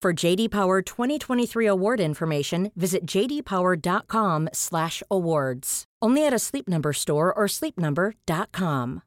For 0.00 0.12
JD 0.12 0.50
Power 0.50 0.80
2023 0.80 1.66
award 1.66 1.98
information, 1.98 2.70
visit 2.76 3.04
jdpower.com/awards. 3.04 5.84
Only 6.00 6.24
at 6.24 6.32
a 6.32 6.38
Sleep 6.38 6.68
Number 6.68 6.92
store 6.92 7.34
or 7.34 7.48
sleepnumber.com. 7.48 9.02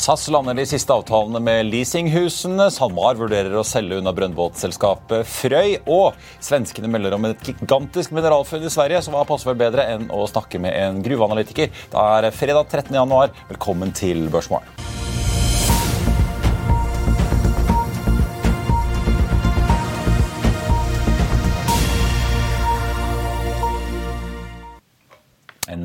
SAS 0.00 0.28
lander 0.30 0.54
de 0.54 0.64
siste 0.64 0.94
avtalene 0.94 1.40
med 1.42 1.66
leasinghusene. 1.66 2.70
SalMar 2.70 3.18
vurderer 3.18 3.58
å 3.58 3.64
selge 3.66 3.98
unna 3.98 4.14
brønnbåtselskapet 4.16 5.26
Frøy. 5.28 5.82
Og 5.90 6.14
svenskene 6.38 6.88
melder 6.88 7.18
om 7.18 7.26
et 7.28 7.42
gigantisk 7.44 8.14
mineralfunn 8.14 8.64
i 8.64 8.70
Sverige, 8.72 9.02
så 9.02 9.10
hva 9.12 9.26
passer 9.28 9.50
vel 9.50 9.60
bedre 9.66 9.90
enn 9.96 10.06
å 10.14 10.22
snakke 10.30 10.62
med 10.62 10.78
en 10.78 11.02
gruveanalytiker? 11.04 11.74
Det 11.90 12.06
er 12.06 12.30
fredag 12.38 12.70
13. 12.70 12.94
januar. 13.02 13.34
Velkommen 13.50 13.92
til 13.92 14.30
Børsmorgen. 14.30 14.99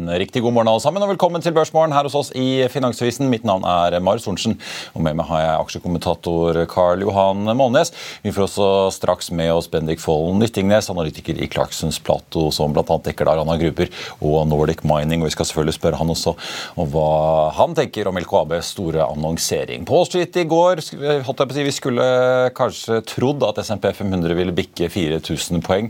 En 0.05 0.19
riktig 0.19 0.43
god 0.45 0.53
morgen 0.53 0.69
alle 0.69 0.81
sammen, 0.83 1.01
og 1.01 1.09
velkommen 1.09 1.41
til 1.41 1.53
Børsmorgen 1.55 1.93
her 1.95 2.05
hos 2.05 2.13
oss 2.13 2.27
i 2.37 2.61
Finansavisen. 2.69 3.25
Mitt 3.31 3.45
navn 3.47 3.63
er 3.65 3.95
Marius 4.05 4.27
Thorensen, 4.27 4.53
og 4.93 5.01
med 5.01 5.15
meg 5.17 5.25
har 5.31 5.39
jeg 5.41 5.61
aksjekommentator 5.63 6.59
Karl 6.69 7.01
Johan 7.01 7.49
Målnes. 7.57 7.89
Vi 8.21 8.33
får 8.35 8.45
også 8.45 8.67
straks 8.93 9.31
med 9.33 9.49
oss 9.55 9.69
Bendik 9.71 10.03
Follen 10.03 10.37
Nyttingnes, 10.43 10.91
analytiker 10.93 11.39
i 11.41 11.47
Clarksons 11.49 11.97
Plato, 12.05 12.51
som 12.53 12.75
bl.a. 12.75 12.85
dekker 12.85 13.25
der 13.25 13.31
Arana 13.41 13.55
Grupper 13.57 13.89
og 14.19 14.45
Nordic 14.51 14.83
Mining. 14.85 15.23
og 15.23 15.31
Vi 15.31 15.37
skal 15.39 15.49
selvfølgelig 15.49 15.77
spørre 15.79 16.01
han 16.03 16.13
også 16.13 16.35
om 16.77 16.93
hva 16.93 17.09
han 17.57 17.73
tenker 17.81 18.11
om 18.11 18.21
LKABs 18.21 18.75
store 18.75 19.09
annonsering. 19.09 19.89
På 19.89 20.03
Street 20.05 20.37
i 20.37 20.45
går 20.45 20.83
holdt 21.25 21.33
jeg 21.33 21.49
på 21.49 21.49
å 21.49 21.57
si, 21.57 21.65
vi 21.65 21.75
skulle 21.79 22.07
kanskje 22.53 23.01
trodd 23.09 23.47
at 23.49 23.63
SMP 23.65 23.89
500 23.89 24.37
ville 24.37 24.53
bikke 24.53 24.91
4000 24.93 25.65
poeng, 25.65 25.89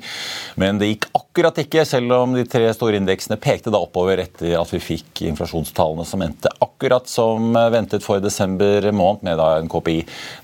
men 0.55 0.79
det 0.79 0.93
gikk 0.93 1.11
akkurat 1.11 1.59
ikke, 1.65 1.83
selv 1.83 2.15
om 2.21 2.39
de 2.39 2.47
tre 2.47 2.71
store 2.71 3.03
indeksene 3.03 3.35
pekte 3.43 3.75
da 3.75 3.83
oppover 3.83 4.04
etter 4.13 4.55
at 4.59 4.73
vi 4.73 4.81
fikk 4.83 5.23
inflasjonstallene 5.29 6.05
som 6.07 6.23
endte 6.25 6.51
akkurat 6.63 7.07
som 7.09 7.55
ventet 7.73 8.03
for 8.05 8.23
desember 8.23 8.91
måned, 8.91 9.23
med 9.25 9.39
en 9.39 9.69
KPI 9.71 9.97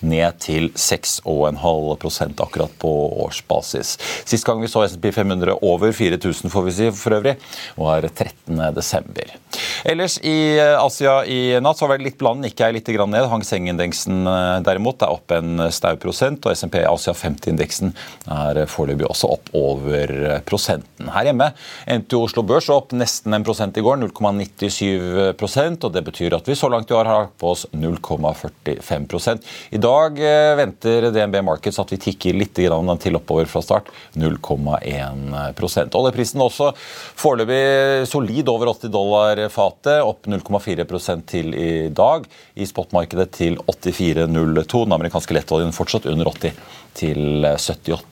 ned 0.07 0.39
til 0.43 0.69
6,5% 0.75 2.41
akkurat 2.45 2.73
på 2.81 2.91
årsbasis. 3.25 3.97
Sist 4.25 4.47
gang 4.47 4.61
vi 4.63 4.71
så 4.71 4.85
SMP 4.87 5.11
500 5.15 5.59
over 5.61 5.91
4000, 5.91 6.51
får 6.51 6.67
vi 6.67 6.75
si 6.77 6.91
for 6.95 7.19
øvrig, 7.19 7.37
var 7.77 8.07
13. 8.07 9.40
Ellers 9.85 10.17
i 10.23 10.59
Asia 10.59 11.21
i 11.25 11.39
natt 11.63 11.79
så 11.79 11.89
var 11.89 11.99
det 11.99 12.09
litt 12.09 12.19
bland, 12.21 12.43
Nikkei 12.45 12.71
litt 12.75 12.89
ned. 12.91 13.27
Hang 13.31 13.43
Seng-indeksen 13.45 14.25
derimot 14.65 15.01
er 15.01 15.13
opp 15.13 15.31
en 15.35 15.65
stau 15.73 15.95
prosent, 16.01 16.45
og 16.45 16.55
SMP 16.55 16.81
Asia 16.85 17.13
50-indeksen 17.17 17.93
er 18.31 18.63
foreløpig 18.69 19.07
også 19.09 19.31
opp 19.35 19.51
over 19.57 20.13
prosenten. 20.47 21.09
Her 21.11 21.29
hjemme 21.31 21.51
endte 21.89 22.19
Oslo 22.19 22.43
Børs 22.47 22.69
opp 22.73 22.93
nesten 22.95 23.33
en 23.35 23.45
prosent 23.45 23.77
i 23.77 23.83
går, 23.85 23.99
0,97% 24.01 25.85
og 25.85 25.91
Det 25.91 26.03
betyr 26.05 26.35
at 26.37 26.47
vi 26.47 26.55
så 26.57 26.69
langt 26.71 26.91
i 26.91 26.95
år 26.95 27.09
har 27.09 27.29
på 27.39 27.51
oss 27.53 27.65
0,45 27.73 29.39
I 29.71 29.79
dag 29.81 30.19
eh, 30.19 30.53
venter 30.59 31.09
DNB 31.11 31.41
Markets 31.45 31.79
at 31.81 31.91
vi 31.91 31.99
tikker 32.01 32.37
litt 32.37 32.53
til 32.55 33.17
oppover 33.17 33.47
fra 33.49 33.61
start, 33.63 33.89
0,1% 34.19 35.97
Oljeprisen 35.97 36.41
også 36.43 36.71
foreløpig 37.19 38.07
solid 38.09 38.49
over 38.51 38.73
80 38.73 38.93
dollar 38.93 39.40
fatet, 39.49 40.03
opp 40.03 40.27
0,4 40.29 40.85
til 41.25 41.55
i 41.55 41.89
dag. 41.89 42.27
I 42.55 42.67
spotmarkedet 42.69 43.31
til 43.31 43.57
84,02. 43.57 44.85
Den 44.85 44.97
amerikanske 44.99 45.33
lettoljen 45.33 45.73
fortsatt 45.73 46.05
under 46.05 46.29
80 46.29 46.53
til 46.93 47.45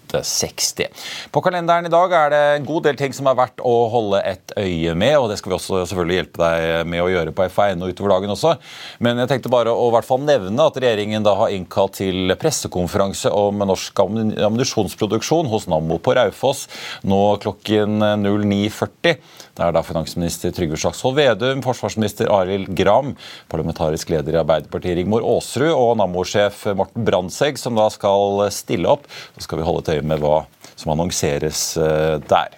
78,60. 0.10 0.88
På 1.32 1.42
kalenderen 1.42 1.86
i 1.86 1.92
dag 1.94 2.14
er 2.14 2.34
det 2.34 2.42
en 2.58 2.68
god 2.68 2.88
del 2.88 2.98
ting 3.00 3.14
som 3.16 3.30
er 3.30 3.38
verdt 3.38 3.62
å 3.66 3.76
holde 3.94 4.22
et 4.26 4.54
øye 4.58 4.96
med, 4.98 5.16
og 5.20 5.30
det 5.30 5.40
skal 5.40 5.54
vi 5.54 5.58
også 5.58 5.84
selvfølgelig 5.90 6.20
hjelpe 6.20 6.44
deg 6.44 6.90
med 6.90 7.04
å 7.04 7.10
gjøre 7.12 7.34
på 7.36 7.48
FA1 7.54 7.84
utover 7.86 8.16
dagen 8.16 8.34
også. 8.34 8.56
Men 9.04 9.22
jeg 9.22 9.32
tenkte 9.34 9.54
bare 9.54 9.74
å 9.74 9.90
hvert 9.94 10.08
fall 10.08 10.24
nevne 10.26 10.66
at 10.66 10.80
regjeringen 10.80 11.26
da 11.26 11.36
har 11.40 11.54
innkalt 11.54 12.00
til 12.00 12.34
pressekonferanse 12.40 13.32
om 13.36 13.64
norsk 13.70 14.04
ammunisjonsproduksjon 14.06 15.50
hos 15.52 15.70
Nammo 15.70 16.00
på 16.02 16.16
Raufoss 16.18 16.66
nå 17.08 17.22
klokken 17.44 18.00
09.40. 18.24 19.20
Det 19.60 19.66
er 19.66 19.76
da 19.76 19.84
finansminister 19.84 20.54
Trygve 20.56 20.78
Slagsvold 20.80 21.18
Vedum, 21.18 21.64
forsvarsminister 21.66 22.30
Arild 22.32 22.72
Gram, 22.78 23.12
parlamentarisk 23.52 24.14
leder 24.14 24.38
i 24.38 24.40
Arbeiderpartiet 24.40 24.96
Rigmor 25.02 25.26
Aasrud 25.28 25.74
og 25.74 25.98
Nammo-sjef 26.00 26.64
Morten 26.80 27.04
Brandtzæg 27.08 27.60
som 27.60 27.76
da 27.76 27.90
skal 27.92 28.46
stille 28.56 28.88
opp. 28.88 29.10
Så 29.36 29.44
skal 29.44 29.60
vi 29.60 29.68
holde 29.68 29.84
et 29.84 29.92
øye 29.98 29.99
med 30.06 30.22
hva 30.24 30.44
som 30.80 30.94
annonseres 30.94 31.74
eh, 31.78 32.16
der. 32.30 32.56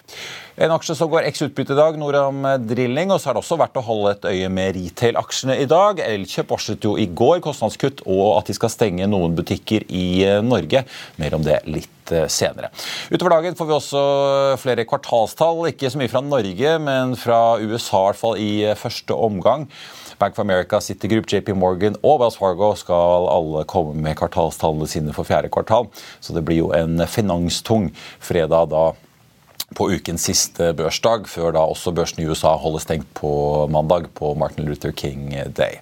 En 0.62 0.70
aksje 0.74 0.94
som 0.94 1.08
går 1.10 1.24
eks 1.30 1.46
utbytte 1.46 1.72
i 1.72 1.78
dag, 1.78 1.96
Noram 1.96 2.44
Drilling. 2.68 3.10
Og 3.14 3.20
så 3.20 3.30
er 3.30 3.36
det 3.36 3.40
også 3.40 3.56
verdt 3.60 3.78
å 3.80 3.84
holde 3.86 4.12
et 4.12 4.26
øye 4.28 4.50
med 4.52 4.76
retail-aksjene 4.76 5.56
i 5.62 5.68
dag. 5.70 6.02
Elkjøp 6.04 6.52
varslet 6.52 6.84
jo 6.84 6.92
i 7.00 7.08
går 7.08 7.40
kostnadskutt 7.44 8.04
og 8.04 8.36
at 8.36 8.50
de 8.50 8.56
skal 8.58 8.72
stenge 8.72 9.08
noen 9.10 9.34
butikker 9.38 9.86
i 9.88 10.06
eh, 10.28 10.42
Norge. 10.44 10.84
Mer 11.22 11.38
om 11.38 11.46
det 11.46 11.62
litt 11.66 12.12
eh, 12.12 12.28
senere. 12.30 12.70
Utover 13.08 13.38
dagen 13.38 13.56
får 13.58 13.70
vi 13.70 13.76
også 13.78 14.04
flere 14.60 14.86
kvartalstall. 14.88 15.64
Ikke 15.72 15.90
så 15.90 16.02
mye 16.02 16.12
fra 16.12 16.22
Norge, 16.26 16.76
men 16.84 17.16
fra 17.18 17.42
USA 17.62 18.04
i 18.04 18.10
hvert 18.10 18.22
fall 18.22 18.44
i 18.44 18.52
første 18.78 19.16
omgang. 19.16 19.66
Bank 20.22 20.38
of 20.38 20.44
America, 20.44 20.78
Citigroup, 20.80 21.26
JP 21.26 21.56
Morgan 21.58 21.96
og 22.06 22.20
Wells 22.22 22.36
Fargo 22.38 22.68
skal 22.78 23.26
alle 23.26 23.64
komme 23.66 23.96
med 23.98 24.14
kvartalstallene 24.20 24.86
sine 24.86 25.14
for 25.16 25.26
fjerde 25.26 25.50
kvartal. 25.50 25.88
Så 26.22 26.36
det 26.36 26.44
blir 26.46 26.60
jo 26.60 26.68
en 26.76 27.02
finanstung 27.10 27.88
fredag 28.22 28.70
da 28.70 28.92
på 29.74 29.88
ukens 29.90 30.28
siste 30.28 30.70
børsdag, 30.78 31.26
før 31.32 31.56
da 31.56 31.64
også 31.66 31.94
børsen 31.96 32.22
i 32.22 32.28
USA 32.28 32.52
holder 32.60 32.84
stengt 32.84 33.08
på 33.18 33.32
mandag 33.72 34.10
på 34.14 34.34
Martin 34.38 34.68
Luther 34.68 34.92
King 34.94 35.32
Day. 35.56 35.80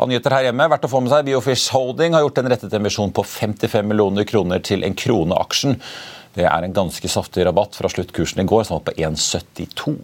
Av 0.00 0.08
nyheter 0.08 0.32
her 0.32 0.48
hjemme, 0.48 0.70
verdt 0.72 0.86
å 0.88 0.92
få 0.94 1.02
med 1.04 1.12
seg, 1.12 1.26
Biofish 1.26 1.74
Holding 1.74 2.16
har 2.16 2.24
gjort 2.24 2.40
en 2.40 2.52
rettet 2.54 2.76
emisjon 2.80 3.12
på 3.12 3.26
55 3.28 3.92
millioner 3.92 4.24
kroner 4.28 4.62
til 4.64 4.86
en 4.86 4.96
krone 4.96 5.36
aksjen. 5.36 5.76
Det 6.36 6.44
er 6.44 6.66
en 6.66 6.74
ganske 6.76 7.08
saftig 7.08 7.46
rabatt 7.48 7.78
fra 7.78 7.88
sluttkursen 7.88 8.42
i 8.42 8.44
går, 8.48 8.66
som 8.68 8.76
var 8.76 8.82
på 8.90 8.92
1,72. 9.00 9.94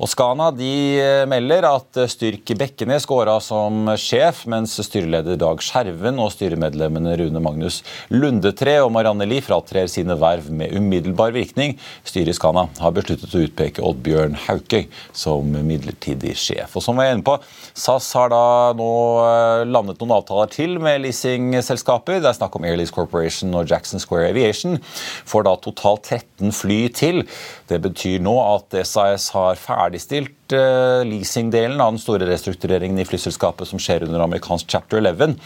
Og 0.00 0.10
Skana 0.12 0.50
de 0.52 0.72
eh, 1.00 1.22
melder 1.30 1.64
at 1.70 2.00
Styrk 2.12 2.52
Bekkenes 2.60 3.06
går 3.08 3.30
av 3.32 3.40
som 3.44 3.88
sjef, 4.00 4.42
mens 4.50 4.74
styreleder 4.76 5.38
Dag 5.40 5.62
Skjerven 5.64 6.20
og 6.20 6.34
styremedlemmene 6.34 7.14
Rune 7.22 7.40
Magnus 7.40 7.80
Lundetre 8.12 8.76
og 8.84 8.92
Marianne 8.92 9.24
Lie 9.28 9.44
fratrer 9.44 9.88
sine 9.88 10.18
verv 10.20 10.50
med 10.52 10.74
umiddelbar 10.76 11.32
virkning. 11.32 11.78
Styret 12.04 12.34
i 12.34 12.36
Skana 12.36 12.66
har 12.80 12.94
besluttet 12.96 13.32
å 13.32 13.42
utpeke 13.46 13.84
Oddbjørn 13.86 14.36
Haukøy 14.44 14.84
som 15.16 15.48
midlertidig 15.64 16.34
sjef. 16.36 16.76
Og 16.76 16.84
som 16.84 17.00
vi 17.00 17.08
er 17.08 17.16
inne 17.16 17.24
på, 17.24 17.38
SAS 17.72 18.10
har 18.18 18.34
da 18.34 18.44
nå 18.76 18.90
eh, 19.24 19.64
landet 19.70 20.04
noen 20.04 20.18
avtaler 20.18 20.52
til 20.52 20.76
med 20.82 21.00
leasingselskaper. 21.06 22.20
Det 22.20 22.34
er 22.34 22.36
snakk 22.36 22.60
om 22.60 22.68
Airlease 22.68 22.92
Corporation 22.92 23.56
og 23.56 23.72
Jackson 23.72 24.02
Square 24.02 24.28
Aviation. 24.34 24.76
For 25.24 25.48
da 25.48 25.56
totalt 25.70 26.10
13 26.10 26.52
fly 26.54 26.80
til. 26.94 27.22
Det 27.70 27.80
betyr 27.82 28.20
nå 28.22 28.34
at 28.42 28.74
SAS 28.86 29.30
har 29.34 29.58
ferdigstilt 29.60 30.54
eh, 30.56 31.02
leasingdelen 31.06 31.80
av 31.80 31.94
den 31.94 32.02
store 32.02 32.28
restruktureringen 32.28 32.98
i 33.00 33.06
flyselskapet 33.08 33.70
som 33.70 33.80
skjer 33.82 34.06
under 34.06 34.24
amerikansk 34.24 34.70
chapter 34.70 35.00
11. 35.00 35.36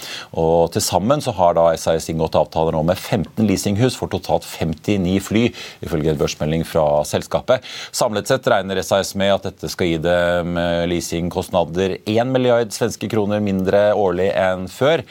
Og 0.40 0.72
Til 0.74 0.84
sammen 0.84 1.22
så 1.24 1.34
har 1.36 1.56
da 1.58 1.66
SAS 1.80 2.08
inngått 2.12 2.38
avtaler 2.40 2.76
nå 2.76 2.82
med 2.88 2.98
15 2.98 3.44
leasinghus 3.44 3.98
for 4.00 4.12
totalt 4.12 4.48
59 4.48 5.18
fly, 5.28 5.44
ifølge 5.84 6.14
en 6.14 6.20
børsmelding 6.20 6.64
fra 6.68 6.86
selskapet. 7.08 7.64
Samlet 7.94 8.30
sett 8.30 8.48
regner 8.50 8.82
SAS 8.82 9.14
med 9.20 9.36
at 9.36 9.50
dette 9.50 9.70
skal 9.72 9.92
gi 9.92 10.00
dem 10.02 10.58
leasingkostnader 10.90 11.98
1 12.04 12.32
milliard 12.32 12.72
svenske 12.74 13.10
kroner 13.12 13.44
mindre 13.44 13.90
årlig 13.98 14.32
enn 14.32 14.68
før. 14.72 15.04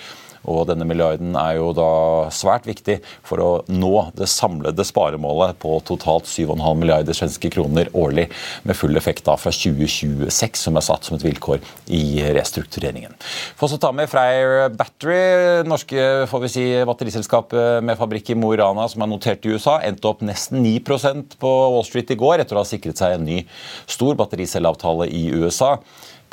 Og 0.49 0.65
denne 0.67 0.87
milliarden 0.87 1.37
er 1.39 1.57
jo 1.59 1.71
da 1.75 1.89
svært 2.33 2.67
viktig 2.67 2.99
for 3.25 3.41
å 3.43 3.49
nå 3.71 3.91
det 4.17 4.27
samlede 4.31 4.85
sparemålet 4.87 5.57
på 5.61 5.77
totalt 5.87 6.27
7,5 6.29 6.59
milliarder 6.79 7.15
svenske 7.17 7.51
kroner 7.53 7.91
årlig, 7.97 8.27
med 8.67 8.77
full 8.77 8.97
effekt 8.99 9.25
da 9.27 9.37
fra 9.39 9.53
2026, 9.53 10.59
som 10.65 10.77
er 10.79 10.85
satt 10.85 11.07
som 11.07 11.17
et 11.17 11.25
vilkår 11.25 11.63
i 11.95 12.21
restruktureringen. 12.35 13.15
Få 13.59 13.69
så 13.71 13.79
ta 13.81 13.93
med 13.95 14.11
Freyr 14.11 14.69
Battery, 14.75 15.63
norske 15.67 16.27
får 16.31 16.45
vi 16.45 16.51
si, 16.51 16.65
batteriselskap 16.87 17.55
med 17.85 17.99
fabrikk 17.99 18.33
i 18.33 18.39
Mo 18.39 18.53
i 18.53 18.59
Rana 18.59 18.87
som 18.91 19.03
er 19.03 19.11
notert 19.11 19.45
i 19.45 19.53
USA, 19.53 19.79
endte 19.85 20.09
opp 20.09 20.23
nesten 20.25 20.63
9% 20.63 21.37
på 21.41 21.53
Wall 21.75 21.85
Street 21.87 22.11
i 22.13 22.19
går 22.19 22.43
etter 22.43 22.57
å 22.57 22.63
ha 22.63 22.67
sikret 22.67 22.99
seg 22.99 23.17
en 23.17 23.27
ny 23.27 23.43
stor 23.89 24.17
battericelleavtale 24.19 25.09
i 25.13 25.27
USA. 25.33 25.77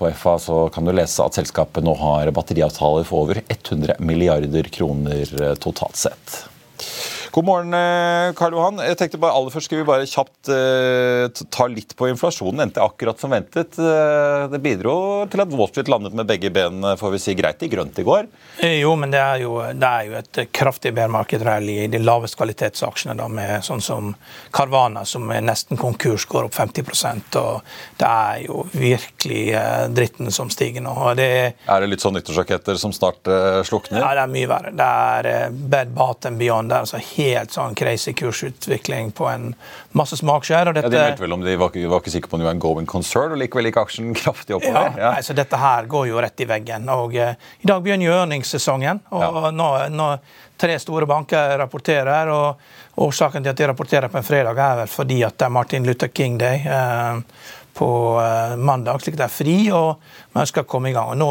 På 0.00 0.08
FA 0.16 0.38
så 0.40 0.68
kan 0.72 0.86
du 0.88 0.94
lese 0.96 1.20
at 1.20 1.36
selskapet 1.36 1.84
nå 1.84 1.92
har 2.00 2.30
batteriavtaler 2.32 3.04
for 3.04 3.26
over 3.26 3.42
100 3.52 3.98
milliarder 4.00 4.70
kroner 4.72 5.28
eh, 5.42 5.52
totalt 5.60 5.98
sett. 6.00 6.36
God 7.32 7.44
morgen, 7.44 7.74
eh, 7.74 8.32
Karl 8.34 8.54
Johan. 8.56 8.80
Jeg 8.82 8.96
tenkte 8.98 9.18
bare 9.22 9.36
aller 9.38 9.52
først 9.54 9.68
Skal 9.68 9.78
vi 9.78 9.86
bare 9.86 10.06
kjapt 10.08 10.48
uh, 10.50 11.28
ta 11.54 11.66
litt 11.70 11.92
på 11.94 12.08
inflasjonen? 12.10 12.64
Endte 12.64 12.82
akkurat 12.82 13.20
som 13.22 13.30
ventet. 13.30 13.76
Uh, 13.78 14.48
det 14.50 14.58
bidro 14.64 14.94
til 15.30 15.42
at 15.44 15.52
Wall 15.54 15.68
Street 15.70 15.90
landet 15.92 16.16
med 16.16 16.26
begge 16.26 16.50
ben 16.50 16.82
får 16.98 17.12
vi 17.14 17.20
si, 17.22 17.34
greit 17.38 17.62
i 17.62 17.68
grønt 17.70 18.00
i 18.02 18.04
går? 18.06 18.26
Jo, 18.66 18.96
men 18.98 19.14
det 19.14 19.20
er 19.22 19.44
jo, 19.44 19.52
det 19.62 19.90
er 19.90 20.08
jo 20.08 20.16
et 20.18 20.40
kraftig 20.56 20.90
bærmarkedrall 20.96 21.70
i 21.70 21.76
de 21.92 22.00
laveste 22.02 22.40
kvalitetsaksjene, 22.40 23.14
da, 23.20 23.28
med 23.30 23.62
sånn 23.66 23.84
som 23.84 24.10
Carvana, 24.50 25.04
som 25.06 25.30
er 25.30 25.44
nesten 25.46 25.78
konkurs, 25.78 26.26
går 26.30 26.48
opp 26.48 26.58
50% 26.58 27.38
og 27.38 27.62
Det 28.00 28.10
er 28.10 28.42
jo 28.48 28.64
virkelig 28.72 29.44
uh, 29.54 29.86
dritten 29.94 30.34
som 30.34 30.50
stiger 30.50 30.82
nå. 30.82 30.96
Det, 31.20 31.30
er 31.54 31.86
det 31.86 31.92
litt 31.92 32.02
sånn 32.02 32.18
nyttårsraketter 32.18 32.80
som 32.80 32.96
snart 32.96 33.30
slukner? 33.68 34.02
Ja, 34.02 34.10
det 34.18 34.26
er 34.26 34.34
mye 34.34 34.50
verre. 34.50 34.74
Det 34.74 34.90
er 35.06 35.54
bed, 35.54 35.94
bath 35.94 36.26
and 36.26 36.42
beyond. 36.42 36.72
Det 36.72 36.80
er 36.80 36.88
altså 36.88 36.98
helt 37.20 37.52
sånn 37.54 37.76
crazy 37.78 38.12
kursutvikling 38.16 39.10
på 39.16 39.26
en 39.30 39.52
masse 39.96 40.18
smakskjær. 40.20 40.72
Dette... 40.74 40.88
Ja, 40.88 40.92
de 40.92 41.00
meldte 41.02 41.24
vel 41.24 41.36
om 41.36 41.44
de 41.44 41.56
var 41.60 41.70
var 41.70 42.02
ikke 42.02 42.12
sikre 42.14 42.30
på 42.30 42.38
om 42.38 42.42
det 42.42 42.48
var 42.48 42.56
en 42.56 42.62
going 42.62 42.88
concern, 42.88 43.34
og 43.34 43.40
likevel 43.40 43.70
gikk 43.70 43.80
aksjen 43.82 44.12
kraftig 44.20 44.56
oppover. 44.58 44.92
Ja, 44.96 45.02
ja. 45.04 45.12
Altså, 45.20 45.36
dette 45.36 45.60
her 45.60 45.88
går 45.90 46.10
jo 46.10 46.20
rett 46.22 46.44
i 46.44 46.48
veggen. 46.50 46.88
og 46.92 47.16
uh, 47.16 47.34
I 47.60 47.70
dag 47.70 47.82
begynner 47.84 48.08
jo 48.08 48.16
ørningssesongen 48.22 49.02
og 49.10 49.24
ja. 49.24 49.50
nå, 49.54 49.70
nå, 49.94 50.10
tre 50.60 50.76
store 50.82 51.08
banker 51.10 51.56
rapporterer. 51.60 52.32
og 52.34 53.00
Årsaken 53.00 53.44
til 53.44 53.54
at 53.54 53.60
de 53.60 53.68
rapporterer 53.70 54.12
på 54.12 54.20
en 54.20 54.26
fredag, 54.26 54.58
er 54.58 54.82
vel 54.82 54.90
fordi 54.92 55.22
at 55.24 55.38
det 55.38 55.46
er 55.46 55.54
Martin 55.56 55.86
Luther 55.88 56.12
King 56.12 56.38
Day. 56.40 56.64
Uh, 56.66 57.22
på 57.80 57.86
uh, 58.18 58.58
mandag, 58.58 58.98
slik 59.00 59.14
at 59.14 59.22
det 59.22 59.28
er 59.28 59.32
fri, 59.32 59.54
og 59.72 60.34
man 60.34 60.48
skal 60.50 60.66
komme 60.68 60.90
i 60.90 60.96
gang. 60.96 61.14
Og 61.14 61.20
nå 61.20 61.30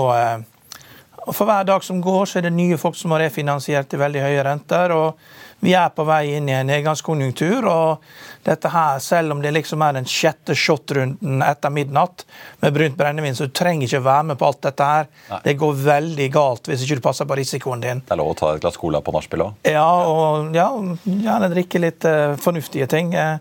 og 1.29 1.35
For 1.35 1.45
hver 1.45 1.67
dag 1.67 1.83
som 1.85 1.99
går, 2.01 2.25
så 2.25 2.39
er 2.39 2.47
det 2.47 2.55
nye 2.55 2.77
folk 2.79 2.95
som 2.97 3.11
har 3.13 3.21
refinansiert 3.21 3.89
til 3.91 4.01
veldig 4.01 4.21
høye 4.23 4.43
renter. 4.47 4.93
og 4.95 5.19
Vi 5.59 5.73
er 5.75 5.89
på 5.91 6.05
vei 6.07 6.35
inn 6.37 6.49
i 6.49 6.55
en 6.55 6.69
nedgangskonjunktur. 6.69 7.65
og 7.67 8.03
dette 8.43 8.69
her, 8.71 8.99
Selv 8.99 9.31
om 9.31 9.41
det 9.41 9.51
liksom 9.51 9.81
er 9.81 9.93
den 9.93 10.05
sjette 10.05 10.55
shot-runden 10.55 11.43
etter 11.43 11.69
midnatt 11.69 12.25
med 12.61 12.73
brunt 12.73 12.97
brennevin, 12.97 13.35
så 13.35 13.47
du 13.47 13.51
trenger 13.55 13.87
ikke 13.87 14.03
være 14.03 14.23
med 14.31 14.39
på 14.39 14.47
alt 14.47 14.61
dette 14.61 14.83
her. 14.83 15.09
Nei. 15.29 15.39
Det 15.43 15.57
går 15.59 15.73
veldig 15.83 16.29
galt 16.31 16.69
hvis 16.69 16.85
ikke 16.85 16.99
du 16.99 17.05
passer 17.09 17.27
på 17.29 17.37
risikoen 17.39 17.83
din. 17.83 18.03
Det 18.05 18.15
er 18.15 18.21
lov 18.21 18.33
å 18.33 18.37
ta 18.39 18.53
et 18.55 18.63
glass 18.63 18.79
cola 18.79 19.01
på 19.01 19.13
nachspiel 19.15 19.45
òg? 19.49 19.59
Ja, 19.67 19.87
og 20.07 20.55
ja, 20.55 20.69
gjerne 21.03 21.51
drikke 21.53 21.83
litt 21.83 22.07
uh, 22.07 22.37
fornuftige 22.39 22.87
ting. 22.91 23.11
Uh, 23.15 23.37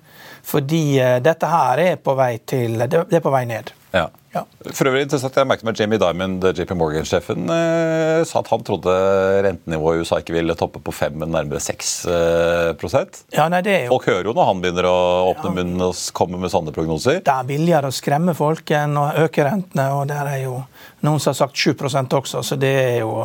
fordi 0.48 0.84
uh, 1.02 1.18
dette 1.24 1.50
her 1.50 1.84
er 1.84 2.00
på 2.00 2.16
vei 2.18 2.32
til 2.48 2.78
Det, 2.88 3.04
er 3.12 3.24
på 3.24 3.34
vei 3.34 3.44
ned. 3.48 3.74
Ja. 3.92 4.08
Ja. 4.34 4.42
For 4.74 4.88
øvrig 4.90 5.06
interessant, 5.06 5.36
Jeg 5.36 5.48
merket 5.48 5.64
meg 5.64 5.78
Jamie 5.80 5.98
Diamond, 5.98 6.44
JP 6.44 6.74
Morgan-sjefen, 6.76 7.48
eh, 7.48 8.24
sa 8.28 8.42
at 8.42 8.50
han 8.52 8.64
trodde 8.64 8.92
rentenivået 9.46 9.96
i 9.96 10.04
USA 10.04 10.18
ikke 10.20 10.34
ville 10.36 10.54
toppe 10.58 10.82
på 10.84 10.92
5, 10.92 11.16
men 11.22 11.32
nærmere 11.32 11.60
6 11.64 11.92
eh, 12.12 13.14
ja, 13.32 13.48
nei, 13.48 13.62
det 13.64 13.72
er 13.72 13.84
jo... 13.86 13.94
Folk 13.96 14.10
hører 14.10 14.28
jo 14.28 14.34
når 14.36 14.50
han 14.50 14.60
begynner 14.60 14.88
å 14.90 14.98
åpne 15.30 15.48
ja. 15.48 15.54
munnen 15.56 15.86
og 15.88 16.02
komme 16.12 16.40
med 16.42 16.52
sånne 16.52 16.74
prognoser. 16.76 17.22
Det 17.24 17.34
er 17.34 17.48
billigere 17.48 17.88
å 17.88 17.94
skremme 17.94 18.36
folk 18.36 18.68
enn 18.76 19.00
å 19.00 19.08
øke 19.24 19.48
rentene, 19.48 19.88
og 19.96 20.04
det 20.12 20.20
er 20.20 20.42
jo 20.44 20.58
noen 21.06 21.24
som 21.24 21.32
har 21.32 21.40
sagt 21.40 21.56
7% 21.56 22.20
også, 22.20 22.44
så 22.44 22.60
det 22.60 22.74
er 22.84 23.00
jo 23.00 23.24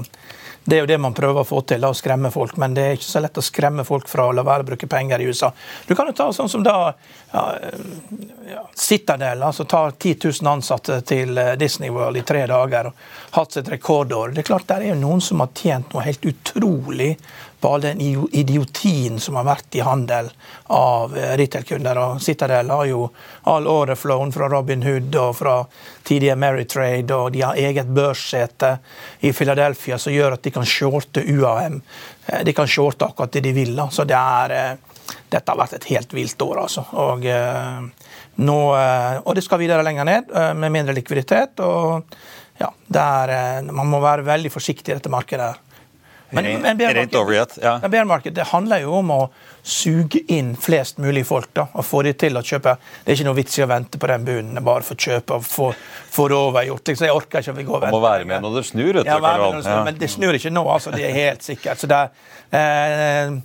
det 0.66 0.78
er 0.78 0.84
jo 0.84 0.88
det 0.88 0.98
man 1.02 1.16
prøver 1.16 1.44
å 1.44 1.48
få 1.48 1.62
til, 1.68 1.84
å 1.84 1.94
skremme 1.96 2.32
folk. 2.32 2.56
Men 2.62 2.76
det 2.76 2.86
er 2.86 2.98
ikke 2.98 3.10
så 3.10 3.22
lett 3.24 3.40
å 3.40 3.44
skremme 3.44 3.84
folk 3.88 4.08
fra 4.08 4.30
å 4.30 4.36
la 4.36 4.46
være 4.48 4.64
å 4.64 4.70
bruke 4.72 4.88
penger 4.88 5.20
i 5.20 5.28
USA. 5.28 5.52
Du 5.88 5.96
kan 5.96 6.08
jo 6.08 6.16
ta 6.16 6.30
sånn 6.36 6.52
som 6.52 6.64
da 6.64 6.94
ja, 7.34 7.44
Citadel, 8.76 9.44
altså 9.44 9.66
ta 9.68 9.86
10 9.92 10.30
000 10.30 10.52
ansatte 10.54 11.02
til 11.08 11.38
eh, 11.38 11.54
Disney 11.60 11.92
World 11.92 12.22
i 12.22 12.26
tre 12.28 12.46
dager 12.48 12.92
og 12.92 13.08
hatt 13.36 13.58
sitt 13.58 13.72
rekordår. 13.74 14.36
Det 14.36 14.44
er 14.44 14.52
klart 14.54 14.70
Der 14.70 14.86
er 14.86 14.94
jo 14.94 15.02
noen 15.02 15.24
som 15.24 15.44
har 15.44 15.52
tjent 15.58 15.92
noe 15.94 16.06
helt 16.06 16.26
utrolig 16.30 17.16
på 17.64 17.70
all 17.74 17.82
den 17.82 18.02
idiotien 18.32 19.20
som 19.24 19.38
har 19.40 19.46
vært 19.48 19.76
i 19.80 19.84
handel 19.88 20.28
av 20.68 21.14
retailkunder. 21.16 21.54
retail-kunder. 21.64 21.98
Og 21.98 22.22
Citadel 22.22 22.70
har 22.70 22.86
jo 22.86 23.06
all 23.44 23.68
orderflowen 23.68 24.32
fra 24.32 24.50
Robin 24.50 24.84
Hood 24.84 25.16
og 25.16 25.36
fra 25.38 25.56
tidligere 26.04 26.36
Meritrade, 26.36 27.16
og 27.16 27.32
de 27.32 27.42
har 27.42 27.56
eget 27.56 27.88
børssete 27.88 28.78
i 29.22 29.32
Philadelphia 29.34 29.98
som 29.98 30.14
gjør 30.14 30.38
at 30.38 30.44
de 30.44 30.52
kan 30.52 30.66
shorte 30.66 31.24
UAM. 31.24 31.82
Eh, 32.26 32.44
de 32.44 32.54
kan 32.54 32.68
shorte 32.68 33.06
akkurat 33.06 33.32
det 33.32 33.44
de 33.48 33.54
vil. 33.54 33.80
Så 33.92 34.04
det 34.04 34.20
er, 34.20 34.52
eh, 34.52 35.16
dette 35.30 35.52
har 35.52 35.58
vært 35.58 35.74
et 35.74 35.90
helt 35.94 36.14
vilt 36.14 36.42
år, 36.42 36.64
altså. 36.68 36.86
Og, 36.94 37.24
nå, 38.36 38.60
og 39.26 39.36
det 39.36 39.44
skal 39.44 39.60
videre 39.60 39.84
lenger 39.84 40.06
ned, 40.06 40.32
med 40.56 40.72
mindre 40.72 40.94
likviditet. 40.94 41.60
og 41.60 42.04
ja, 42.60 42.70
er, 42.96 43.62
Man 43.62 43.88
må 43.88 44.00
være 44.00 44.24
veldig 44.24 44.52
forsiktig 44.52 44.92
i 44.92 44.96
dette 44.96 45.10
markedet. 45.10 45.42
her. 45.42 45.63
Men, 46.34 46.62
men 46.62 46.78
bear 46.78 46.98
ja. 47.62 47.74
bearmarked, 47.88 48.34
det 48.34 48.50
handler 48.50 48.84
jo 48.84 48.96
om 49.00 49.12
å 49.14 49.20
suge 49.64 50.20
inn 50.34 50.54
flest 50.60 50.98
mulig 51.00 51.24
folk 51.28 51.54
da, 51.56 51.68
og 51.72 51.86
få 51.88 52.02
de 52.08 52.14
til 52.20 52.36
å 52.36 52.44
kjøpe. 52.44 52.76
Det 53.04 53.14
er 53.14 53.20
ikke 53.20 53.28
noe 53.30 53.38
vits 53.38 53.60
i 53.60 53.64
å 53.64 53.70
vente 53.72 54.00
på 54.02 54.10
den 54.12 54.26
bunnen, 54.28 54.64
bare 54.66 54.84
få 54.84 54.98
kjøpe 55.00 55.38
og 55.40 55.46
få, 55.48 55.70
få 56.12 56.28
det 56.32 56.40
overgjort. 56.40 56.94
Så 56.98 57.08
jeg 57.08 57.16
orker 57.16 57.46
ikke 57.46 57.56
å 57.56 57.68
gå 57.70 57.78
og 57.78 57.86
vente. 57.86 57.94
må 57.96 58.04
være 58.04 58.28
med 58.30 58.44
når 58.44 58.58
det 58.60 58.66
snur. 58.72 59.02
Ja, 59.04 59.20
det 59.22 59.64
snur 59.64 59.86
Men 59.88 60.00
det 60.02 60.12
snur 60.12 60.40
ikke 60.40 60.54
nå, 60.54 60.66
altså. 60.76 60.96
Det 60.96 61.06
er 61.08 61.16
helt 61.16 61.46
sikkert. 61.46 61.80
Så 61.80 61.92
det 61.92 62.02
eh, 62.52 63.38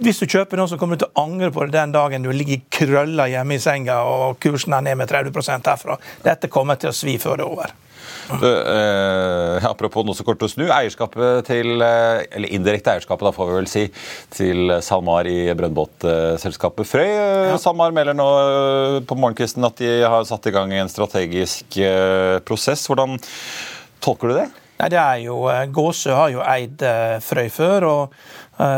hvis 0.00 0.20
du 0.20 0.26
kjøper 0.28 0.60
noe, 0.60 0.68
så 0.68 0.78
kommer 0.80 0.98
du 0.98 1.04
til 1.04 1.12
å 1.12 1.24
angre 1.24 1.50
på 1.54 1.64
det 1.66 1.76
den 1.76 1.94
dagen 1.94 2.24
du 2.24 2.32
ligger 2.34 2.62
krølla 2.72 3.28
hjemme 3.30 3.56
i 3.56 3.62
senga 3.62 4.00
og 4.08 4.40
kursen 4.42 4.76
er 4.76 4.84
ned 4.84 5.00
med 5.00 5.10
30% 5.10 5.70
herfra. 5.70 5.96
Dette 6.24 6.50
kommer 6.52 6.80
til 6.80 6.92
å 6.92 6.96
svi 6.96 7.16
før 7.20 7.40
det 7.40 7.46
er 7.46 7.54
over. 7.54 7.78
Du, 8.30 8.46
eh, 8.46 9.64
apropos 9.66 10.04
noe 10.06 10.14
så 10.14 10.24
kort 10.26 10.42
å 10.44 10.48
snu. 10.50 10.68
Eierskapet 10.70 11.48
til, 11.48 11.82
eh, 11.82 12.22
eller 12.30 12.52
indirekte 12.54 12.92
eierskapet, 12.92 13.26
da 13.26 13.32
får 13.34 13.48
vi 13.48 13.56
vel 13.56 13.70
si, 13.70 13.84
til 14.30 14.74
SalMar 14.80 15.26
i 15.26 15.50
brønnbåtselskapet 15.58 16.86
Frøy. 16.86 17.10
Ja. 17.50 17.58
SalMar 17.58 17.94
melder 17.96 18.14
nå 18.14 18.28
eh, 18.38 19.00
på 19.02 19.18
morgenkvisten 19.18 19.66
at 19.66 19.82
de 19.82 19.90
har 20.06 20.24
satt 20.28 20.46
i 20.46 20.54
gang 20.54 20.72
en 20.72 20.92
strategisk 20.92 21.80
eh, 21.82 22.38
prosess. 22.46 22.86
Hvordan 22.86 23.18
tolker 24.00 24.30
du 24.30 24.38
det? 24.38 24.48
Nei, 24.80 24.88
det 24.94 25.00
er 25.00 25.18
jo, 25.26 25.42
Gåsø 25.74 26.14
har 26.16 26.30
jo 26.32 26.44
eid 26.46 26.80
Frøy 27.20 27.50
før. 27.52 27.84
og 27.90 28.14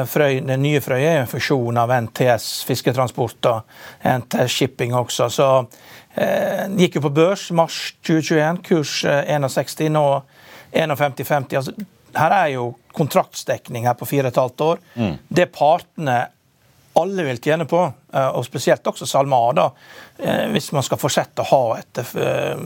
Frøy, 0.06 0.40
Den 0.46 0.62
nye 0.62 0.80
Frøy 0.80 1.00
er 1.02 1.22
en 1.22 1.30
fusjon 1.30 1.78
av 1.80 1.90
NTS 1.90 2.62
fisketransport 2.68 3.48
og 3.50 3.76
NTS 4.06 4.54
Shipping 4.60 4.94
også. 4.94 5.28
så 5.32 5.48
Eh, 6.14 6.66
gikk 6.76 6.98
jo 6.98 7.06
på 7.06 7.12
børs 7.14 7.46
mars 7.56 7.78
2021, 8.04 8.60
kurs 8.66 8.98
61, 9.08 9.86
eh, 9.86 9.92
nå 9.92 10.04
51,50. 10.72 11.56
Altså, 11.56 11.72
her 12.12 12.34
er 12.36 12.50
jo 12.52 12.66
kontraktsdekning 12.92 13.86
her 13.88 13.96
på 13.96 14.08
fire 14.08 14.28
og 14.28 14.34
et 14.34 14.40
halvt 14.42 14.64
år. 14.66 14.82
Mm. 14.94 15.14
Det 15.28 15.48
partene 15.54 16.18
alle 16.94 17.24
vil 17.24 17.38
tjene 17.40 17.64
på, 17.64 17.80
eh, 18.12 18.28
og 18.28 18.44
spesielt 18.44 18.86
også 18.86 19.06
SalMar, 19.08 19.52
da, 19.56 19.70
eh, 20.18 20.46
hvis 20.52 20.72
man 20.72 20.84
skal 20.84 21.00
fortsette 21.00 21.42
å 21.42 21.48
ha 21.48 21.78
et, 21.78 21.98
eh, 21.98 22.64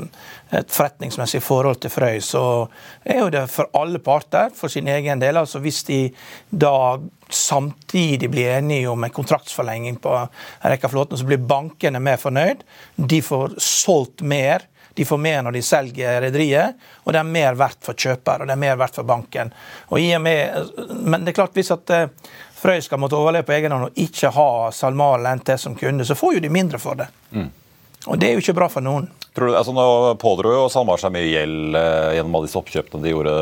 et, 0.50 0.70
forretningsmessig 0.70 1.42
forhold 1.42 1.80
til 1.80 1.90
Frøy, 1.90 2.18
så 2.20 2.68
er 3.04 3.20
jo 3.20 3.30
det 3.30 3.48
for 3.50 3.70
alle 3.74 3.98
parter, 3.98 4.50
for 4.54 4.68
sin 4.68 4.88
egen 4.88 5.18
del. 5.18 5.36
altså 5.36 5.60
Hvis 5.60 5.84
de 5.84 6.12
da 6.50 6.98
samtidig 7.30 8.30
blir 8.30 8.58
enige 8.58 8.90
om 8.90 9.04
en 9.04 9.10
kontraktsforlenging 9.10 10.00
på 10.00 10.14
en 10.14 10.28
rekke 10.70 10.84
av 10.84 10.90
flåtene, 10.90 11.18
så 11.18 11.26
blir 11.26 11.38
bankene 11.38 12.00
mer 12.00 12.16
fornøyd. 12.16 12.62
De 12.96 13.20
får 13.20 13.58
solgt 13.58 14.22
mer. 14.22 14.62
De 14.94 15.04
får 15.04 15.18
mer 15.18 15.42
når 15.42 15.52
de 15.52 15.62
selger 15.62 16.20
rederiet, 16.22 16.76
og 17.04 17.12
det 17.12 17.18
er 17.20 17.28
mer 17.28 17.54
verdt 17.54 17.82
for 17.84 17.92
kjøper 17.92 18.40
og 18.40 18.46
det 18.46 18.54
er 18.54 18.62
mer 18.62 18.78
verdt 18.80 18.94
for 18.94 19.04
banken. 19.04 19.52
Og 19.90 20.00
i 20.00 20.14
og 20.16 20.22
med, 20.22 20.70
Men 20.88 21.24
det 21.24 21.34
er 21.34 21.36
klart 21.42 21.52
hvis 21.52 21.70
at 21.70 21.90
Frøy 22.56 22.80
skal 22.80 23.00
måtte 23.00 23.18
overleve 23.18 23.44
på 23.48 23.52
egen 23.56 23.74
hånd 23.74 23.90
og 23.90 24.00
ikke 24.00 24.32
ha 24.32 24.48
SalMar 24.72 25.18
eller 25.18 25.36
NT 25.40 25.56
som 25.60 25.76
kunde, 25.76 26.06
så 26.08 26.16
får 26.16 26.38
jo 26.38 26.44
de 26.46 26.52
mindre 26.52 26.80
for 26.80 26.98
det. 26.98 27.08
Mm. 27.36 27.50
Og 28.06 28.20
det 28.22 28.28
er 28.28 28.36
jo 28.36 28.44
ikke 28.44 28.56
bra 28.56 28.68
for 28.70 28.84
noen. 28.84 29.08
Tror 29.36 29.50
du, 29.50 29.56
altså 29.58 29.74
Nå 29.76 30.14
pådro 30.22 30.54
jo 30.54 30.62
SalMar 30.72 31.00
seg 31.02 31.12
mye 31.12 31.26
gjeld 31.28 31.76
eh, 31.76 32.14
gjennom 32.16 32.38
alle 32.38 32.48
disse 32.48 32.60
oppkjøpene 32.60 33.04
de 33.04 33.12
gjorde 33.12 33.34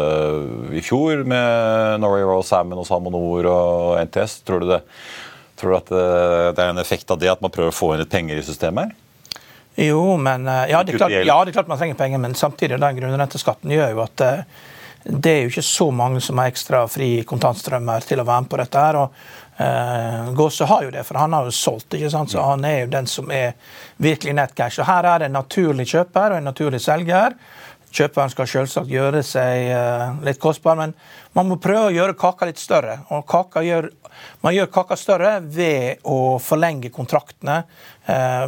i 0.74 0.82
fjor 0.82 1.22
med 1.30 2.02
Norway 2.02 2.24
Royal 2.24 2.46
Salmon 2.48 2.80
og 2.82 2.88
Salmonor 2.88 3.46
og 3.52 4.00
NTS. 4.08 4.40
Tror 4.48 4.64
du, 4.64 4.72
det, 4.72 4.80
tror 5.60 5.74
du 5.74 5.78
at 5.78 5.94
det, 5.94 6.04
eh, 6.08 6.64
er 6.64 6.72
en 6.72 6.82
effekt 6.82 7.14
av 7.14 7.20
det 7.22 7.30
at 7.30 7.44
man 7.44 7.54
prøver 7.54 7.70
å 7.70 7.76
få 7.76 7.92
inn 7.94 8.02
litt 8.02 8.12
penger 8.14 8.40
i 8.40 8.46
systemet? 8.46 8.90
her? 8.90 9.00
Jo, 9.92 10.16
men 10.18 10.48
eh, 10.50 10.64
ja 10.72 10.82
det, 10.82 10.96
klart, 10.98 11.14
ja, 11.14 11.38
det 11.44 11.52
er 11.52 11.60
klart, 11.60 11.70
man 11.70 11.78
trenger 11.78 12.00
penger, 12.00 12.24
men 12.24 12.34
samtidig 12.38 12.80
den 12.82 12.98
grunnrenteskatten 12.98 13.74
gjør 13.74 13.94
jo 13.94 14.02
at 14.08 14.26
det 15.04 15.30
er 15.30 15.42
jo 15.42 15.52
ikke 15.52 15.66
så 15.66 15.90
mange 15.92 16.20
som 16.24 16.38
har 16.40 16.48
ekstra 16.48 16.86
fri 16.88 17.08
kontantstrømmer 17.28 18.06
til 18.08 18.22
å 18.22 18.28
være 18.28 18.44
med 18.46 18.50
på 18.52 18.60
dette. 18.62 18.84
her, 18.86 19.02
og 19.04 19.42
Uh, 19.54 20.32
Gåse 20.34 20.66
har 20.66 20.82
jo 20.82 20.90
det, 20.90 21.04
for 21.06 21.14
han 21.14 21.32
har 21.32 21.46
jo 21.46 21.52
solgt, 21.54 21.94
ikke 21.94 22.08
sant? 22.10 22.32
så 22.32 22.42
han 22.42 22.64
er 22.66 22.80
jo 22.80 22.88
den 22.90 23.06
som 23.06 23.28
er 23.30 23.52
virkelig 24.02 24.32
nettcash. 24.34 24.80
Og 24.82 24.88
Her 24.88 25.06
er 25.06 25.22
det 25.22 25.28
en 25.28 25.36
naturlig 25.38 25.86
kjøper 25.92 26.34
og 26.34 26.40
en 26.40 26.48
naturlig 26.50 26.80
selger. 26.82 27.36
Kjøperen 27.94 28.32
skal 28.32 28.48
selvsagt 28.50 28.90
gjøre 28.90 29.20
seg 29.22 29.68
uh, 29.70 30.16
litt 30.26 30.40
kostbar, 30.42 30.78
men 30.80 30.94
man 31.34 31.46
må 31.46 31.60
prøve 31.62 31.88
å 31.88 31.94
gjøre 31.94 32.16
kaka 32.18 32.48
litt 32.48 32.58
større. 32.58 32.96
Og 33.14 33.30
gjør, 33.62 33.88
man 34.42 34.54
gjør 34.54 34.70
kaka 34.74 34.98
større 34.98 35.36
ved 35.42 36.02
å 36.06 36.36
forlenge 36.42 36.90
kontraktene. 36.94 37.62
Eh, 38.06 38.44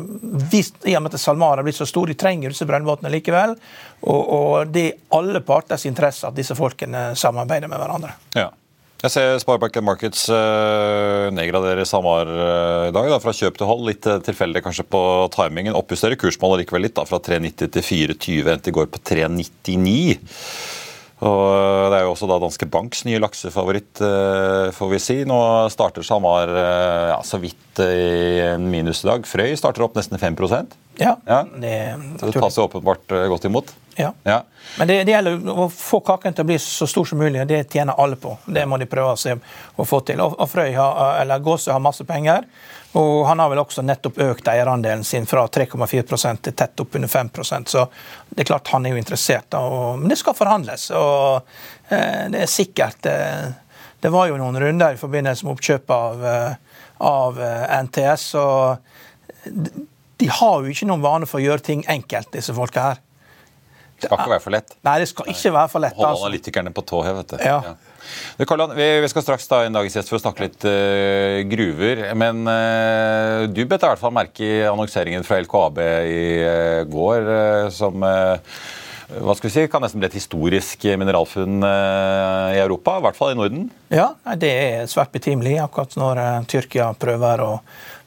hvis, 0.53 0.71
I 0.87 0.95
og 0.99 1.03
med 1.03 1.17
at 1.17 1.23
SalMar 1.23 1.59
er 1.59 1.67
blitt 1.67 1.79
så 1.79 1.87
stor, 1.89 2.07
de 2.07 2.15
trenger 2.19 2.55
disse 2.55 2.67
brønnbåtene 2.69 3.11
likevel. 3.11 3.57
Og, 4.07 4.21
og 4.21 4.71
det 4.71 4.85
er 4.87 5.19
alle 5.19 5.43
parters 5.47 5.89
interesse 5.91 6.29
at 6.29 6.39
disse 6.39 6.55
folkene 6.59 7.09
samarbeider 7.19 7.71
med 7.73 7.83
hverandre. 7.83 8.15
Ja. 8.39 8.53
Jeg 9.05 9.13
ser 9.13 9.35
Sparebanken 9.43 9.85
Markets 9.85 10.23
uh, 10.33 11.29
nedgraderer 11.37 11.85
SalMar 11.85 12.31
uh, 12.31 12.87
i 12.89 12.95
dag, 12.97 13.11
da, 13.13 13.19
fra 13.21 13.35
kjøp 13.37 13.59
til 13.61 13.69
hold. 13.69 13.85
Litt 13.91 14.09
uh, 14.09 14.23
tilfeldig 14.25 14.63
kanskje 14.65 14.87
på 14.89 15.01
timingen. 15.35 15.77
Oppjusterer 15.77 16.17
kursmålet 16.21 16.63
likevel 16.63 16.87
litt, 16.87 16.97
da, 16.97 17.05
fra 17.09 17.21
3,90 17.21 17.75
til 17.77 17.85
4,20. 17.85 18.49
Endte 18.55 18.73
i 18.73 18.77
går 18.77 18.89
på 18.89 19.03
3,99. 19.05 20.17
Og 21.27 21.93
Det 21.93 21.99
er 21.99 22.03
jo 22.05 22.15
også 22.15 22.29
da 22.29 22.41
Danske 22.41 22.69
Banks 22.69 23.07
nye 23.09 23.21
laksefavoritt, 23.25 24.03
får 24.77 24.91
vi 24.91 24.99
si. 25.01 25.15
Nå 25.29 25.39
starter 25.73 26.05
SalMar 26.05 26.53
ja, 26.53 27.17
så 27.25 27.41
vidt 27.41 27.81
i 27.81 28.51
minus 28.61 29.01
i 29.01 29.09
dag. 29.09 29.25
Frøy 29.25 29.57
starter 29.57 29.87
opp 29.87 29.97
nesten 29.97 30.21
5% 30.21 30.77
Ja, 31.01 31.15
ja. 31.25 31.41
Det, 31.57 31.73
det 32.21 32.35
tas 32.37 32.61
jo 32.61 32.67
åpenbart 32.69 33.17
godt 33.33 33.49
imot. 33.49 33.73
Ja. 33.97 34.13
ja. 34.23 34.45
Men 34.79 34.89
det, 34.89 35.05
det, 35.05 35.13
gjelder 35.13 35.49
å 35.49 35.69
få 35.73 36.01
kaken 36.05 36.35
til 36.37 36.45
å 36.45 36.49
bli 36.51 36.59
så 36.61 36.87
stor 36.89 37.07
som 37.09 37.21
mulig. 37.21 37.47
Det 37.49 37.63
tjener 37.73 37.97
alle 37.97 38.19
på. 38.21 38.35
Det 38.45 38.67
må 38.69 38.77
de 38.77 38.89
prøve 38.91 39.15
å, 39.15 39.21
se, 39.21 39.33
å 39.77 39.87
få 39.89 40.01
til. 40.05 40.21
Og, 40.21 40.37
og 40.37 40.51
Frøy 40.51 40.75
har, 40.77 41.21
eller 41.23 41.45
Gåse 41.45 41.73
har 41.73 41.81
masse 41.83 42.05
penger. 42.05 42.45
Og 42.97 43.25
han 43.29 43.41
har 43.41 43.51
vel 43.53 43.61
også 43.61 43.85
nettopp 43.85 44.21
økt 44.25 44.49
eierandelen 44.53 45.05
sin 45.05 45.29
fra 45.29 45.47
3,4 45.53 46.37
til 46.45 46.57
tett 46.57 46.85
oppunder 46.85 47.09
5 47.09 47.31
Så 47.67 47.87
det 48.29 48.45
er 48.45 48.51
klart 48.53 48.73
han 48.73 48.87
er 48.87 48.95
jo 48.95 49.01
interessert. 49.01 49.57
Og, 49.57 49.99
men 50.01 50.13
det 50.13 50.21
skal 50.21 50.37
forhandles. 50.37 50.91
Og 50.97 51.41
eh, 51.89 52.29
det 52.33 52.45
er 52.45 52.53
sikkert 52.53 53.07
eh, 53.07 53.49
Det 54.01 54.13
var 54.13 54.29
jo 54.29 54.37
noen 54.37 54.61
runder 54.61 54.95
i 54.95 55.01
forbindelse 55.01 55.45
med 55.45 55.57
oppkjøpet 55.57 55.97
av, 55.97 56.25
eh, 56.25 56.81
av 57.09 57.43
eh, 57.43 57.83
NTS. 57.83 58.35
og 58.35 58.77
de 60.17 60.29
har 60.33 60.63
jo 60.63 60.73
ikke 60.73 60.89
noen 60.89 61.05
vane 61.05 61.29
for 61.29 61.41
å 61.41 61.45
gjøre 61.45 61.65
ting 61.65 61.83
enkelt, 61.93 62.33
disse 62.33 62.55
folka 62.57 62.91
her. 62.91 63.03
Det 63.97 64.09
skal 64.11 64.21
ikke 64.21 64.33
være 64.35 64.45
for 64.45 64.55
lett. 64.55 64.73
Nei, 64.85 64.95
det 65.01 65.09
skal 65.11 65.29
ikke 65.33 65.53
være 65.57 65.73
for 65.73 65.85
lett. 65.85 65.97
Holde 65.97 66.13
altså. 66.13 66.29
analytikerne 66.29 66.73
på 66.77 66.85
tå 66.85 67.03
her, 67.07 67.17
vet 67.17 67.33
du. 67.33 67.37
Ja. 67.41 67.59
ja. 67.65 67.77
Vi, 68.39 68.89
vi 69.03 69.11
skal 69.11 69.25
straks 69.25 69.49
ta 69.51 69.63
en 69.65 69.77
dagens 69.77 69.97
gjest 69.97 70.13
for 70.13 70.19
å 70.19 70.23
snakke 70.23 70.47
litt 70.47 70.67
uh, 70.69 71.43
gruver. 71.51 72.03
Men 72.19 72.45
uh, 72.47 73.47
du 73.51 73.65
bet 73.65 73.83
i 73.83 73.91
hvert 73.91 74.03
fall 74.03 74.15
merke 74.15 74.45
i 74.45 74.65
annonseringen 74.69 75.27
fra 75.27 75.41
LKAB 75.43 75.81
i 75.83 76.25
uh, 76.45 76.83
går 76.91 77.31
som 77.75 78.05
hva 79.07 79.37
skal 79.39 79.47
vi 79.47 79.53
si, 79.55 79.65
kan 79.71 79.85
nesten 79.85 80.01
bli 80.03 80.09
et 80.09 80.17
historisk 80.19 80.83
mineralfunn 80.99 81.63
i 81.63 82.59
Europa, 82.59 82.97
i 82.99 83.05
hvert 83.05 83.15
fall 83.15 83.37
i 83.37 83.37
Norden? 83.39 83.69
Ja, 83.87 84.09
det 84.35 84.51
er 84.51 84.89
svært 84.91 85.13
betimelig, 85.15 85.53
akkurat 85.63 85.95
når 85.95 86.21
Tyrkia 86.51 86.89
prøver 86.99 87.45
å 87.45 87.53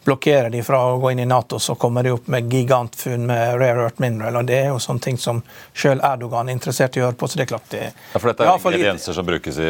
blokkerer 0.05 0.49
de 0.49 0.61
fra 0.63 0.79
å 0.91 0.97
gå 1.01 1.11
inn 1.11 1.23
i 1.23 1.27
Nato, 1.27 1.59
så 1.59 1.75
kommer 1.79 2.03
de 2.03 2.13
opp 2.15 2.29
med 2.31 2.53
gigantfunn 2.53 3.25
med 3.29 3.57
rare 3.59 3.87
earth 3.87 4.01
mineral. 4.01 4.39
og 4.41 4.47
Det 4.47 4.61
er 4.61 4.69
jo 4.71 4.79
sånne 4.83 5.03
ting 5.03 5.19
som 5.19 5.41
selv 5.73 6.05
Erdogan 6.05 6.49
er 6.49 6.57
interessert 6.57 6.97
i 6.97 7.03
å 7.03 7.09
høre 7.09 7.19
på. 7.19 7.27
så 7.27 7.39
det 7.39 7.47
er 7.47 7.51
klart 7.51 7.69
det... 7.73 7.83
Ja, 8.13 8.19
For 8.19 8.31
dette 8.31 8.47
er 8.47 8.51
ja, 8.53 8.57
ingredienser 8.57 9.17
som 9.17 9.27
brukes 9.27 9.59
i 9.59 9.69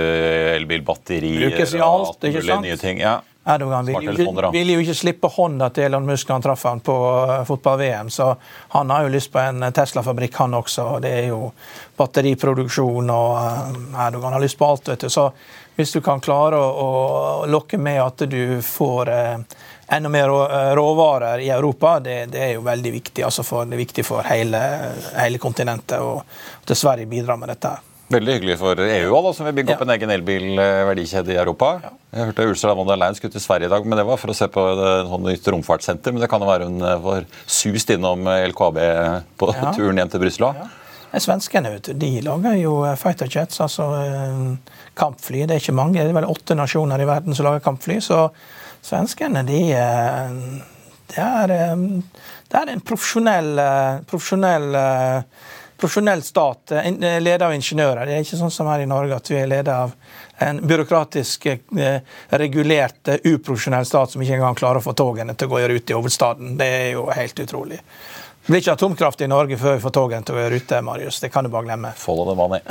elbilbatterier 0.60 1.50
brukes 1.50 1.76
i 1.76 1.84
alt, 1.84 2.30
ikke 2.30 2.46
sant? 2.46 2.86
Ja. 3.00 3.20
Erdogan 3.50 3.86
ville 3.86 4.52
vil 4.52 4.72
jo 4.74 4.82
ikke 4.84 4.96
slippe 4.98 5.30
hånda 5.32 5.70
til 5.74 5.88
Elon 5.88 6.06
Musk 6.06 6.30
han 6.30 6.44
traff 6.44 6.66
han 6.68 6.82
på 6.86 6.94
uh, 6.94 7.40
fotball-VM. 7.48 8.12
Så 8.14 8.34
han 8.76 8.92
har 8.94 9.08
jo 9.08 9.14
lyst 9.14 9.32
på 9.34 9.40
en 9.42 9.64
Tesla-fabrikk, 9.74 10.36
han 10.44 10.58
også. 10.60 10.86
og 10.96 11.02
Det 11.02 11.14
er 11.22 11.32
jo 11.32 11.48
batteriproduksjon, 11.98 13.10
og 13.10 13.32
uh, 13.40 14.06
Erdogan 14.06 14.36
har 14.38 14.44
lyst 14.44 14.60
på 14.60 14.68
alt. 14.68 14.92
vet 14.92 15.08
du. 15.08 15.10
Så 15.10 15.32
hvis 15.80 15.96
du 15.96 16.02
kan 16.06 16.22
klare 16.22 16.60
å, 16.60 16.86
å 16.86 17.50
lokke 17.50 17.80
med 17.82 18.02
at 18.04 18.26
du 18.30 18.60
får 18.66 19.14
uh, 19.16 19.60
enda 19.90 20.10
mer 20.10 20.30
eh, 20.30 20.76
råvarer 20.76 21.40
i 21.40 21.50
Europa, 21.50 22.00
det, 22.00 22.26
det, 22.26 22.40
er 22.40 22.56
jo 22.58 22.64
veldig 22.66 22.92
viktig. 22.94 23.24
Altså 23.26 23.44
for, 23.44 23.66
det 23.66 23.78
er 23.78 23.84
viktig 23.84 24.06
for 24.06 24.26
hele, 24.30 24.62
hele 25.18 25.42
kontinentet, 25.42 26.00
og 26.02 26.24
at 26.64 26.78
Sverige 26.78 27.10
bidrar 27.10 27.40
med 27.42 27.52
dette. 27.54 27.76
Veldig 28.10 28.40
hyggelig 28.40 28.56
for 28.58 28.80
EU 28.82 29.18
da, 29.22 29.32
som 29.38 29.46
vil 29.46 29.54
bygge 29.60 29.76
opp 29.76 29.84
ja. 29.84 29.86
en 29.86 29.94
egen 29.94 30.12
elbilverdikjede 30.16 31.36
i 31.36 31.38
Europa. 31.38 31.76
Ja. 31.84 31.92
Jeg 32.16 32.32
hørte 32.32 32.48
Ursula 32.50 32.74
von 32.78 32.90
der 32.90 32.98
Leyen 32.98 33.18
skulle 33.18 33.36
til 33.36 33.44
Sverige 33.44 33.70
i 33.70 33.74
dag, 33.74 33.86
men 33.86 34.02
det 34.02 34.06
var 34.08 34.18
for 34.18 34.34
å 34.34 34.38
se 34.38 34.48
på 34.50 34.64
et 34.72 34.82
sånn 35.12 35.28
nytt 35.30 35.50
romfartssenter. 35.54 36.16
Men 36.16 36.26
det 36.26 36.30
kan 36.32 36.42
jo 36.42 36.50
være 36.50 36.70
hun 36.70 36.82
var 37.06 37.22
eh, 37.22 37.40
sust 37.46 37.94
innom 37.94 38.26
LKAB 38.26 38.82
på 39.38 39.54
ja. 39.54 39.74
turen 39.78 40.02
hjem 40.02 40.14
til 40.14 40.26
Brussel 40.26 40.50
òg. 40.50 40.64
Svenskene 41.10 41.72
de 41.82 42.10
lager 42.26 42.58
jo 42.58 42.80
eh, 42.86 42.98
fighter 42.98 43.30
jets, 43.30 43.62
altså 43.66 43.90
kampfly. 44.98 45.46
Det 45.46 45.58
er 45.58 45.62
ikke 45.62 45.78
mange, 45.78 46.02
det 46.02 46.10
er 46.10 46.18
vel 46.18 46.30
åtte 46.30 46.58
nasjoner 46.58 47.02
i 47.02 47.10
verden 47.10 47.38
som 47.38 47.46
lager 47.46 47.66
kampfly. 47.66 48.02
så 48.06 48.28
Svenskene, 48.82 49.44
de 49.44 49.62
eh, 49.74 50.30
det 51.10 51.22
er, 51.22 51.52
eh, 51.52 51.76
det 52.50 52.60
er 52.60 52.74
en 52.74 52.84
profesjonell, 52.86 53.52
eh, 53.60 54.02
profesjonell, 54.10 54.70
profesjonell 55.80 56.22
stat, 56.24 56.74
ledet 57.00 57.42
av 57.46 57.54
ingeniører. 57.56 58.06
Det 58.06 58.16
er 58.18 58.26
ikke 58.26 58.40
sånn 58.42 58.52
som 58.52 58.68
her 58.68 58.84
i 58.84 58.88
Norge, 58.90 59.16
at 59.16 59.30
vi 59.32 59.38
er 59.40 59.48
ledet 59.48 59.72
av 59.72 59.94
en 60.44 60.60
byråkratisk 60.68 61.48
regulert, 62.42 63.14
uprofesjonell 63.24 63.88
stat 63.88 64.12
som 64.12 64.24
ikke 64.24 64.36
engang 64.36 64.58
klarer 64.60 64.82
å 64.82 64.84
få 64.84 64.92
togene 65.00 65.38
til 65.40 65.48
å 65.48 65.54
gå 65.54 65.62
ut 65.70 65.94
i 65.94 65.96
hovedstaden. 65.96 66.58
Det 66.60 66.68
er 66.82 66.90
jo 66.98 67.06
helt 67.16 67.40
utrolig. 67.46 67.80
Det 68.50 68.54
blir 68.56 68.64
ikke 68.64 68.74
atomkraft 68.74 69.20
i 69.22 69.28
Norge 69.30 69.58
før 69.62 69.76
vi 69.76 69.82
får 69.84 69.92
togene 69.94 70.26
til 70.26 70.34
å 70.34 70.38
være 70.40 70.58
ute, 70.58 70.78
Marius. 70.82 71.20
Det 71.22 71.30
kan 71.30 71.46
du 71.46 71.52
bare 71.54 71.68
glemme. 71.68 71.92
Follow 72.02 72.26
the 72.26 72.34
money. 72.34 72.64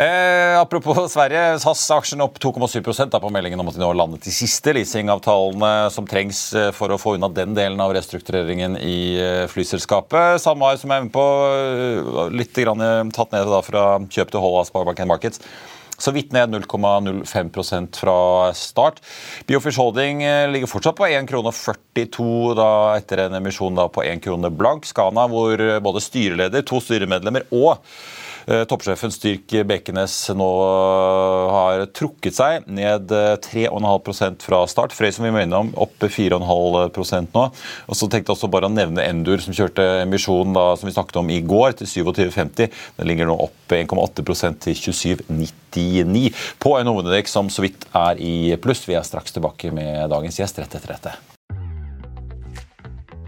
Eh, 0.00 0.54
apropos 0.56 0.96
Sverige. 1.12 1.58
SAS-aksjen 1.60 2.22
opp 2.24 2.38
2,7% 2.40 3.18
på 3.20 3.30
meldingen 3.34 3.60
om 3.60 3.68
at 3.68 3.76
de 3.76 3.82
nå 3.82 3.90
har 3.90 3.98
landet 3.98 4.24
de 4.24 4.32
siste 4.32 4.72
leasingavtalene 4.72 5.90
som 5.92 6.06
trengs 6.08 6.40
eh, 6.56 6.70
for 6.72 6.94
å 6.94 6.98
få 7.00 7.18
unna 7.18 7.28
den 7.36 7.52
delen 7.58 7.82
av 7.84 7.92
restruktureringen 7.92 8.78
i 8.80 9.00
eh, 9.20 9.42
flyselskapet. 9.52 10.40
SalMar, 10.40 10.78
som 10.80 10.94
er 10.94 11.04
med 11.04 11.12
på, 11.12 11.26
eh, 11.50 12.32
litt 12.32 12.56
tatt 12.56 13.36
ned 13.36 13.52
fra 13.66 13.84
kjøp 14.06 14.32
til 14.32 14.46
hold 14.46 14.62
av 14.62 14.70
Sparebanken 14.70 15.10
Markets. 15.10 15.44
Så 16.00 16.14
vidt 16.16 16.32
ned 16.32 16.54
0,05% 16.54 18.00
fra 18.00 18.16
start. 18.56 19.02
Biofish 19.48 19.80
Holding 19.80 20.24
eh, 20.24 20.46
ligger 20.52 20.70
fortsatt 20.70 20.96
på 20.96 21.08
1,42 21.10 22.56
da 22.58 22.70
etter 22.96 23.26
en 23.26 23.36
emisjon 23.40 23.78
på 23.92 24.06
1 24.06 24.24
krone 24.24 24.50
blank. 24.50 24.88
Skana, 24.88 25.28
hvor 25.30 25.60
både 25.84 26.04
styreleder, 26.04 26.64
to 26.66 26.80
styremedlemmer 26.84 27.48
og 27.52 27.76
Eh, 27.76 28.29
toppsjefen 28.46 29.12
Styrk 29.14 29.52
Bekenes 29.66 30.14
nå 30.36 30.48
eh, 30.64 31.52
har 31.54 31.84
trukket 31.96 32.36
seg 32.36 32.68
ned 32.70 33.10
3,5 33.44 34.10
eh, 34.26 34.34
fra 34.42 34.62
start. 34.70 34.94
Frøy 34.96 35.10
som 35.14 35.26
vi 35.26 35.32
må 35.34 35.42
innom, 35.44 35.72
opp 35.80 35.96
4,5% 36.02 37.36
nå. 37.36 37.46
Og 37.86 37.98
så 37.98 38.08
tenkte 38.08 38.30
jeg 38.30 38.36
også 38.36 38.52
bare 38.52 38.70
å 38.70 38.74
nevne 38.74 39.06
Endur, 39.06 39.42
som 39.42 39.56
kjørte 39.56 39.86
emisjon 40.04 40.54
da, 40.56 40.70
som 40.78 40.90
vi 40.90 40.96
snakket 40.96 41.20
om 41.22 41.32
i 41.32 41.40
går, 41.46 41.78
til 41.80 41.90
27,50. 42.10 42.70
Den 42.98 43.10
ligger 43.10 43.30
nå 43.30 43.38
opp 43.46 43.74
1,8% 43.76 44.62
til 44.66 44.78
27,99 44.90 46.30
på 46.62 46.76
en 46.78 46.92
hovedindeks 46.92 47.36
som 47.38 47.50
så 47.52 47.66
vidt 47.66 47.88
er 47.96 48.20
i 48.22 48.54
pluss. 48.62 48.86
Vi 48.88 48.98
er 48.98 49.06
straks 49.06 49.36
tilbake 49.36 49.74
med 49.74 50.08
dagens 50.12 50.40
gjest 50.42 50.62
rett 50.62 50.80
etter 50.80 50.96
dette. 50.96 51.18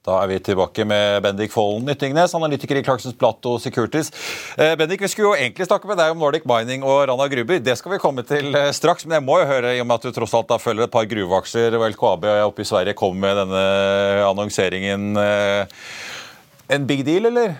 Da 0.00 0.14
er 0.22 0.30
vi 0.30 0.38
tilbake 0.40 0.84
med 0.88 1.18
Bendik 1.20 1.50
Follen 1.52 1.84
Nyttingnes, 1.84 2.32
analytiker 2.32 2.78
i 2.78 2.82
Clarksons 2.86 3.18
Plato 3.20 3.58
Securities. 3.60 4.08
Eh, 4.56 4.72
Bendik, 4.80 5.02
Vi 5.02 5.08
skulle 5.12 5.28
jo 5.28 5.36
egentlig 5.36 5.66
snakke 5.66 5.88
med 5.90 5.98
deg 6.00 6.14
om 6.14 6.22
Nordic 6.22 6.46
Mining 6.48 6.86
og 6.88 7.02
Rana 7.10 7.26
Gruber. 7.28 7.58
Det 7.60 7.74
skal 7.76 7.92
vi 7.92 7.98
komme 8.00 8.22
til 8.24 8.48
eh, 8.56 8.70
straks, 8.72 9.04
men 9.04 9.18
jeg 9.18 9.26
må 9.26 9.36
jo 9.42 9.50
høre, 9.50 9.74
i 9.76 9.82
og 9.82 9.90
med 9.90 10.00
at 10.00 10.06
du 10.08 10.16
tross 10.16 10.32
alt 10.38 10.48
da 10.48 10.56
følger 10.56 10.86
et 10.86 10.94
par 10.94 11.04
gruveaksjer, 11.10 11.76
og 11.76 11.84
LKAB 11.92 12.24
oppe 12.46 12.64
i 12.64 12.68
Sverige 12.70 12.94
kom 12.96 13.18
med 13.20 13.36
denne 13.42 13.64
annonseringen. 14.24 15.10
Eh, 15.20 15.82
en 16.72 16.86
big 16.88 17.02
deal, 17.04 17.28
eller? 17.28 17.52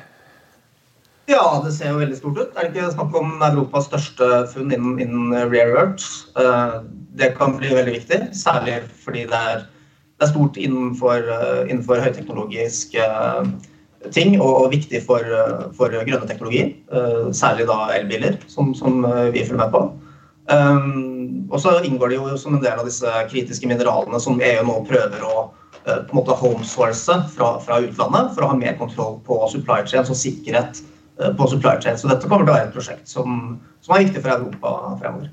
Ja, 1.29 1.43
det 1.61 1.75
ser 1.77 1.93
jo 1.93 1.99
veldig 2.01 2.17
stort 2.23 2.41
ut. 2.41 2.55
Er 2.57 2.71
det 2.71 2.73
ikke 2.73 2.95
snakk 2.95 3.19
om 3.21 3.35
Europas 3.51 3.91
største 3.91 4.31
funn 4.55 4.73
innen, 4.73 4.97
innen 4.97 5.37
rare 5.37 5.77
earth? 5.85 6.09
Det 7.21 7.35
kan 7.37 7.59
bli 7.61 7.75
veldig 7.77 7.99
viktig, 7.99 8.23
særlig 8.33 8.79
fordi 9.05 9.27
det 9.29 9.43
er 9.51 9.69
det 10.21 10.27
er 10.27 10.35
stort 10.35 10.59
innenfor, 10.61 11.17
eh, 11.33 11.71
innenfor 11.71 12.03
høyteknologiske 12.05 13.01
eh, 13.01 13.47
ting 14.13 14.35
og, 14.37 14.67
viktig 14.73 15.01
for, 15.07 15.25
eh, 15.25 15.63
for, 15.77 15.89
grønne 15.89 16.29
teknologier. 16.29 16.75
Særlig 17.33 17.67
da 17.71 17.89
elbiler, 17.97 18.37
som, 18.49 18.75
som 18.77 19.01
vi 19.33 19.45
følger 19.47 19.63
med 19.63 19.73
på. 19.73 19.83
Og 21.51 21.61
så 21.63 21.77
inngår 21.87 22.11
det 22.11 22.19
jo 22.19 22.37
som 22.41 22.57
en 22.57 22.63
del 22.65 22.81
av 22.81 22.89
disse 22.89 23.09
kritiske 23.31 23.69
mineralene 23.71 24.19
som 24.21 24.41
EU 24.43 24.65
nå 24.67 24.77
prøver 24.89 25.25
å 25.25 25.49
på 25.81 26.11
en 26.11 26.19
måte 26.19 26.37
homesource 26.37 27.17
fra, 27.33 27.53
fra 27.63 27.79
utlandet 27.81 28.35
for 28.35 28.45
å 28.45 28.51
ha 28.51 28.59
mer 28.59 28.75
kontroll 28.77 29.21
på 29.25 29.39
supply 29.53 29.81
chain, 29.87 30.05
og 30.05 30.19
sikkerhet 30.19 30.83
på 31.39 31.51
supply 31.55 31.79
chain. 31.81 31.97
Så 31.97 32.11
dette 32.11 32.29
kommer 32.29 32.45
til 32.45 32.53
å 32.53 32.59
være 32.59 32.69
et 32.69 32.77
prosjekt 32.77 33.09
som, 33.09 33.61
som 33.81 33.97
er 33.97 34.09
viktig 34.09 34.25
for 34.27 34.35
Europa 34.35 34.75
fremover. 35.01 35.31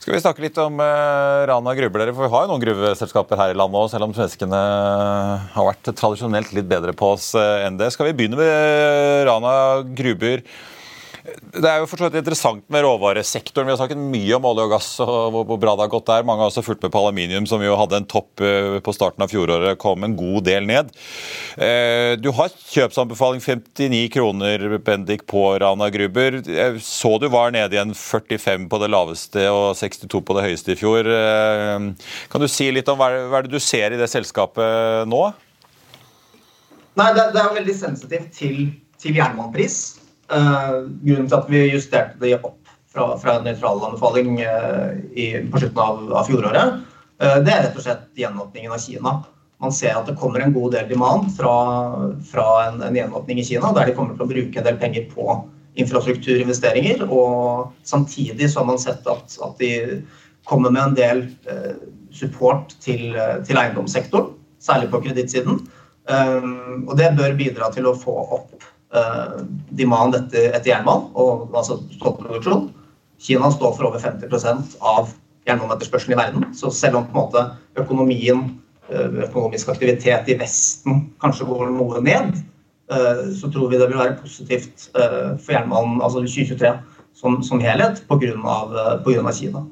Skal 0.00 0.14
vi 0.16 0.20
snakke 0.22 0.40
litt 0.40 0.56
om 0.56 0.78
uh, 0.80 1.44
Rana 1.44 1.74
Gruber? 1.76 2.08
For 2.14 2.24
vi 2.24 2.32
har 2.32 2.44
jo 2.46 2.48
noen 2.54 2.62
gruveselskaper 2.62 3.36
her 3.36 3.50
i 3.52 3.56
landet 3.60 3.82
òg, 3.82 3.90
selv 3.92 4.06
om 4.06 4.14
svenskene 4.16 4.60
har 5.52 5.66
vært 5.66 5.90
tradisjonelt 5.92 6.54
litt 6.56 6.70
bedre 6.70 6.94
på 6.96 7.10
oss 7.18 7.34
uh, 7.36 7.66
enn 7.66 7.76
det. 7.76 7.90
Skal 7.92 8.08
vi 8.08 8.14
begynne 8.16 8.40
med 8.40 9.26
Rana 9.28 9.52
Gruber? 9.84 10.40
Det 11.20 11.68
er 11.68 11.82
jo 11.82 11.88
for 11.90 12.16
interessant 12.16 12.62
med 12.72 12.84
råvaresektoren. 12.86 13.68
Vi 13.68 13.74
har 13.74 13.80
snakket 13.80 14.00
mye 14.00 14.36
om 14.38 14.46
olje 14.48 14.64
og 14.64 14.72
gass 14.72 14.88
og 15.04 15.34
hvor 15.34 15.58
bra 15.60 15.74
det 15.76 15.84
har 15.84 15.92
gått 15.92 16.08
der. 16.08 16.24
Mange 16.24 16.44
har 16.44 16.52
også 16.52 16.64
fulgt 16.64 16.86
med 16.86 16.92
på 16.94 17.02
aluminium, 17.02 17.48
som 17.50 17.60
jo 17.64 17.76
hadde 17.76 18.00
en 18.00 18.08
topp 18.08 18.40
eh, 18.44 18.78
på 18.84 18.94
starten 18.96 19.24
av 19.24 19.32
fjoråret. 19.32 19.76
Kom 19.82 20.06
en 20.06 20.16
god 20.16 20.46
del 20.48 20.68
ned. 20.70 20.94
Eh, 21.60 22.14
du 22.20 22.30
har 22.36 22.54
kjøpsanbefaling 22.54 23.44
59 23.44 24.06
kroner, 24.16 24.64
Bendik, 24.86 25.26
på 25.28 25.44
Rana 25.60 25.90
Gruber. 25.92 26.40
Jeg 26.46 26.80
så 26.86 27.16
du 27.20 27.28
var 27.32 27.52
nede 27.52 27.76
igjen 27.76 27.92
45 27.92 28.70
på 28.72 28.80
det 28.80 28.90
laveste 28.94 29.46
og 29.52 29.76
62 29.76 30.24
på 30.24 30.38
det 30.38 30.48
høyeste 30.48 30.72
i 30.72 30.80
fjor. 30.80 31.04
Eh, 31.04 32.10
kan 32.32 32.40
du 32.44 32.48
si 32.48 32.72
litt 32.72 32.88
om 32.88 33.00
hva 33.00 33.12
er 33.12 33.44
det 33.44 33.52
du 33.52 33.60
ser 33.60 33.92
i 33.92 34.00
det 34.00 34.08
selskapet 34.08 35.04
nå? 35.10 35.24
Nei, 36.98 37.12
det, 37.16 37.28
er 37.28 37.44
jo 37.44 37.56
veldig 37.56 37.76
sensitivt 37.76 38.32
til, 38.36 38.70
til 39.00 39.20
jernbanepris. 39.20 39.99
Uh, 40.30 40.86
grunnen 41.02 41.26
til 41.26 41.40
at 41.40 41.48
vi 41.50 41.60
justerte 41.72 42.20
det 42.22 42.36
opp 42.38 42.68
fra, 42.92 43.16
fra 43.18 43.32
en 43.38 43.48
nøytral 43.48 43.80
anbefaling 43.88 44.36
uh, 44.38 44.92
i, 45.10 45.32
på 45.50 45.58
slutten 45.58 45.80
av, 45.82 46.04
av 46.20 46.28
fjoråret, 46.28 46.84
uh, 47.18 47.38
det 47.42 47.50
er 47.50 47.64
rett 47.64 47.78
og 47.80 47.82
slett 47.82 48.20
gjenåpningen 48.20 48.76
av 48.76 48.84
Kina. 48.84 49.16
Man 49.60 49.74
ser 49.74 49.98
at 49.98 50.06
det 50.06 50.14
kommer 50.20 50.44
en 50.44 50.54
god 50.54 50.76
del 50.76 50.86
demand 50.92 51.32
fra, 51.34 51.56
fra 52.30 52.46
en, 52.68 52.78
en 52.86 53.00
gjenåpning 53.00 53.42
i 53.42 53.48
Kina, 53.48 53.72
der 53.74 53.90
de 53.90 53.96
kommer 53.98 54.14
til 54.14 54.28
å 54.28 54.30
bruke 54.30 54.62
en 54.62 54.68
del 54.68 54.78
penger 54.78 55.10
på 55.10 55.26
infrastrukturinvesteringer. 55.82 57.02
Og 57.10 57.74
samtidig 57.86 58.52
så 58.52 58.62
har 58.62 58.70
man 58.70 58.80
sett 58.80 59.10
at, 59.10 59.34
at 59.34 59.60
de 59.60 60.00
kommer 60.48 60.72
med 60.72 60.82
en 60.84 60.96
del 60.96 61.26
support 62.16 62.72
til, 62.80 63.12
til 63.46 63.60
eiendomssektoren, 63.60 64.32
særlig 64.62 64.88
på 64.94 65.02
kredittsiden. 65.04 65.60
og 66.08 66.96
det 66.96 67.12
bør 67.20 67.36
bidra 67.38 67.68
til 67.74 67.86
å 67.86 67.94
få 67.94 68.16
opp 68.40 68.69
demand 69.70 70.16
etter, 70.18 70.50
etter 70.50 70.72
jernbanen, 70.72 71.10
og 71.14 71.54
altså 71.54 71.78
stålproduksjon. 71.94 72.68
Kina 73.20 73.50
står 73.52 73.74
for 73.76 73.90
over 73.90 74.00
50% 74.02 74.78
av 74.80 75.12
jernbaneetterspørselen 75.48 76.16
i 76.16 76.20
verden. 76.20 76.46
Så 76.56 76.70
selv 76.74 77.00
om 77.00 77.08
på 77.08 77.14
en 77.14 77.20
måte 77.20 77.44
økonomien, 77.80 78.46
uh, 78.90 79.10
økonomisk 79.26 79.68
aktivitet 79.72 80.30
i 80.30 80.38
Vesten 80.40 81.04
kanskje 81.22 81.48
går 81.48 81.70
noe 81.74 82.00
ned, 82.04 82.40
uh, 82.92 83.26
så 83.36 83.50
tror 83.52 83.70
vi 83.70 83.80
det 83.80 83.90
vil 83.90 84.00
være 84.00 84.18
positivt 84.22 84.88
for 84.94 85.52
jernbanen 85.54 86.00
altså 86.02 86.24
2023 86.24 86.72
som, 87.14 87.40
som 87.44 87.60
helhet 87.62 88.02
pga. 88.08 89.32
Kina. 89.36 89.66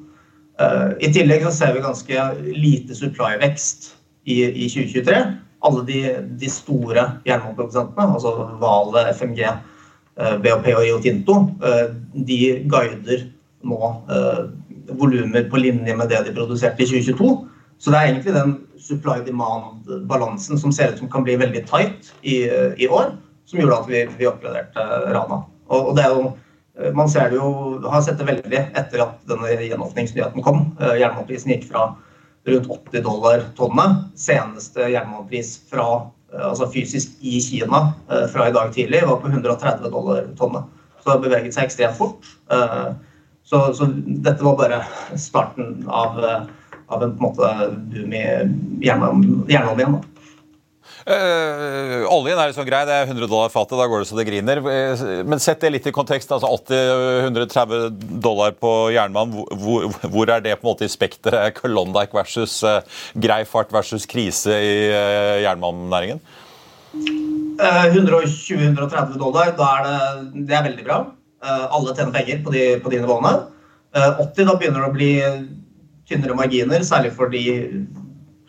I 0.99 1.07
tillegg 1.15 1.45
så 1.45 1.51
ser 1.55 1.71
vi 1.71 1.81
ganske 1.83 2.23
lite 2.51 2.95
supply-vekst 2.95 3.93
i, 4.27 4.41
i 4.43 4.65
2023 4.67 5.21
alle 5.65 5.83
de, 5.87 5.99
de 6.39 6.49
store 6.51 7.03
jernbaneprodusentene, 7.27 8.15
altså 8.15 8.31
Vale, 8.61 9.03
FMG, 9.13 9.43
eh, 9.43 10.35
BHP 10.43 10.71
og 10.75 10.83
Rio 10.85 10.99
Tinto, 11.03 11.37
eh, 11.65 11.85
de 12.13 12.39
guider 12.71 13.27
nå 13.67 13.93
eh, 14.15 14.43
volumer 14.99 15.47
på 15.51 15.59
linje 15.59 15.95
med 15.95 16.11
det 16.11 16.23
de 16.27 16.35
produserte 16.35 16.83
i 16.83 16.89
2022. 16.89 17.31
Så 17.79 17.91
det 17.91 17.99
er 17.99 18.09
egentlig 18.09 18.35
den 18.35 18.57
supply-demand-balansen 18.79 20.59
som 20.59 20.71
ser 20.75 20.93
ut 20.93 20.99
som 20.99 21.11
kan 21.11 21.23
bli 21.27 21.37
veldig 21.39 21.63
tight 21.67 22.11
i, 22.23 22.41
i 22.79 22.87
år, 22.87 23.13
som 23.47 23.59
gjorde 23.59 23.81
at 23.83 23.89
vi, 23.91 24.03
vi 24.19 24.27
oppgraderte 24.27 24.83
Rana. 25.13 25.43
Og, 25.69 25.91
og, 25.91 25.95
det 25.97 26.05
er 26.05 26.15
jo 26.15 26.29
man 26.95 27.09
ser 27.11 27.27
det 27.27 27.35
jo, 27.35 27.79
har 27.91 27.99
sett 28.05 28.21
det 28.21 28.27
veldig 28.27 28.59
etter 28.79 29.01
at 29.03 29.17
denne 29.27 29.49
gjenåpningsnyheten 29.51 30.43
kom. 30.45 30.61
Jernbaneprisen 30.79 31.51
gikk 31.51 31.65
fra 31.67 31.89
rundt 32.49 32.69
80 32.69 33.03
dollar 33.05 33.43
tonnet. 33.57 33.97
Seneste 34.15 34.89
jernbanepris 34.91 35.53
fra, 35.69 35.87
eh, 36.33 36.45
altså 36.49 36.69
fysisk 36.73 37.17
i 37.19 37.39
Kina 37.43 37.81
eh, 38.11 38.25
fra 38.33 38.49
i 38.49 38.55
dag 38.55 38.73
tidlig 38.75 39.03
var 39.07 39.21
på 39.21 39.31
130 39.31 39.91
dollar 39.91 40.27
tonnet. 40.39 40.67
Så 40.99 41.07
det 41.07 41.15
har 41.15 41.23
beveget 41.23 41.55
seg 41.55 41.69
ekstremt 41.69 41.97
fort. 41.97 42.31
Eh, 42.51 42.89
så, 43.49 43.63
så 43.73 43.87
dette 44.05 44.45
var 44.45 44.57
bare 44.59 44.83
starten 45.17 45.83
av, 45.87 46.19
av 46.87 47.03
en, 47.03 47.11
en 47.11 47.21
måte 47.21 47.49
boom 47.89 48.13
i 48.13 48.25
jernbanen 48.85 49.45
igjen. 49.49 50.01
Uh, 51.09 52.05
oljen 52.05 52.37
er 52.37 52.51
liksom 52.51 52.67
grei, 52.67 52.83
det 52.85 52.93
er 52.93 53.07
100 53.07 53.25
dollar 53.31 53.49
fatet, 53.49 53.73
da 53.79 53.87
går 53.89 54.03
det 54.03 54.07
så 54.11 54.17
det 54.19 54.27
griner. 54.27 54.59
Eh, 54.61 54.99
men 55.25 55.41
sett 55.41 55.63
det 55.63 55.71
litt 55.73 55.87
i 55.89 55.93
kontekst. 55.95 56.29
altså 56.35 56.51
80-130 56.69 58.19
dollar 58.21 58.53
på 58.53 58.73
jernmann, 58.93 59.33
hvor, 59.33 59.87
hvor, 60.03 60.29
er 60.29 60.43
det 60.45 60.59
på 60.59 60.67
en 60.67 60.69
måte 60.69 60.85
i 60.85 60.91
spekteret? 60.91 61.57
Klondyke 61.57 62.13
versus 62.13 62.59
uh, 62.61 62.85
grei 63.17 63.41
fart 63.49 63.73
versus 63.73 64.05
krise 64.09 64.53
i 64.53 64.75
uh, 64.93 65.41
jernmalmnæringen? 65.47 66.21
120-130 66.93 69.17
dollar, 69.17 69.55
da 69.57 69.73
er 69.79 69.87
det, 69.87 70.45
det 70.45 70.57
er 70.57 70.67
veldig 70.69 70.85
bra. 70.85 71.01
alle 71.41 71.95
tjener 71.95 72.13
penger 72.13 72.45
på 72.45 72.53
de, 72.53 72.63
på 72.83 72.93
de 72.93 73.01
nivåene. 73.01 73.33
80, 73.97 74.45
da 74.45 74.55
begynner 74.55 74.85
det 74.85 74.89
å 74.89 74.95
bli 74.95 75.11
tynnere 76.09 76.37
marginer, 76.37 76.85
særlig 76.85 77.15
for 77.17 77.33
de 77.33 77.43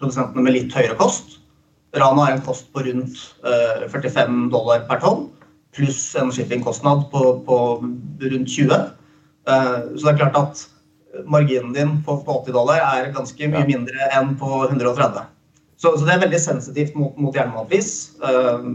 produsentene 0.00 0.44
med 0.44 0.56
litt 0.56 0.76
høyere 0.76 0.96
kost. 1.00 1.39
Rana 1.92 2.24
har 2.24 2.32
en 2.32 2.42
kost 2.46 2.72
på 2.72 2.84
rundt 2.86 3.18
45 3.90 4.18
eh, 4.18 4.50
dollar 4.52 4.84
per 4.88 5.00
tonn, 5.02 5.24
pluss 5.74 6.14
en 6.18 6.30
shippingkostnad 6.32 7.08
på, 7.10 7.22
på 7.46 7.56
rundt 8.20 8.50
20. 8.50 8.74
Eh, 8.74 9.78
så 9.96 10.04
det 10.04 10.12
er 10.12 10.20
klart 10.20 10.38
at 10.38 10.62
marginen 11.26 11.74
din 11.74 11.96
på, 12.06 12.20
80 12.22 12.54
dollar 12.54 12.84
er 12.92 13.10
ganske 13.14 13.50
mye 13.50 13.66
mindre 13.66 14.10
enn 14.14 14.36
på 14.38 14.62
130. 14.68 15.26
Så, 15.80 15.96
så 15.96 16.06
det 16.06 16.14
er 16.14 16.24
veldig 16.26 16.40
sensitivt 16.42 16.94
mot, 16.94 17.18
mot 17.18 17.34
jernmalmpris. 17.34 17.92
Eh, 18.22 18.70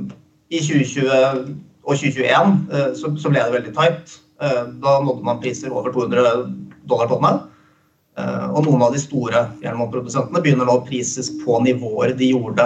I 0.51 0.59
2020 0.59 1.55
og 1.85 1.93
2021 1.93 2.95
så, 2.97 3.11
så 3.21 3.29
ble 3.29 3.41
det 3.41 3.53
veldig 3.53 3.71
tight. 3.77 4.15
Da 4.81 4.93
nådde 5.05 5.21
man 5.23 5.37
priser 5.39 5.69
over 5.69 5.93
200 5.93 6.23
dollar 6.89 7.09
tonnet. 7.11 7.43
Og 8.57 8.65
noen 8.65 8.81
av 8.87 8.95
de 8.95 9.01
store 9.03 9.43
jernbaneprodusentene 9.61 10.41
begynner 10.41 10.65
nå 10.65 10.79
å 10.79 10.83
prises 10.87 11.29
på 11.43 11.59
nivåer 11.61 12.15
de 12.17 12.31
gjorde 12.31 12.65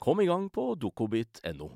Kom 0.00 0.20
i 0.22 0.28
gang 0.28 0.48
på 0.48 0.72
dokobit.no. 0.80 1.70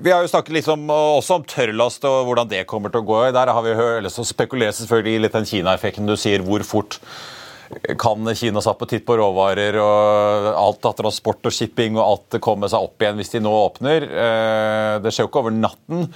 Vi 0.00 0.12
har 0.12 0.22
jo 0.22 0.30
snakket 0.30 0.54
liksom 0.60 0.86
også 0.90 1.40
om 1.40 1.46
tørrlast 1.48 2.04
og 2.06 2.28
hvordan 2.28 2.50
det 2.52 2.66
kommer 2.70 2.92
til 2.92 3.02
å 3.02 3.08
gå. 3.08 3.22
Der 3.34 3.50
har 3.50 3.64
vi 3.66 3.74
hørt, 3.74 4.06
så 4.14 4.22
spekulerer 4.26 4.76
selvfølgelig 4.76 5.24
litt 5.24 5.34
den 5.34 5.48
Kina-effekten 5.48 6.06
du 6.06 6.14
sier. 6.20 6.44
Hvor 6.46 6.62
fort 6.66 7.00
kan 7.98 8.30
Kina 8.38 8.62
satt 8.62 8.78
på 8.78 9.16
råvarer 9.18 9.80
og 9.82 10.48
alt 10.54 10.86
av 10.86 10.96
transport 11.00 11.50
og 11.50 11.54
shipping 11.54 11.98
og 11.98 12.04
alt 12.04 12.38
komme 12.44 12.70
seg 12.70 12.86
opp 12.86 13.02
igjen 13.02 13.18
hvis 13.18 13.34
de 13.34 13.42
nå 13.42 13.54
åpner? 13.64 14.06
Eh, 14.06 14.94
det 15.02 15.10
skjer 15.10 15.26
jo 15.26 15.32
ikke 15.32 15.42
over 15.42 15.56
natten. 15.56 16.08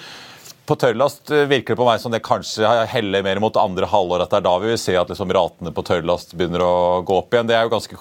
På 0.69 0.77
tørrlast 0.77 1.31
virker 1.49 1.73
det 1.73 1.81
på 1.81 1.87
meg 1.87 2.01
som 2.03 2.13
det 2.13 2.21
kanskje 2.27 2.69
heller 2.93 3.23
mer 3.25 3.39
mot 3.41 3.55
andre 3.57 3.87
halvår. 3.89 4.27
At 4.27 4.35
det 4.35 4.41
er 4.43 4.45
da 4.45 4.55
vi 4.61 4.73
vil 4.75 4.81
se 4.81 4.97
at 5.01 5.09
liksom 5.09 5.33
ratene 5.33 5.73
på 5.73 5.85
tørrlast 5.89 6.35
begynner 6.37 6.61
å 6.61 6.73
gå 7.09 7.17
opp 7.23 7.33
igjen. 7.33 7.49
Det 7.49 7.57
er 7.57 7.65
jo 7.65 7.73
ganske 7.73 7.97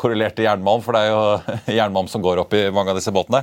korrelert 0.00 0.38
til 0.38 0.48
jernmalm, 0.48 0.80
for 0.84 0.96
det 0.96 1.02
er 1.04 1.12
jo 1.12 1.50
jernmalm 1.80 2.08
som 2.08 2.24
går 2.24 2.40
opp 2.46 2.56
i 2.56 2.62
mange 2.72 2.94
av 2.94 3.00
disse 3.00 3.12
båtene. 3.12 3.42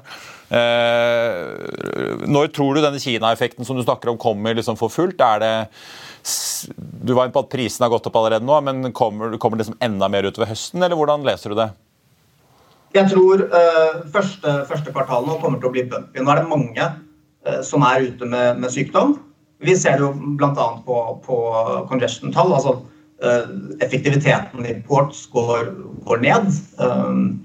Eh, 0.50 2.26
når 2.26 2.50
tror 2.56 2.74
du 2.74 2.82
denne 2.82 3.04
Kina-effekten 3.04 3.68
som 3.68 3.78
du 3.78 3.86
snakker 3.86 4.10
om 4.10 4.18
kommer 4.22 4.58
liksom 4.58 4.80
for 4.80 4.94
fullt? 4.94 5.22
Er 5.22 5.46
det 5.46 5.54
du 7.04 7.14
var 7.14 7.28
inne 7.28 7.36
på 7.36 7.46
at 7.46 7.54
prisen 7.54 7.84
har 7.84 7.94
gått 7.94 8.10
opp 8.10 8.18
allerede 8.18 8.46
nå, 8.48 8.58
men 8.66 8.94
kommer, 8.96 9.38
kommer 9.38 9.60
det 9.60 9.68
liksom 9.68 9.82
enda 9.84 10.10
mer 10.10 10.26
utover 10.26 10.50
høsten, 10.50 10.82
eller 10.82 10.98
hvordan 10.98 11.26
leser 11.28 11.54
du 11.54 11.60
det? 11.60 11.70
Jeg 12.94 13.10
tror 13.10 13.42
uh, 13.50 14.04
første, 14.14 14.60
første 14.70 14.94
kvartal 14.94 15.26
nå 15.26 15.40
kommer 15.42 15.62
til 15.62 15.70
å 15.70 15.74
bli 15.74 15.84
bumpy. 15.90 16.22
Nå 16.22 16.32
er 16.32 16.42
det 16.42 16.50
mange 16.50 16.88
som 17.66 17.84
er 17.84 18.08
ute 18.08 18.28
med, 18.30 18.60
med, 18.62 18.72
sykdom. 18.72 19.18
Vi 19.64 19.76
ser 19.80 20.00
det 20.00 20.06
jo 20.06 20.36
bl.a. 20.40 20.68
på, 20.86 20.98
på 21.26 21.38
congestion-tall. 21.90 22.54
altså 22.56 22.78
uh, 23.24 23.46
Effektiviteten 23.84 24.68
i 24.68 24.78
ports 24.88 25.26
går, 25.32 25.74
går 26.08 26.24
ned. 26.24 26.50
Um, 26.80 27.44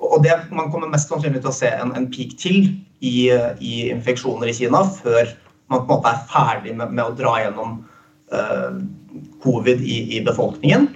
og 0.00 0.22
det, 0.24 0.36
Man 0.52 0.70
kommer 0.72 0.88
mest 0.92 1.08
sannsynlig 1.08 1.42
til 1.42 1.52
å 1.52 1.58
se 1.58 1.72
en, 1.72 1.92
en 1.96 2.08
peak 2.12 2.36
til 2.40 2.70
i, 3.00 3.28
i, 3.60 3.74
infeksjoner 3.92 4.52
i 4.52 4.56
Kina 4.56 4.84
før 4.98 5.32
man 5.68 5.84
på 5.84 5.84
en 5.84 5.94
måte 5.98 6.12
er 6.12 6.26
ferdig 6.32 6.76
med, 6.76 6.92
med 6.96 7.04
å 7.04 7.16
dra 7.16 7.34
gjennom 7.42 7.78
Eh, 8.32 8.72
covid 9.42 9.80
i, 9.80 10.16
i 10.16 10.24
befolkningen. 10.24 10.88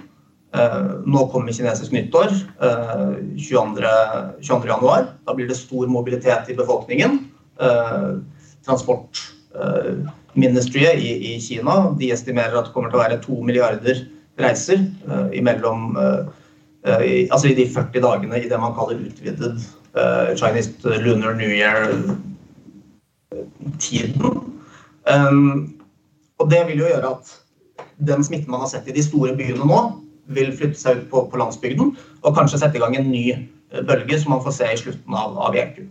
Uh, 0.53 0.99
nå 1.09 1.23
kommer 1.33 1.49
kinesisk 1.55 1.95
nyttår 1.95 2.29
22. 3.41 3.81
Eh, 3.81 4.27
22. 4.45 4.67
januar. 4.69 5.07
Da 5.25 5.33
blir 5.33 5.47
det 5.49 5.57
stor 5.57 5.87
mobilitet 5.89 6.51
i 6.53 6.57
befolkningen. 6.59 7.15
Transportministeriet 8.65 10.99
i, 10.99 11.33
i 11.33 11.39
Kina 11.43 11.75
de 11.99 12.11
estimerer 12.15 12.55
at 12.57 12.65
det 12.69 12.75
kommer 12.75 12.89
til 12.89 12.99
å 12.99 13.03
være 13.03 13.23
to 13.23 13.35
milliarder 13.45 13.97
reiser 14.41 14.79
imellom 15.35 15.79
altså 16.83 17.47
i 17.51 17.57
de 17.59 17.65
40 17.69 18.01
dagene 18.01 18.37
i 18.39 18.49
det 18.49 18.59
man 18.59 18.73
kaller 18.73 19.05
utvidet 19.05 19.55
Chinese 20.39 20.71
lunar 21.03 21.33
new 21.37 21.51
year-tiden. 21.53 22.13
Um, 25.05 25.79
og 26.39 26.51
det 26.51 26.61
vil 26.67 26.83
jo 26.83 26.89
gjøre 26.89 27.15
at 27.15 27.33
den 28.07 28.23
smitten 28.23 28.51
man 28.51 28.63
har 28.63 28.71
sett 28.71 28.87
i 28.87 28.95
de 28.95 29.03
store 29.03 29.35
byene 29.37 29.67
nå, 29.67 29.81
vil 30.35 30.53
flytte 30.55 30.79
seg 30.79 31.01
ut 31.01 31.09
på, 31.11 31.25
på 31.31 31.39
landsbygden 31.39 31.91
og 32.23 32.37
kanskje 32.37 32.61
sette 32.61 32.79
i 32.79 32.83
gang 32.83 32.95
en 32.95 33.09
ny 33.11 33.23
eh, 33.33 33.81
bølge 33.83 34.21
som 34.21 34.31
man 34.31 34.43
får 34.45 34.55
se 34.55 34.69
i 34.71 34.79
slutten 34.79 35.17
av, 35.19 35.35
av 35.47 35.57
EQ. 35.59 35.81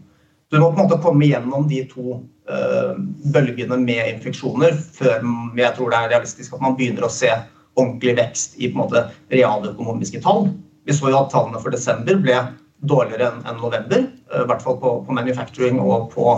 Du 0.53 0.59
må 0.61 0.69
på 0.69 0.83
en 0.83 0.85
måte 0.85 1.01
komme 1.01 1.25
gjennom 1.25 1.65
de 1.69 1.79
to 1.89 2.19
uh, 2.21 2.93
bølgene 3.33 3.79
med 3.81 4.03
infeksjoner 4.11 4.75
før 4.77 5.23
jeg 5.57 5.73
tror 5.79 5.93
det 5.95 6.01
er 6.01 6.11
realistisk 6.13 6.53
at 6.53 6.65
man 6.65 6.77
begynner 6.77 7.07
å 7.07 7.13
se 7.13 7.31
ordentlig 7.73 8.19
vekst 8.19 8.59
i 8.61 8.69
på 8.69 8.77
en 8.77 8.83
måte 8.83 9.07
realøkonomiske 9.33 10.21
tall. 10.21 10.51
Vi 10.85 10.93
så 10.93 11.09
jo 11.09 11.23
at 11.23 11.33
tallene 11.33 11.63
for 11.63 11.73
desember 11.73 12.21
ble 12.21 12.37
dårligere 12.85 13.31
enn 13.31 13.41
en 13.49 13.63
november, 13.63 14.05
uh, 14.29 14.43
i 14.43 14.51
hvert 14.51 14.65
fall 14.67 14.77
på, 14.83 14.93
på 15.07 15.17
manufacturing 15.17 15.81
og 15.81 16.11
på, 16.13 16.37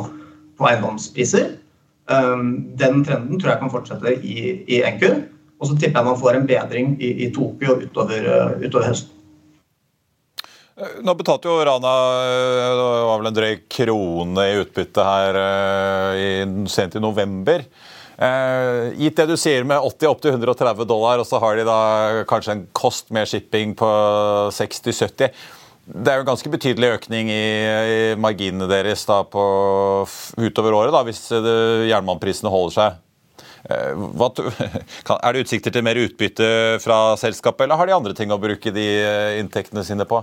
på 0.60 0.70
eiendomspriser. 0.70 1.56
Um, 2.06 2.76
den 2.78 3.02
trenden 3.02 3.40
tror 3.40 3.54
jeg 3.54 3.62
kan 3.64 3.72
fortsette 3.72 4.14
i, 4.20 4.60
i 4.70 4.82
NQ. 4.94 5.08
Og 5.58 5.72
så 5.72 5.74
tipper 5.80 6.04
jeg 6.04 6.10
man 6.12 6.22
får 6.22 6.38
en 6.38 6.46
bedring 6.46 6.94
i, 7.00 7.10
i 7.26 7.32
Tokyo 7.34 7.80
utover, 7.82 8.30
uh, 8.30 8.62
utover 8.62 8.92
høsten. 8.92 9.13
Eh, 10.74 11.00
nå 11.06 11.14
betalte 11.14 11.50
jo 11.50 11.58
Rana 11.66 11.94
eh, 12.26 12.70
det 12.74 12.84
var 13.06 13.18
vel 13.20 13.30
en 13.30 13.36
drøy 13.36 13.52
krone 13.70 14.46
i 14.50 14.60
utbytte 14.62 15.04
her 15.06 15.40
i, 16.18 16.30
sent 16.70 16.96
i 16.98 17.02
november. 17.02 17.66
Eh, 18.14 18.94
gitt 18.98 19.18
det 19.18 19.28
du 19.30 19.36
sier 19.38 19.66
med 19.66 19.82
80 19.82 20.10
opp 20.10 20.22
til 20.22 20.34
130 20.34 20.86
dollar, 20.90 21.22
og 21.22 21.28
så 21.28 21.40
har 21.42 21.58
de 21.58 21.66
da 21.68 21.80
kanskje 22.30 22.56
en 22.56 22.66
kost 22.74 23.14
med 23.14 23.30
shipping 23.30 23.76
på 23.78 23.90
60-70 24.54 25.30
det 25.84 26.08
er 26.08 26.16
jo 26.16 26.22
en 26.22 26.28
ganske 26.30 26.48
betydelig 26.48 26.94
økning 26.94 27.28
i, 27.28 27.34
i 27.36 27.96
marginene 28.16 28.64
deres 28.70 29.02
da, 29.04 29.18
på, 29.28 29.42
utover 30.40 30.72
året, 30.78 30.94
da, 30.94 31.02
hvis 31.04 31.26
jernbaneprisene 31.90 32.48
holder 32.48 32.72
seg. 32.72 33.02
Eh, 33.64 33.92
hva, 34.16 34.30
er 35.18 35.34
det 35.34 35.44
utsikter 35.44 35.74
til 35.74 35.84
mer 35.84 36.00
utbytte 36.00 36.48
fra 36.84 37.18
selskapet, 37.20 37.66
eller 37.66 37.80
har 37.80 37.88
de 37.88 37.96
andre 37.96 38.16
ting 38.16 38.32
å 38.32 38.40
bruke 38.40 38.72
de 38.74 38.86
eh, 39.00 39.36
inntektene 39.42 39.84
sine 39.84 40.08
på? 40.08 40.22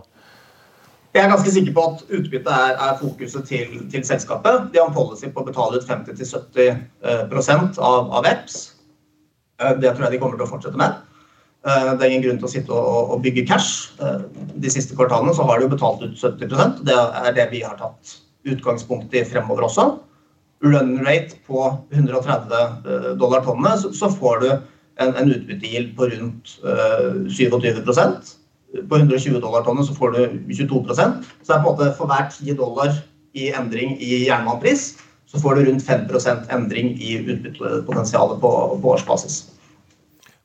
Jeg 1.12 1.26
er 1.26 1.32
ganske 1.32 1.52
sikker 1.52 1.74
på 1.76 1.86
at 1.90 2.04
utbyttet 2.08 2.52
er, 2.56 2.76
er 2.80 3.00
fokuset 3.00 3.48
til, 3.48 3.80
til, 3.92 4.04
selskapet. 4.08 4.70
De 4.72 4.80
har 4.80 4.88
en 4.88 4.96
policy 4.96 5.28
på 5.28 5.44
å 5.44 5.48
betale 5.48 5.82
ut 5.82 5.88
50-70 5.88 6.70
eh, 6.72 7.80
av, 7.84 8.12
av 8.16 8.28
EPS. 8.32 8.60
Det 9.82 9.92
tror 9.92 10.06
jeg 10.08 10.16
de 10.16 10.22
kommer 10.22 10.40
til 10.40 10.48
å 10.48 10.52
fortsette 10.54 10.80
med. 10.80 11.02
Eh, 11.62 11.90
det 11.94 12.06
er 12.06 12.10
ingen 12.10 12.24
grunn 12.26 12.40
til 12.42 12.48
å 12.48 12.52
sitte 12.52 12.74
og, 12.74 13.12
og 13.14 13.22
bygge 13.26 13.46
cash. 13.50 13.92
Eh, 14.02 14.24
de 14.64 14.72
siste 14.74 14.98
kvartalene 14.98 15.36
så 15.38 15.46
har 15.46 15.60
de 15.60 15.68
jo 15.68 15.74
betalt 15.76 16.02
ut 16.02 16.18
70% 16.18 16.82
Det 16.88 16.96
er 16.98 17.36
det 17.38 17.50
vi 17.52 17.62
har 17.66 17.78
tatt 17.78 18.16
utgangspunkt 18.50 19.14
i 19.14 19.26
fremover 19.30 19.68
også. 19.68 19.88
Run 20.66 20.96
rate 21.06 21.38
på 21.46 21.68
130 21.94 22.56
eh, 22.58 23.10
dollar 23.22 23.46
tonnet, 23.46 23.86
så, 23.98 24.10
får 24.10 24.42
du 24.42 24.50
en, 24.52 25.14
en 25.14 25.30
utbyttegild 25.30 25.94
på 25.98 26.10
rundt 26.16 26.58
27 27.30 28.41
På 28.90 28.98
120 28.98 29.40
dollar 29.44 29.66
tonnet 29.68 29.88
så 29.88 29.96
får 29.96 30.12
du 30.16 30.20
22% 30.48 31.26
Så 31.44 31.48
det 31.48 31.56
er 31.58 31.64
på 31.64 31.72
en 31.74 31.76
måte 31.76 31.88
for 31.98 32.08
hver 32.08 32.30
10 32.32 32.56
dollar 32.60 32.94
i 33.34 33.50
endring 33.56 33.96
i 34.00 34.26
jernbanepris, 34.26 34.98
så 35.28 35.40
får 35.40 35.56
du 35.56 35.66
rundt 35.66 35.84
5% 35.88 36.50
endring 36.52 36.90
i 37.00 37.14
utbyttepotensialet 37.20 38.42
på, 38.42 38.52
på 38.82 38.92
årsbasis. 38.92 39.38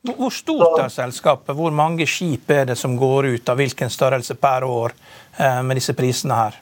Hvor 0.07 0.31
stort 0.31 0.79
er 0.79 0.93
selskapet? 0.93 1.55
Hvor 1.55 1.73
mange 1.75 2.07
skip 2.07 2.51
er 2.51 2.69
det 2.69 2.77
som 2.79 2.95
går 2.97 3.27
ut 3.33 3.49
av 3.49 3.59
hvilken 3.59 3.91
størrelse 3.91 4.37
per 4.39 4.63
år 4.63 4.95
eh, 5.35 5.59
med 5.67 5.81
disse 5.81 5.95
prisene 5.97 6.37
her? 6.37 6.55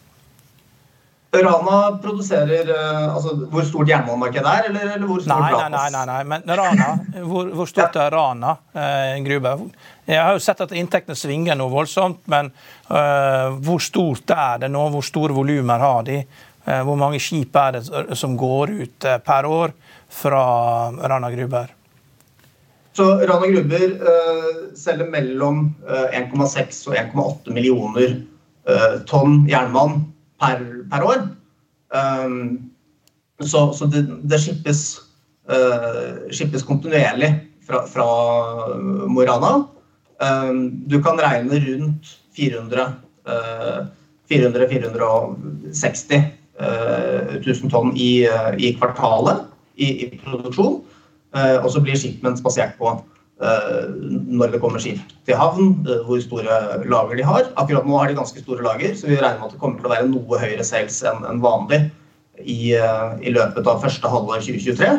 Rana 1.43 1.79
produserer 2.01 2.71
eh, 2.71 3.03
altså 3.15 3.35
Hvor 3.51 3.67
stort 3.67 3.89
jernbanemarkedet 3.91 4.53
er, 4.53 4.69
eller, 4.69 4.95
eller 4.95 5.09
hvor 5.09 5.21
stort 5.23 5.43
nei, 5.43 5.69
nei, 5.73 5.89
nei, 5.95 6.05
nei, 6.11 6.21
men 6.31 6.55
Rana, 6.61 6.89
hvor, 7.27 7.51
hvor 7.59 7.69
stort 7.69 7.99
er 7.99 8.15
Rana 8.15 8.55
eh, 8.73 9.19
Gruber? 9.25 9.67
Jeg 10.05 10.21
har 10.21 10.35
jo 10.37 10.43
sett 10.45 10.61
at 10.61 10.73
inntektene 10.77 11.17
svinger 11.17 11.57
noe 11.57 11.73
voldsomt, 11.73 12.21
men 12.31 12.51
eh, 12.89 13.47
hvor 13.65 13.81
stort 13.81 14.29
er 14.35 14.65
det 14.65 14.69
nå? 14.73 14.89
Hvor 14.93 15.05
store 15.05 15.33
volumer 15.33 15.81
har 15.81 16.03
de? 16.07 16.19
Eh, 16.65 16.81
hvor 16.81 16.97
mange 16.97 17.21
skip 17.21 17.55
er 17.61 17.77
det 17.77 18.17
som 18.17 18.33
går 18.37 18.73
ut 18.73 19.05
uh, 19.05 19.17
per 19.21 19.45
år 19.45 19.73
fra 20.09 20.45
Rana 20.97 21.29
Gruber? 21.33 21.69
Så 22.95 23.05
Rana 23.21 23.49
Gruber 23.51 23.83
uh, 24.01 24.61
selger 24.77 25.11
mellom 25.11 25.67
uh, 25.85 26.07
eh, 26.09 26.23
1,6 26.23 26.87
og 26.89 26.97
1,8 27.03 27.53
millioner 27.53 28.21
tonn 29.05 29.43
jernmalm 29.45 29.99
per, 30.41 30.57
per 30.91 31.05
år. 31.05 31.25
Så, 33.45 33.61
så 33.77 33.87
det, 33.91 34.01
det 34.23 34.39
skippes, 34.41 34.81
skippes 36.33 36.63
kontinuerlig 36.67 37.29
fra, 37.67 37.81
fra 37.89 38.07
Mo 38.79 39.23
i 39.23 39.27
Rana. 39.29 39.51
Du 40.87 40.97
kan 41.03 41.19
regne 41.21 41.59
rundt 41.65 42.13
400 42.35 42.87
400-460 44.29 46.21
000 47.45 47.71
tonn 47.71 47.91
i, 47.97 48.25
i 48.57 48.73
kvartalet 48.79 49.43
i, 49.75 49.89
i 50.05 50.09
produksjon. 50.23 50.79
Og 51.35 51.67
så 51.71 51.81
blir 51.83 51.99
shipments 51.99 52.43
basert 52.43 52.77
på 52.79 52.93
når 53.39 54.53
det 54.53 54.61
kommer 54.63 54.79
skip 54.79 55.01
til 55.27 55.35
havn, 55.35 55.73
eh, 55.83 56.03
hvor 56.07 56.21
store 56.23 56.59
lager 56.87 57.17
de 57.19 57.25
har. 57.27 57.49
Akkurat 57.59 57.87
nå 57.87 57.97
har 57.99 58.07
de 58.07 58.15
ganske 58.15 58.39
store 58.39 58.63
lager, 58.63 58.95
så 58.95 59.09
vi 59.09 59.17
regner 59.17 59.41
med 59.41 59.49
at 59.49 59.57
det 59.57 59.59
kommer 59.59 59.81
til 59.81 59.89
å 59.89 59.95
være 59.95 60.07
noe 60.11 60.39
høyere 60.39 60.63
sales 60.63 61.01
enn 61.03 61.43
vanlig 61.43 61.81
i, 62.39 62.71
i 62.75 63.35
løpet 63.35 63.67
av 63.67 63.83
første 63.83 64.11
halvår 64.11 64.39
2023. 64.45 64.93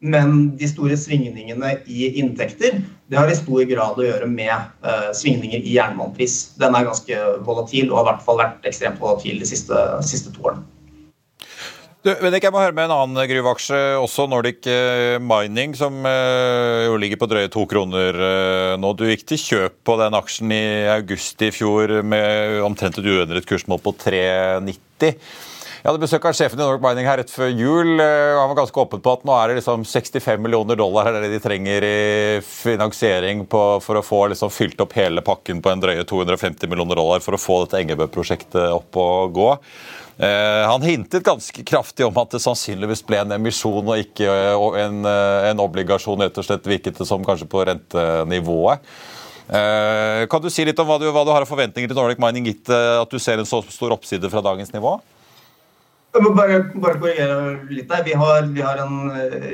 Men 0.00 0.56
de 0.56 0.68
store 0.70 0.96
svingningene 0.96 1.74
i 1.84 2.08
inntekter 2.22 2.78
det 3.10 3.18
har 3.18 3.28
i 3.28 3.36
stor 3.36 3.66
grad 3.68 3.98
å 4.00 4.06
gjøre 4.06 4.28
med 4.30 4.54
uh, 4.86 5.10
svingninger 5.12 5.60
i 5.60 5.74
jernbanepris. 5.74 6.54
Den 6.62 6.76
er 6.78 6.86
ganske 6.88 7.18
volatil 7.44 7.90
og 7.90 7.98
har 7.98 8.06
i 8.06 8.08
hvert 8.12 8.24
fall 8.24 8.40
vært 8.40 8.70
ekstremt 8.70 9.02
volatil 9.02 9.42
de 9.42 9.50
siste, 9.50 9.82
siste 10.06 10.32
to 10.32 10.46
årene. 10.46 10.64
Du, 12.00 12.08
Venik, 12.16 12.46
jeg 12.46 12.52
må 12.54 12.62
høre 12.62 12.72
med 12.72 12.86
en 12.86 12.94
annen 12.94 13.28
gruveaksje, 13.28 13.78
også 14.00 14.24
Nordic 14.32 14.64
eh, 14.72 15.18
Mining, 15.20 15.74
som 15.76 15.98
uh, 16.00 16.86
jo 16.86 16.94
ligger 16.96 17.20
på 17.20 17.28
drøye 17.28 17.50
to 17.52 17.66
kroner 17.68 18.16
uh, 18.16 18.76
nå. 18.80 18.94
Du 18.96 19.04
gikk 19.04 19.26
til 19.28 19.42
kjøp 19.42 19.76
på 19.84 19.98
den 20.00 20.16
aksjen 20.16 20.54
i 20.56 20.62
august 20.94 21.44
i 21.44 21.50
fjor 21.52 21.98
med 22.00 22.56
omtrent 22.64 22.96
et 23.02 23.04
uendret 23.04 23.44
kursmål 23.44 23.82
på 23.84 23.92
3,90. 24.00 25.12
Jeg 25.80 25.88
hadde 25.88 26.02
besøk 26.02 26.26
av 26.28 26.34
sjefen 26.36 26.58
i 26.58 26.60
Nordic 26.60 26.82
Mining 26.84 27.06
her 27.08 27.16
rett 27.22 27.30
før 27.32 27.48
jul. 27.48 27.94
og 27.96 28.40
Han 28.40 28.50
var 28.50 28.58
ganske 28.58 28.82
åpen 28.82 29.00
på 29.00 29.14
at 29.16 29.22
nå 29.24 29.32
er 29.32 29.48
det 29.48 29.60
liksom 29.62 29.86
65 29.88 30.42
millioner 30.44 30.76
dollar 30.76 31.08
er 31.08 31.22
det 31.24 31.30
de 31.32 31.38
trenger 31.40 31.86
i 31.88 32.00
finansiering 32.44 33.46
på, 33.48 33.62
for 33.80 33.96
å 33.96 34.04
få 34.04 34.26
liksom 34.34 34.52
fylt 34.52 34.82
opp 34.84 34.92
hele 34.98 35.24
pakken 35.24 35.62
på 35.64 35.72
en 35.72 35.80
drøye 35.80 36.04
250 36.04 36.68
millioner 36.68 37.00
dollar 37.00 37.24
for 37.24 37.32
å 37.32 37.40
få 37.40 37.62
dette 37.62 37.80
Engebø-prosjektet 37.80 38.68
opp 38.74 39.00
og 39.00 39.32
gå. 39.38 39.48
Eh, 40.20 40.68
han 40.68 40.82
hintet 40.84 41.24
ganske 41.24 41.62
kraftig 41.64 42.04
om 42.04 42.18
at 42.20 42.34
det 42.34 42.42
sannsynligvis 42.44 43.00
ble 43.08 43.22
en 43.22 43.32
emisjon 43.38 43.86
og 43.86 44.02
ikke 44.02 44.28
en, 44.82 44.98
eh, 45.08 45.46
en 45.48 45.62
obligasjon, 45.64 46.20
rett 46.20 46.36
og 46.36 46.44
slett 46.44 46.68
virket 46.68 46.98
det 47.00 47.06
som 47.08 47.24
kanskje 47.24 47.48
på 47.48 47.64
rentenivået. 47.64 48.84
Eh, 49.48 50.26
kan 50.28 50.42
du 50.42 50.50
si 50.50 50.66
litt 50.68 50.78
om 50.78 50.86
hva 50.86 50.98
du, 51.00 51.08
hva 51.08 51.24
du 51.24 51.32
har 51.32 51.40
av 51.40 51.48
forventninger 51.48 51.88
til 51.88 51.96
Nordic 51.96 52.20
Mining, 52.20 52.52
gitt 52.52 52.68
at 52.68 53.08
du 53.08 53.18
ser 53.18 53.40
en 53.40 53.48
så 53.48 53.64
stor 53.64 53.96
oppside 53.96 54.28
fra 54.28 54.44
dagens 54.44 54.76
nivå? 54.76 55.00
Jeg 56.10 56.24
må 56.24 56.32
bare, 56.34 56.62
bare 56.82 56.98
korrigere 56.98 57.36
litt 57.70 57.90
der. 57.90 58.02
Vi 58.06 58.16
har, 58.18 58.48
vi 58.50 58.64
har 58.66 58.80
en 58.82 59.12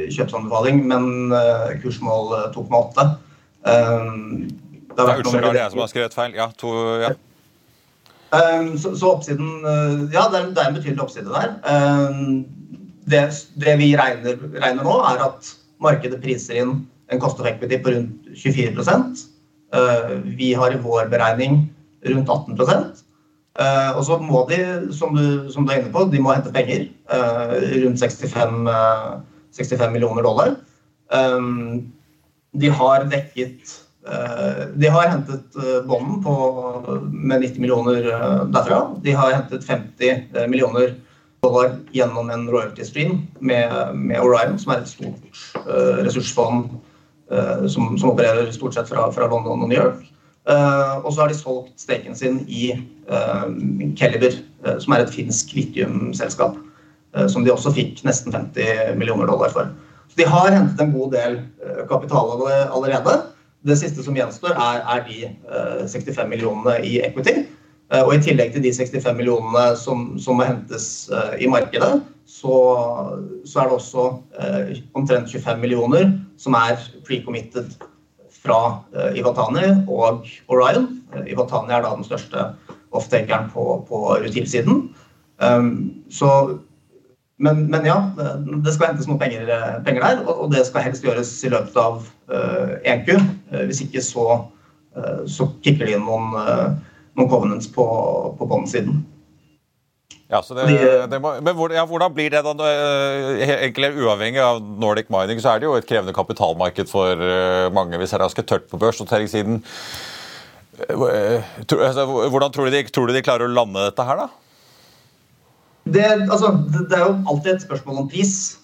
kjøpsanbefaling, 0.09 0.87
men 0.89 1.35
kursmål 1.83 2.33
2,8. 2.55 3.05
Det 4.97 5.05
er 5.05 5.19
Unnskyld, 5.21 5.45
det 5.45 5.51
er 5.51 5.63
jeg 5.67 5.73
som 5.75 5.83
har 5.83 5.91
skrevet 5.93 6.17
feil. 6.17 6.37
Ja, 6.39 6.47
to, 6.57 6.73
ja. 7.03 7.13
Um, 8.37 8.73
så, 8.79 8.91
så, 8.99 9.13
oppsiden 9.15 9.63
eh, 9.63 10.15
Ja, 10.15 10.27
det 10.33 10.41
er, 10.41 10.47
det 10.51 10.63
er, 10.63 10.69
en 10.69 10.75
betydelig 10.75 11.03
oppside 11.03 11.31
der. 11.31 11.53
Um, 11.63 12.47
det, 13.07 13.23
det 13.63 13.77
vi 13.79 13.93
regner, 13.99 14.41
regner, 14.57 14.83
nå, 14.83 14.97
er 15.13 15.23
at 15.29 15.53
markedet 15.83 16.19
priser 16.23 16.63
inn 16.63 16.73
en 17.13 17.23
equity 17.23 17.79
på 17.85 17.93
rundt 17.95 18.31
24% 18.35 19.21
ehm, 19.77 20.25
Vi 20.41 20.49
har 20.59 20.75
i 20.75 20.81
vår 20.83 21.07
beregning 21.13 21.69
rundt 22.03 22.33
18 22.35 22.57
og 23.57 24.03
så 24.05 24.19
må 24.21 24.43
de, 24.51 24.59
som 24.93 25.17
du, 25.17 25.49
som 25.53 25.65
du, 25.65 25.73
er 25.73 25.81
inne 25.81 25.93
på, 25.95 26.05
de 26.13 26.21
må 26.21 26.35
hente 26.35 26.53
penger. 26.53 26.89
Rundt 27.87 28.03
65, 28.03 28.69
65 29.57 29.95
millioner 29.95 30.27
dollar. 30.27 30.53
De 32.57 32.73
har 32.81 33.09
dekket 33.13 33.79
de 34.77 34.91
har 34.93 35.09
hentet 35.11 35.57
bånden 35.89 36.21
med 37.11 37.41
90 37.43 37.65
millioner 37.65 38.05
derfra. 38.55 38.83
De 39.03 39.17
har 39.17 39.33
hentet 39.35 39.65
50 39.67 40.47
millioner 40.53 40.93
dollar 41.47 41.79
gjennom 41.93 42.31
en 42.31 42.51
royalty 42.51 42.85
stream 42.85 43.27
med, 43.41 43.73
med 43.95 44.21
Orion, 44.21 44.59
som 44.59 44.73
er 44.73 44.83
et 44.83 44.91
stort 44.91 45.41
uh, 45.67 46.03
ressursfond 46.07 46.69
uh, 47.33 47.67
som, 47.69 47.97
som, 47.99 48.11
opererer 48.13 48.51
stort 48.55 48.77
sett 48.77 48.91
fra, 48.91 49.09
fra 49.15 49.29
London 49.31 49.65
og 49.65 49.71
New 49.71 49.79
York. 49.79 50.05
Uh, 50.47 51.03
og 51.03 51.11
så 51.13 51.25
har 51.25 51.33
de 51.33 51.39
solgt 51.39 51.75
steken 51.81 52.15
sin 52.15 52.45
i 52.47 52.71
Keliber, 53.99 54.35
som 54.83 54.93
er 54.95 55.05
et 55.05 55.13
finsk 55.15 55.53
litiumselskap. 55.55 56.57
som 57.33 57.45
de 57.45 57.53
også 57.53 57.71
fikk 57.73 58.03
nesten 58.05 58.35
50 58.35 58.99
millioner 58.99 59.27
dollar 59.31 59.53
for. 59.55 59.71
Så 60.11 60.19
de 60.19 60.27
har 60.29 60.51
hentet 60.53 60.81
en 60.83 60.93
god 60.93 61.13
del 61.15 61.39
kapital 61.89 62.35
allerede. 62.75 63.15
Det 63.67 63.77
siste 63.79 64.03
som 64.05 64.15
gjenstår, 64.15 64.55
er, 64.55 64.83
er 64.95 65.05
de 65.07 65.23
uh, 65.51 65.83
eh, 65.83 65.89
65 65.91 66.29
millionene 66.31 66.77
i 66.87 66.99
equity. 67.03 67.41
Uh, 67.91 68.05
og 68.05 68.13
I 68.15 68.21
tillegg 68.23 68.53
til 68.55 68.63
de 68.63 68.73
65 68.75 69.17
millionene 69.19 69.65
som, 69.81 70.13
som 70.23 70.39
må 70.39 70.47
hentes 70.47 71.09
uh, 71.11 71.35
i 71.41 71.49
markedet, 71.51 71.99
så, 72.27 72.55
så, 73.47 73.61
er 73.61 73.69
det 73.69 73.77
også 73.79 74.07
omtrent 74.99 75.31
25 75.31 75.61
millioner 75.63 76.11
som 76.39 76.57
er 76.59 76.79
pre-committed 77.07 77.71
fra 78.47 78.61
Ivatani 79.19 79.69
og 79.91 80.25
Orion. 80.49 80.87
Ivatani 81.27 81.75
er 81.75 81.85
da 81.85 81.93
den 81.99 82.07
største 82.07 82.47
offtakeren 82.97 83.51
på, 83.53 83.87
på 83.89 84.17
rutilsiden. 84.23 84.89
Um, 85.43 86.05
så 86.11 86.59
men, 87.39 87.67
men, 87.71 87.85
ja, 87.85 87.99
det 88.65 88.73
skal 88.73 88.95
hentes 88.95 89.09
noen 89.11 89.19
penger, 89.21 89.51
penger, 89.85 90.01
der, 90.01 90.23
og 90.25 90.49
det 90.55 90.63
skal 90.65 90.87
helst 90.87 91.05
gjøres 91.05 91.35
i 91.45 91.51
løpet 91.53 91.77
av 91.77 91.99
uh, 92.33 92.79
eh, 92.81 92.95
1Q. 92.95 93.19
Eh, 93.53 93.67
hvis 93.69 93.83
ikke 93.85 94.01
så, 94.01 94.39
uh, 94.97 95.21
så 95.29 95.51
kicker 95.61 95.85
de 95.85 95.99
inn 95.99 96.07
noen, 96.07 96.33
noen 97.19 97.29
covenants 97.29 97.69
på, 97.75 97.85
på 98.39 98.49
båndsiden. 98.49 99.03
Ja, 100.27 100.41
det, 100.43 100.65
det 101.13 101.21
må, 101.23 101.37
men 101.39 101.55
hvor, 101.55 101.71
ja, 101.71 101.85
hvordan 101.87 102.11
blir 102.15 102.33
det 102.35 102.41
da? 102.43 102.71
Egentlig 103.47 103.93
Uavhengig 104.03 104.41
av 104.43 104.59
Nordic 104.59 105.07
Mining 105.15 105.39
så 105.39 105.53
er 105.53 105.63
det 105.63 105.69
jo 105.69 105.77
et 105.79 105.87
krevende 105.87 106.15
kapitalmarked 106.17 106.91
for 106.91 107.21
mange. 107.75 107.95
Hvis 108.01 108.11
det 108.11 108.19
er 108.19 108.25
ganske 108.25 108.43
tørt 108.43 108.67
på 108.73 108.81
børsnoteringssiden. 108.83 109.61
Altså, 110.91 112.05
hvordan 112.07 112.53
tror 112.53 112.67
du, 112.67 112.75
de, 112.75 112.83
tror 112.91 113.07
du 113.07 113.15
de 113.15 113.23
klarer 113.25 113.47
å 113.47 113.55
lande 113.55 113.87
dette 113.87 114.07
her, 114.09 114.25
da? 114.25 114.27
Det, 115.87 116.05
altså, 116.27 116.51
det, 116.75 116.91
er 116.91 117.05
jo 117.07 117.15
alltid 117.31 117.53
et 117.55 117.63
spørsmål 117.69 118.03
om 118.03 118.09
pris. 118.11 118.59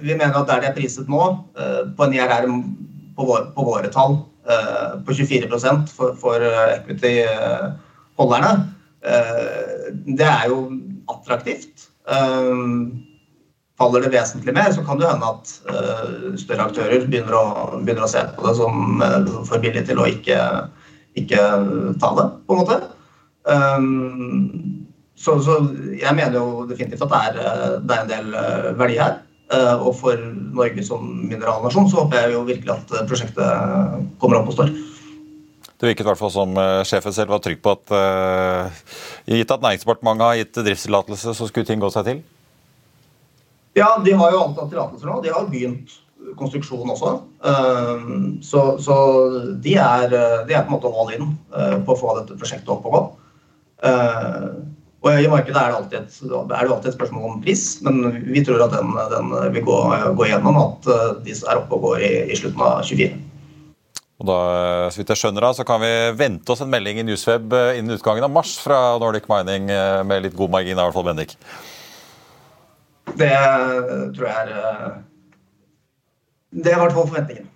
Vi 0.00 0.16
mener 0.16 0.40
at 0.40 0.48
der 0.48 0.64
de 0.64 0.70
er 0.70 0.76
priset 0.78 1.10
nå, 1.12 1.20
på 1.98 2.06
en 2.06 2.16
IRR 2.16 2.48
på, 2.48 3.28
vår, 3.28 3.50
på 3.52 3.66
våre 3.68 3.92
tall, 3.92 4.18
på 5.04 5.18
24% 5.20 5.92
for, 5.92 6.16
for 6.18 6.40
equity-holderne, 6.78 8.52
det 9.06 10.26
er 10.26 10.48
jo 10.50 10.56
attraktivt. 11.12 11.86
faller 13.78 14.02
det 14.02 14.10
vesentlig 14.10 14.54
mer, 14.56 14.72
så 14.72 14.82
kan 14.82 14.98
det 14.98 15.06
hende 15.10 15.28
at 15.30 15.52
større 16.40 16.66
aktører 16.66 17.06
begynner 17.06 17.36
å, 17.38 17.44
begynner 17.84 18.06
å, 18.06 18.10
se 18.10 18.24
på 18.34 18.46
det 18.48 18.54
som 18.58 19.04
for 19.46 19.62
billig 19.62 19.84
til 19.86 20.00
å 20.02 20.08
ikke, 20.10 20.40
ikke 21.22 21.44
ta 22.02 22.10
det, 22.18 22.26
på 22.48 22.56
en 22.56 22.62
måte. 22.64 22.80
Så, 25.16 25.38
så, 25.42 25.54
jeg 25.96 26.12
mener 26.14 26.36
jo 26.36 26.66
definitivt 26.68 27.06
at 27.06 27.12
det 27.12 27.20
er, 27.28 27.38
eh, 27.40 27.76
det 27.80 27.94
er 27.94 28.02
en 28.02 28.10
del 28.10 28.34
eh, 28.36 28.66
verdi 28.76 28.98
her. 29.00 29.22
Eh, 29.54 29.74
og 29.78 29.94
for 29.96 30.20
Norge 30.58 30.84
som 30.84 31.06
mineralnasjon 31.30 31.88
så 31.88 32.02
håper 32.02 32.26
jeg 32.26 32.34
jo 32.34 32.42
virkelig 32.44 32.74
at 32.74 33.08
prosjektet 33.08 34.04
kommer 34.20 34.42
opp 34.42 34.50
og 34.52 34.58
står. 34.58 34.74
Det 35.76 35.90
virket 35.90 36.06
i 36.06 36.08
hvert 36.08 36.20
fall 36.20 36.32
som 36.32 36.56
sjefen 36.88 37.12
selv 37.12 37.34
var 37.34 37.42
trygg 37.44 37.60
på 37.64 37.74
at 37.76 37.92
uh, 37.92 38.94
gitt 39.28 39.52
at 39.52 39.60
Næringsdepartementet 39.60 40.24
har 40.24 40.38
gitt 40.40 40.58
driftstillatelse, 40.62 41.34
så 41.36 41.48
skulle 41.50 41.68
ting 41.68 41.82
gå 41.82 41.90
seg 41.92 42.06
til? 42.08 42.22
Ja, 43.76 43.90
de 44.00 44.14
har 44.16 44.32
jo 44.32 44.40
antatt 44.46 44.70
tillatelser 44.72 45.10
nå. 45.10 45.18
De 45.20 45.34
har 45.34 45.50
begynt 45.52 45.98
konstruksjonen 46.40 46.94
også. 46.94 47.12
Uh, 47.44 48.40
så, 48.40 48.62
så 48.80 48.96
de, 49.52 49.76
er, 49.76 50.08
de, 50.08 50.56
er, 50.56 50.64
på 50.64 50.72
en 50.72 50.78
måte 50.78 50.94
all 50.94 51.12
in 51.18 51.36
på 51.84 51.92
å 51.92 52.00
få 52.00 52.16
dette 52.22 52.40
prosjektet 52.40 52.72
opp 52.72 52.88
og 52.88 52.96
gå. 52.96 53.04
Og 55.06 55.20
I 55.22 55.28
markedet 55.30 55.60
er 55.60 55.70
det 55.70 55.78
alltid 55.78 55.98
et, 56.00 56.14
det 56.50 56.56
alltid 56.56 56.88
et 56.90 56.96
spørsmål 56.96 57.28
om 57.28 57.42
pris, 57.44 57.64
men 57.86 58.00
vi 58.26 58.42
tror 58.44 58.64
at 58.64 58.72
den, 58.74 58.90
den 59.12 59.34
vil 59.54 59.64
gå, 59.68 59.76
gå 60.18 60.26
gjennom, 60.26 60.58
at 60.58 60.88
eh, 60.90 61.10
de 61.26 61.36
er 61.36 61.60
oppe 61.60 61.76
og 61.76 61.84
går 61.84 62.02
i, 62.02 62.12
i 62.32 62.38
slutten 62.38 62.64
av 62.66 62.80
24. 62.82 63.20
Og 64.16 64.28
da, 64.30 64.36
så 64.92 65.00
vidt 65.00 65.10
jeg 65.12 65.20
skjønner 65.20 65.44
da, 65.44 65.52
så 65.52 65.64
kan 65.68 65.82
vi 65.82 65.90
vente 66.16 66.52
oss 66.52 66.62
en 66.64 66.70
melding 66.72 67.02
i 67.02 67.04
Newsweb 67.04 67.52
eh, 67.52 67.78
innen 67.80 67.98
utgangen 67.98 68.24
av 68.24 68.32
mars 68.32 68.54
fra 68.62 68.96
Nordic 69.00 69.26
Mining 69.28 69.68
eh, 69.72 70.00
med 70.08 70.24
litt 70.24 70.36
god 70.38 70.54
margin, 70.54 70.72
i 70.72 70.80
hvert 70.80 70.96
fall, 70.96 71.04
Bendik? 71.10 71.34
Det 73.16 73.34
tror 74.16 74.24
jeg 74.24 74.56
er 74.56 74.96
Det 76.56 76.72
er 76.72 76.78
i 76.78 76.80
hvert 76.80 76.96
fall 76.96 77.10
forventningen. 77.10 77.52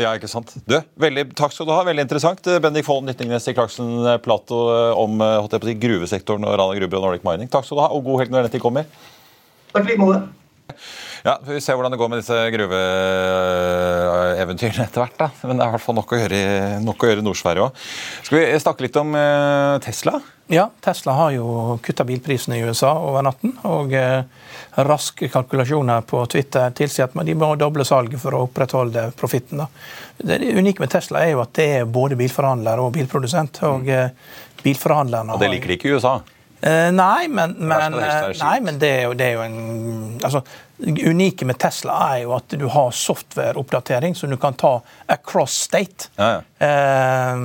Ja, 0.00 0.10
ikke 0.14 0.30
sant. 0.30 0.54
Du, 0.66 0.74
veldig, 0.98 1.28
takk 1.38 1.52
skal 1.54 1.68
du 1.68 1.72
ha. 1.74 1.82
Veldig 1.86 2.02
interessant. 2.02 2.48
Bendik 2.62 2.86
Follen, 2.86 3.06
Nyttingnes 3.10 3.46
i 3.50 3.54
Clarkson 3.54 4.08
Plato 4.24 4.64
om 4.98 5.22
si, 5.22 5.74
gruvesektoren 5.82 6.46
og 6.48 6.56
Rana 6.58 6.78
Gruber 6.80 6.98
og 6.98 7.04
Nordic 7.08 7.26
Mining. 7.26 7.50
Takk 7.50 7.66
skal 7.68 7.78
du 7.78 7.84
ha, 7.84 7.90
og 7.94 8.06
god 8.06 8.24
helg 8.24 8.34
når 8.34 8.48
den 8.48 8.56
tid 8.56 8.64
kommer. 8.64 8.88
Takk 9.74 9.86
i 9.86 9.92
like 9.92 10.02
måte. 10.02 10.24
Ja, 11.24 11.38
Vi 11.40 11.56
ser 11.64 11.72
hvordan 11.78 11.88
det 11.94 11.96
går 11.96 12.10
med 12.12 12.20
disse 12.20 12.36
gruveeventyrene 12.52 14.84
etter 14.84 15.00
hvert. 15.00 15.14
da. 15.16 15.30
Men 15.48 15.56
det 15.56 15.64
er 15.64 15.70
i 15.70 15.72
hvert 15.72 15.80
fall 15.86 15.96
nok 15.96 16.10
å 16.12 16.18
gjøre, 16.20 16.40
nok 16.84 17.00
å 17.00 17.08
gjøre 17.08 17.22
i 17.22 17.24
Nord-Sverige 17.24 17.64
òg. 17.64 17.72
Skal 18.26 18.36
vi 18.36 18.60
snakke 18.60 18.84
litt 18.84 18.98
om 19.00 19.08
eh, 19.16 19.80
Tesla? 19.86 20.20
Ja, 20.52 20.68
Tesla 20.84 21.14
har 21.16 21.32
jo 21.32 21.78
kutta 21.80 22.04
bilprisene 22.04 22.58
i 22.58 22.64
USA 22.68 22.92
over 23.00 23.24
natten. 23.24 23.56
Og 23.70 23.88
eh, 23.96 24.20
raske 24.84 25.32
kalkulasjoner 25.32 26.04
på 26.04 26.20
Twitter 26.28 26.68
tilsier 26.76 27.08
at 27.08 27.16
de 27.24 27.32
må 27.40 27.56
doble 27.56 27.88
salget 27.88 28.20
for 28.20 28.36
å 28.36 28.44
opprettholde 28.44 29.08
profitten. 29.16 29.64
Det 30.20 30.36
unike 30.44 30.76
med 30.84 30.92
Tesla 30.92 31.24
er 31.24 31.32
jo 31.32 31.40
at 31.46 31.56
det 31.56 31.68
er 31.78 31.88
både 31.88 32.20
bilforhandler 32.20 32.76
og 32.84 32.92
bilprodusent. 32.98 33.62
og 33.64 33.88
eh, 33.88 34.12
bilforhandlerne 34.60 35.32
Og 35.32 35.40
det 35.40 35.48
liker 35.56 35.72
de 35.72 35.76
ikke 35.80 35.88
i 35.88 35.96
USA? 35.96 36.20
Eh, 36.64 36.90
nei, 36.96 37.28
men, 37.28 37.50
men, 37.58 37.92
nei, 38.40 38.60
men 38.64 38.78
det, 38.80 38.88
er 38.88 39.02
jo, 39.04 39.14
det 39.18 39.24
er 39.26 39.34
jo 39.36 39.42
en 39.44 40.20
altså, 40.24 40.40
unike 40.80 41.44
med 41.44 41.58
Tesla 41.60 41.96
er 42.14 42.22
jo 42.22 42.30
at 42.38 42.54
du 42.56 42.64
har 42.72 42.94
software-oppdatering 42.96 44.14
som 44.16 44.32
du 44.32 44.38
kan 44.40 44.56
ta 44.56 44.70
across 45.12 45.58
state. 45.66 46.08
Ja, 46.16 46.30
ja. 46.38 46.38
Eh, 46.64 47.42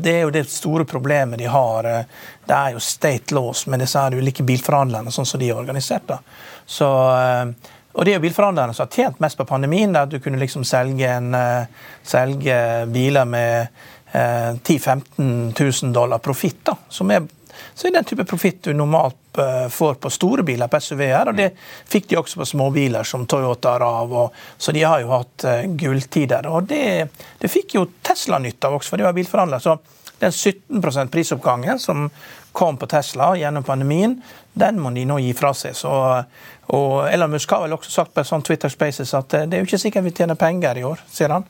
det 0.00 0.14
er 0.14 0.24
jo 0.24 0.32
det 0.32 0.46
store 0.48 0.86
problemet 0.88 1.42
de 1.42 1.50
har. 1.52 1.84
eh, 1.84 2.24
Det 2.48 2.56
er 2.56 2.72
jo 2.72 2.80
state 2.80 3.34
laws 3.36 3.66
med 3.66 3.84
disse 3.84 4.00
her 4.00 4.16
ulike 4.16 4.42
bilforhandlerne, 4.42 5.12
sånn 5.12 5.28
som 5.28 5.40
de 5.40 5.50
er 5.52 5.60
organisert. 5.60 6.08
da. 6.08 6.18
Så, 6.64 6.88
eh, 7.18 7.76
og 7.92 8.04
det 8.08 8.14
er 8.14 8.18
jo 8.22 8.24
bilforhandlerne 8.24 8.72
som 8.72 8.86
har 8.86 8.96
tjent 8.96 9.20
mest 9.20 9.36
på 9.36 9.44
pandemien. 9.52 9.92
der 9.92 10.06
Du 10.06 10.18
kunne 10.18 10.40
liksom 10.40 10.64
selge, 10.64 11.12
en, 11.12 11.34
eh, 11.34 11.66
selge 12.02 12.86
biler 12.88 13.24
med 13.24 13.68
eh, 14.14 14.54
10 14.64 14.78
000-15 14.78 15.52
000 15.82 15.92
dollar 15.92 16.18
profitt. 16.18 16.68
som 16.88 17.10
er 17.10 17.28
så 17.74 17.88
er 17.88 17.96
den 17.96 18.08
type 18.08 18.26
profitt 18.28 18.62
du 18.64 18.72
normalt 18.76 19.40
eh, 19.40 19.66
får 19.72 19.96
på 20.02 20.10
store 20.12 20.44
biler 20.46 20.70
på 20.70 20.80
SUV-er. 20.80 21.32
og 21.32 21.38
Det 21.38 21.48
fikk 21.92 22.10
de 22.10 22.20
også 22.20 22.42
på 22.42 22.48
småbiler 22.52 23.08
som 23.08 23.26
Toyota 23.26 23.78
Rav. 23.80 24.12
Og, 24.24 24.44
så 24.58 24.74
de 24.74 24.84
har 24.84 25.02
jo 25.02 25.12
hatt 25.14 25.48
uh, 25.48 25.64
gulltider. 25.78 26.46
og 26.46 26.68
det, 26.70 27.08
det, 27.38 27.50
fikk 27.50 27.76
jo 27.78 27.88
Tesla 28.02 28.38
nytte 28.42 28.68
av 28.68 28.78
også, 28.78 28.94
for 28.94 29.02
de 29.02 29.08
var 29.08 29.16
bilforhandler. 29.16 29.62
Så 29.62 29.78
den 30.22 30.30
17% 30.30 31.10
prisoppgangen 31.10 31.78
som 31.82 32.06
kom 32.52 32.76
på 32.76 32.86
Tesla 32.86 33.32
gjennom 33.36 33.64
pandemien, 33.64 34.20
den 34.52 34.80
må 34.80 34.90
de 34.92 35.04
nå 35.08 35.16
gi 35.22 35.32
fra 35.34 35.52
seg. 35.56 35.74
Så, 35.76 35.92
og 36.76 36.90
Elon 37.08 37.32
Musk 37.32 37.50
har 37.50 37.64
vel 37.64 37.74
også 37.74 37.90
sagt 37.90 38.12
på 38.14 38.22
et 38.22 38.28
sånt 38.28 38.46
Twitter 38.46 38.72
Spaces 38.72 39.14
at 39.16 39.34
eh, 39.34 39.46
det 39.48 39.56
er 39.56 39.64
jo 39.64 39.70
ikke 39.70 39.80
sikkert 39.86 40.06
vi 40.06 40.14
tjener 40.16 40.38
penger 40.38 40.78
i 40.78 40.84
år, 40.86 41.00
sier 41.10 41.32
han. 41.32 41.48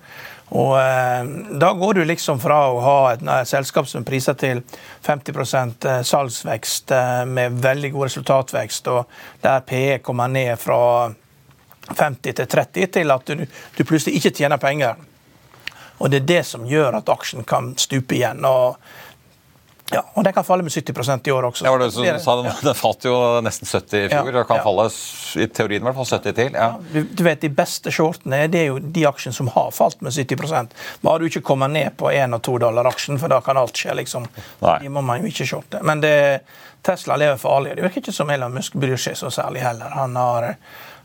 Og 0.53 0.75
eh, 0.81 1.25
Da 1.61 1.73
går 1.73 1.95
du 1.95 2.05
liksom 2.05 2.41
fra 2.41 2.59
å 2.73 2.81
ha 2.85 2.97
et, 3.15 3.23
et 3.25 3.49
selskap 3.49 3.89
som 3.89 4.05
priser 4.05 4.37
til 4.37 4.61
50 5.07 5.87
eh, 5.89 6.03
salgsvekst 6.05 6.93
eh, 6.93 7.23
med 7.29 7.61
veldig 7.65 7.93
god 7.95 8.11
resultatvekst, 8.11 8.91
og 8.93 9.09
der 9.43 9.65
PE 9.69 10.03
kommer 10.05 10.29
ned 10.29 10.59
fra 10.61 11.13
50 11.89 12.37
til 12.37 12.47
30, 12.47 12.93
til 12.99 13.15
at 13.17 13.33
du, 13.33 13.47
du 13.79 13.85
plutselig 13.85 14.21
ikke 14.21 14.37
tjener 14.43 14.61
penger. 14.61 15.01
Og 16.03 16.11
Det 16.11 16.23
er 16.23 16.29
det 16.29 16.43
som 16.47 16.67
gjør 16.67 16.99
at 16.99 17.09
aksjen 17.09 17.45
kan 17.49 17.73
stupe 17.79 18.17
igjen. 18.19 18.45
og 18.45 18.77
ja, 19.91 20.03
og 20.15 20.25
Den 20.25 20.33
kan 20.33 20.45
falle 20.45 20.63
med 20.63 20.73
70% 20.73 21.29
i 21.29 21.33
år 21.33 21.47
også. 21.51 21.65
Ja, 21.67 21.71
var 21.71 21.83
det 21.83 21.91
som 21.93 22.07
sa 22.25 22.37
den, 22.39 22.49
den 22.65 22.77
falt 22.79 23.05
jo 23.05 23.15
nesten 23.45 23.69
70 23.69 23.99
i 23.99 24.09
fjor. 24.09 24.31
Ja, 24.31 24.41
og 24.41 24.49
kan 24.49 24.61
ja. 24.61 24.65
falle 24.65 24.87
i 25.43 25.49
teorien 25.53 25.83
i 25.83 25.87
hvert 25.89 25.99
fall 25.99 26.09
70 26.09 26.37
til. 26.39 26.57
Ja. 26.57 26.69
Du, 26.93 27.01
du, 27.03 27.23
vet, 27.27 27.41
De 27.43 27.51
beste 27.53 27.93
shortene 27.93 28.45
det 28.53 28.63
er 28.63 28.71
jo 28.71 28.79
de 28.81 29.05
aksjene 29.09 29.37
som 29.37 29.51
har 29.53 29.73
falt 29.75 30.01
med 30.05 30.15
70% 30.15 30.77
Bare 31.05 31.21
du 31.21 31.29
ikke 31.29 31.45
kommer 31.53 31.69
ned 31.69 31.97
på 32.01 32.11
1 32.13 32.39
og 32.39 32.45
2 32.47 32.57
dollar 32.65 32.89
aksjen, 32.89 33.21
for 33.21 33.33
da 33.33 33.43
kan 33.45 33.61
alt 33.61 33.77
skje. 33.77 33.97
liksom. 33.99 34.29
Nei. 34.63 34.79
De 34.85 34.93
må 34.93 35.03
man 35.05 35.21
jo 35.21 35.33
ikke 35.33 35.49
shorte. 35.49 35.83
Men 35.85 36.01
det, 36.05 36.15
Tesla 36.83 37.19
lever 37.21 37.37
farlig. 37.43 37.77
Det 37.77 37.85
virker 37.85 38.05
ikke 38.05 38.17
som 38.17 38.31
Elon 38.33 38.55
Musk 38.55 38.79
bryr 38.81 39.01
seg 39.01 39.19
så 39.19 39.31
særlig 39.35 39.61
heller. 39.67 39.93
Han 39.99 40.17
har, 40.17 40.55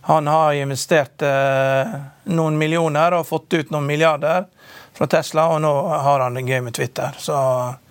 han 0.08 0.32
har 0.32 0.54
investert 0.62 1.26
eh, 1.28 1.98
noen 2.32 2.58
millioner 2.62 3.20
og 3.20 3.28
fått 3.28 3.60
ut 3.60 3.76
noen 3.76 3.90
milliarder 3.90 4.48
fra 4.98 5.10
Tesla, 5.12 5.50
og 5.54 5.62
nå 5.62 5.74
har 6.08 6.24
han 6.24 6.40
det 6.40 6.48
gøy 6.48 6.64
med 6.70 6.78
Twitter. 6.80 7.20
så... 7.20 7.36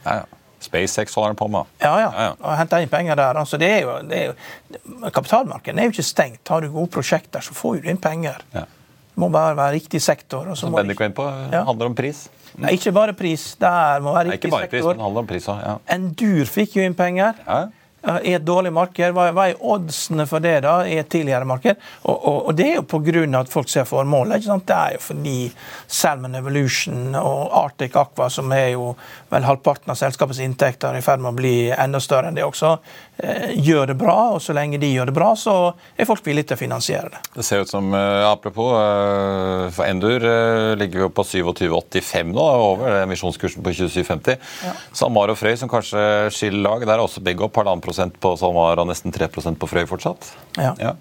Ja, 0.06 0.22
ja. 0.22 0.35
SpaceX 0.66 1.14
holder 1.16 1.32
han 1.32 1.38
på 1.38 1.48
med. 1.52 1.72
Ja, 1.82 1.92
ja. 2.00 2.08
ja, 2.10 2.28
ja. 2.30 2.32
og 2.40 2.58
henter 2.60 2.84
inn 2.84 2.92
penger 2.92 3.18
der. 3.18 3.40
Altså, 3.42 3.60
det 3.60 3.70
er 3.78 3.84
jo, 3.84 3.96
det 4.06 4.18
er 4.18 4.26
jo, 4.30 5.10
kapitalmarkedet 5.10 5.80
er 5.80 5.88
jo 5.88 5.94
ikke 5.94 6.06
stengt. 6.06 6.42
Har 6.52 6.64
du 6.64 6.72
gode 6.74 6.92
prosjekter, 6.98 7.44
så 7.44 7.56
får 7.56 7.80
du 7.80 7.90
inn 7.92 8.00
penger. 8.02 8.42
Ja. 8.54 8.66
Det 9.16 9.22
må 9.22 9.30
bare 9.32 9.56
være 9.56 9.78
riktig 9.78 10.02
sektor. 10.04 10.48
Som 10.58 10.76
Bendik 10.76 11.00
var 11.00 11.08
inne 11.08 11.16
på, 11.16 11.30
ja. 11.52 11.62
handler 11.64 11.92
om 11.92 11.96
pris. 11.96 12.26
Nei, 12.56 12.74
ikke 12.76 12.92
bare 12.96 13.16
pris. 13.16 13.48
Det 13.60 13.72
må 14.04 14.12
være 14.16 14.34
riktig 14.34 14.50
sektor. 14.50 14.52
Ikke 14.52 14.56
bare 14.56 14.70
pris, 14.74 14.84
men 14.84 15.00
det 15.00 15.06
handler 15.06 15.24
om 15.24 15.32
pris 15.32 15.48
også, 15.48 15.58
ja. 15.64 15.74
Endur 15.96 16.54
fikk 16.58 16.78
jo 16.78 16.86
inn 16.86 16.96
penger. 16.98 17.42
Ja 17.48 17.64
i 18.22 18.34
et 18.36 18.44
dårlig 18.46 18.72
marked. 18.74 19.14
Hva, 19.16 19.28
hva, 19.34 19.48
er 19.50 19.62
oddsene 19.62 20.26
for 20.30 20.42
det 20.44 20.60
da 20.66 20.76
i 20.86 20.96
et 21.00 21.08
tidligere 21.10 21.48
marked? 21.48 21.80
Og, 22.04 22.14
og, 22.14 22.38
og 22.48 22.56
Det 22.58 22.68
er 22.70 22.78
jo 22.78 22.86
pga. 22.86 23.24
at 23.40 23.52
folk 23.52 23.68
ser 23.68 23.84
formålet. 23.84 24.36
ikke 24.36 24.46
sant? 24.46 24.66
Det 24.66 24.76
er 24.76 24.96
jo 24.96 25.02
fordi 25.02 25.36
Salmon 25.86 26.34
Evolution 26.34 27.14
og 27.14 27.56
Arctic 27.64 27.96
Aqua, 27.96 28.28
som 28.30 28.52
er 28.52 28.68
jo 28.74 28.94
vel 29.30 29.46
halvparten 29.46 29.90
av 29.90 29.98
selskapets 29.98 30.40
inntekter, 30.40 30.92
er 30.92 31.02
i 31.02 31.06
ferd 31.06 31.20
med 31.20 31.34
å 31.34 31.38
bli 31.40 31.56
enda 31.70 32.00
større 32.00 32.30
enn 32.30 32.38
det 32.38 32.46
også, 32.46 32.76
gjør 33.16 33.92
det 33.92 33.96
bra. 34.00 34.16
Og 34.36 34.42
så 34.44 34.54
lenge 34.56 34.80
de 34.82 34.90
gjør 34.92 35.10
det 35.10 35.16
bra, 35.16 35.30
så 35.38 35.56
er 35.96 36.08
folk 36.08 36.24
villige 36.26 36.50
til 36.50 36.58
å 36.58 36.60
finansiere 36.60 37.12
det. 37.14 37.22
Det 37.38 37.46
ser 37.46 37.64
ut 37.64 37.72
som, 37.72 37.88
uh, 37.94 38.26
apropos, 38.28 38.74
uh, 38.76 39.66
for 39.74 39.86
Endur 39.88 40.26
ligger 40.76 41.06
jo 41.06 41.10
på 41.14 41.24
27,85 41.26 42.34
nå, 42.36 42.46
over 42.70 43.00
emisjonskursen 43.02 43.64
på 43.64 43.74
27,50. 43.80 44.38
Ja. 44.66 44.76
SalMar 44.96 45.32
og 45.32 45.40
Frøy, 45.40 45.54
som 45.60 45.72
kanskje 45.72 46.00
skiller 46.34 46.64
lag, 46.68 46.86
der 46.86 46.96
er 46.98 47.04
også 47.04 47.24
begge 47.24 47.46
opp 47.46 47.58
halvannen 47.60 47.84
på 48.20 48.36
SalMar 48.38 48.82
og 48.82 48.90
nesten 48.90 49.14
3% 49.14 49.60
på 49.60 49.70
Frøy 49.70 49.86
fortsatt. 49.88 50.32
Ja. 50.60 50.74
ja. 50.80 50.96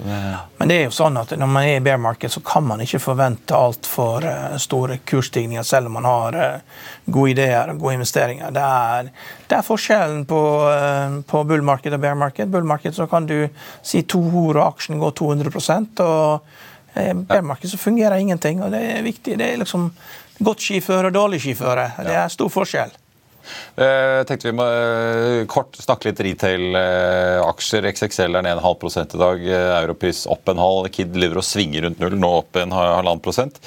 Men 0.00 0.70
det 0.70 0.76
er 0.76 0.84
jo 0.86 0.94
sånn 0.94 1.18
at 1.20 1.34
når 1.38 1.50
man 1.50 1.66
er 1.66 1.76
i 1.76 1.84
bear 1.84 2.00
market, 2.00 2.32
så 2.32 2.42
kan 2.44 2.64
man 2.66 2.80
ikke 2.84 3.00
forvente 3.02 3.56
altfor 3.56 4.24
uh, 4.26 4.56
store 4.62 4.98
kursstigninger, 5.08 5.66
selv 5.66 5.90
om 5.90 5.98
man 5.98 6.08
har 6.08 6.38
uh, 6.38 6.80
gode 7.06 7.34
ideer 7.34 7.72
og 7.72 7.82
gode 7.82 7.98
investeringer. 8.00 8.54
Det 8.54 8.64
er, 8.64 9.12
det 9.50 9.58
er 9.58 9.66
forskjellen 9.66 10.24
på, 10.30 10.40
uh, 10.66 11.20
på 11.28 11.44
bull 11.48 11.64
market 11.66 11.96
og 11.96 12.02
bear 12.04 12.18
market. 12.18 12.50
Bull 12.52 12.66
market 12.68 12.98
så 12.98 13.08
kan 13.10 13.28
du 13.28 13.36
si 13.82 14.04
to 14.08 14.22
ord 14.22 14.58
og 14.58 14.66
aksjen 14.70 15.02
går 15.02 15.16
200 15.20 15.52
og 16.02 16.58
bear 16.92 17.46
market 17.46 17.70
så 17.72 17.78
fungerer 17.80 18.20
ingenting. 18.20 18.62
og 18.62 18.70
Det 18.72 18.82
er 18.96 19.06
viktig. 19.06 19.38
Det 19.38 19.52
er 19.52 19.62
liksom 19.62 19.90
godt 20.42 20.60
skiføre 20.60 21.08
og 21.08 21.14
dårlig 21.14 21.40
skiføre. 21.40 21.90
Det 22.04 22.16
er 22.16 22.28
stor 22.32 22.52
forskjell. 22.52 22.92
Eh, 23.76 24.20
tenkte 24.28 24.50
vi 24.50 24.56
må 24.56 24.66
eh, 24.66 25.42
kort 25.50 25.76
snakke 25.80 26.10
litt 26.10 26.22
retail-aksjer. 26.28 27.88
XXL 27.92 28.38
er 28.38 28.46
ned 28.46 28.58
en 28.58 28.64
halv 28.66 28.78
prosent 28.82 29.16
i 29.16 29.20
dag. 29.20 29.42
Eh, 29.48 29.74
Europris 29.80 30.24
opp 30.30 30.52
en 30.52 30.62
halv. 30.62 30.88
Kid 30.94 31.16
lever 31.18 31.40
og 31.40 31.46
svinger 31.46 31.86
rundt 31.86 32.02
null, 32.02 32.16
nå 32.20 32.32
opp 32.42 32.60
en 32.60 32.74
halvannen 32.74 33.22
prosent. 33.24 33.60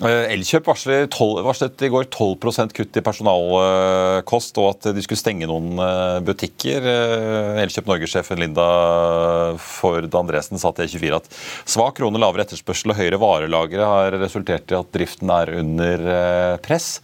Elkjøp 0.00 0.64
varslet, 0.64 1.12
varslet 1.44 1.82
i 1.84 1.90
går 1.92 2.06
12 2.08 2.70
kutt 2.72 2.94
i 2.96 3.02
personalkost, 3.04 4.56
og 4.56 4.68
at 4.70 4.86
de 4.96 5.02
skulle 5.04 5.20
stenge 5.20 5.44
noen 5.50 5.76
butikker. 6.24 6.86
Elkjøp 7.60 7.90
Norge-sjefen 7.90 8.40
Linda 8.40 8.64
Ford 9.60 10.08
Andresen 10.22 10.56
sa 10.56 10.72
til 10.72 10.88
E24 10.88 11.18
at 11.18 11.28
svak 11.68 11.98
krone, 12.00 12.16
lavere 12.16 12.46
etterspørsel 12.46 12.94
og 12.94 12.96
høyere 12.96 13.20
varelagre 13.20 13.90
har 13.92 14.16
resultert 14.22 14.72
i 14.72 14.78
at 14.80 14.88
driften 14.96 15.34
er 15.36 15.52
under 15.60 16.08
press. 16.64 16.94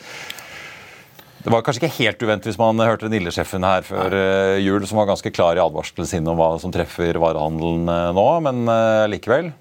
Det 1.45 1.53
var 1.53 1.63
kanskje 1.63 1.85
ikke 1.85 1.97
helt 2.01 2.23
uventet 2.25 2.49
hvis 2.51 2.59
man 2.59 2.81
hørte 2.83 3.11
Nille-sjefen 3.13 3.65
her 3.67 3.85
før 3.87 4.15
Nei. 4.15 4.63
jul, 4.65 4.87
som 4.89 4.99
var 5.01 5.11
ganske 5.13 5.31
klar 5.35 5.59
i 5.59 5.63
advarselen 5.63 6.09
sin 6.09 6.27
om 6.27 6.39
hva 6.41 6.57
som 6.63 6.73
treffer 6.75 7.19
varehandelen 7.23 7.87
uh, 7.91 8.11
nå, 8.17 8.27
men 8.47 8.65
uh, 8.67 9.05
likevel. 9.11 9.53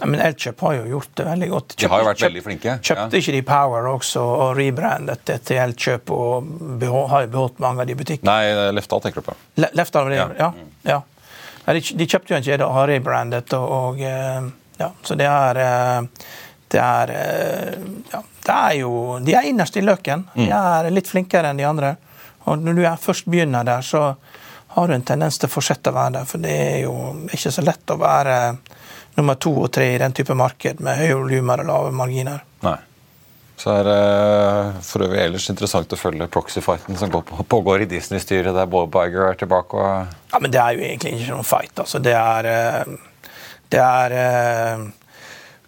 Nei, 0.00 0.08
men 0.08 0.22
Elkjøp 0.24 0.62
har 0.66 0.76
jo 0.78 0.84
gjort 0.94 1.10
det 1.18 1.26
veldig 1.26 1.48
godt. 1.50 1.74
Kjøpt, 1.74 1.82
de 1.82 1.90
har 1.92 2.02
jo 2.02 2.08
vært 2.08 2.24
veldig 2.24 2.42
flinke. 2.46 2.76
Kjøpte 2.82 3.18
ja. 3.18 3.22
ikke 3.22 3.34
de 3.34 3.42
Power 3.46 3.88
også 3.90 4.22
og 4.22 4.54
rebrandet 4.58 5.24
det 5.28 5.38
til 5.48 5.60
Elkjøp 5.62 6.12
og 6.16 6.52
behold, 6.80 7.08
har 7.12 7.28
beholdt 7.32 7.62
mange 7.62 7.84
av 7.84 7.90
de 7.90 7.98
butikkene? 7.98 8.30
Nei, 8.30 8.70
Lefdal 8.78 9.04
tenker 9.04 9.22
du 9.22 9.28
på. 9.30 9.36
Le 9.62 9.70
Lefdal, 9.78 10.10
ja. 10.16 10.28
ja. 10.38 10.50
ja. 10.88 10.98
De, 11.66 11.82
de, 11.82 12.08
kjøpte 12.08 12.34
jo 12.34 12.40
en 12.40 12.46
kjede 12.48 12.66
og 12.66 12.76
har 12.80 12.90
rebrandet, 12.90 13.54
og, 13.58 14.02
og 14.02 14.02
ja, 14.80 14.90
så 15.06 15.18
det 15.18 15.28
er 15.30 15.62
det 16.72 16.80
er 16.80 17.12
ja, 18.10 18.22
det 18.42 18.54
er 18.54 18.78
jo, 18.80 19.18
De 19.22 19.34
er 19.38 19.48
innerst 19.48 19.76
i 19.76 19.84
løken. 19.84 20.26
De 20.34 20.48
mm. 20.48 20.54
er 20.58 20.90
litt 20.90 21.10
flinkere 21.10 21.52
enn 21.52 21.60
de 21.60 21.66
andre. 21.68 21.96
Og 22.44 22.58
Når 22.58 22.78
du 22.78 22.86
først 23.00 23.28
begynner 23.30 23.64
der, 23.64 23.82
så 23.86 24.14
har 24.74 24.88
du 24.88 24.94
en 24.94 25.04
tendens 25.06 25.38
til 25.38 25.50
å 25.50 25.52
fortsette 25.52 25.92
å 25.92 25.96
være 25.96 26.16
der. 26.18 26.28
For 26.28 26.42
det 26.42 26.54
er 26.54 26.78
jo 26.86 26.94
ikke 27.28 27.52
så 27.54 27.64
lett 27.64 27.92
å 27.92 27.98
være 28.00 28.38
nummer 29.18 29.36
to 29.36 29.52
og 29.66 29.68
tre 29.74 29.92
i 29.94 30.00
den 30.00 30.14
type 30.16 30.34
marked 30.34 30.80
med 30.80 30.98
høye 30.98 31.18
volumer 31.20 31.62
og 31.62 31.68
lave 31.68 31.92
marginer. 31.94 32.42
Nei. 32.64 32.78
Så 33.62 33.70
er 33.76 33.84
det 33.86 33.98
for 34.82 35.04
øvrig 35.04 35.20
ellers 35.22 35.44
interessant 35.52 35.92
å 35.92 35.98
følge 36.00 36.26
proxy-fighten 36.32 36.96
som 36.98 37.12
pågår 37.12 37.84
i 37.84 37.90
Disney-styret, 37.90 38.50
der 38.56 38.66
Bob 38.66 38.96
Iger 38.98 39.28
er 39.28 39.38
tilbake. 39.38 39.76
og... 39.76 40.16
Ja, 40.32 40.40
Men 40.40 40.50
det 40.50 40.62
er 40.62 40.74
jo 40.74 40.86
egentlig 40.88 41.12
ikke 41.18 41.36
noen 41.36 41.46
fight. 41.46 41.76
altså. 41.78 42.00
Det 42.02 42.16
er, 42.16 42.48
det 43.70 43.84
er 43.84 44.16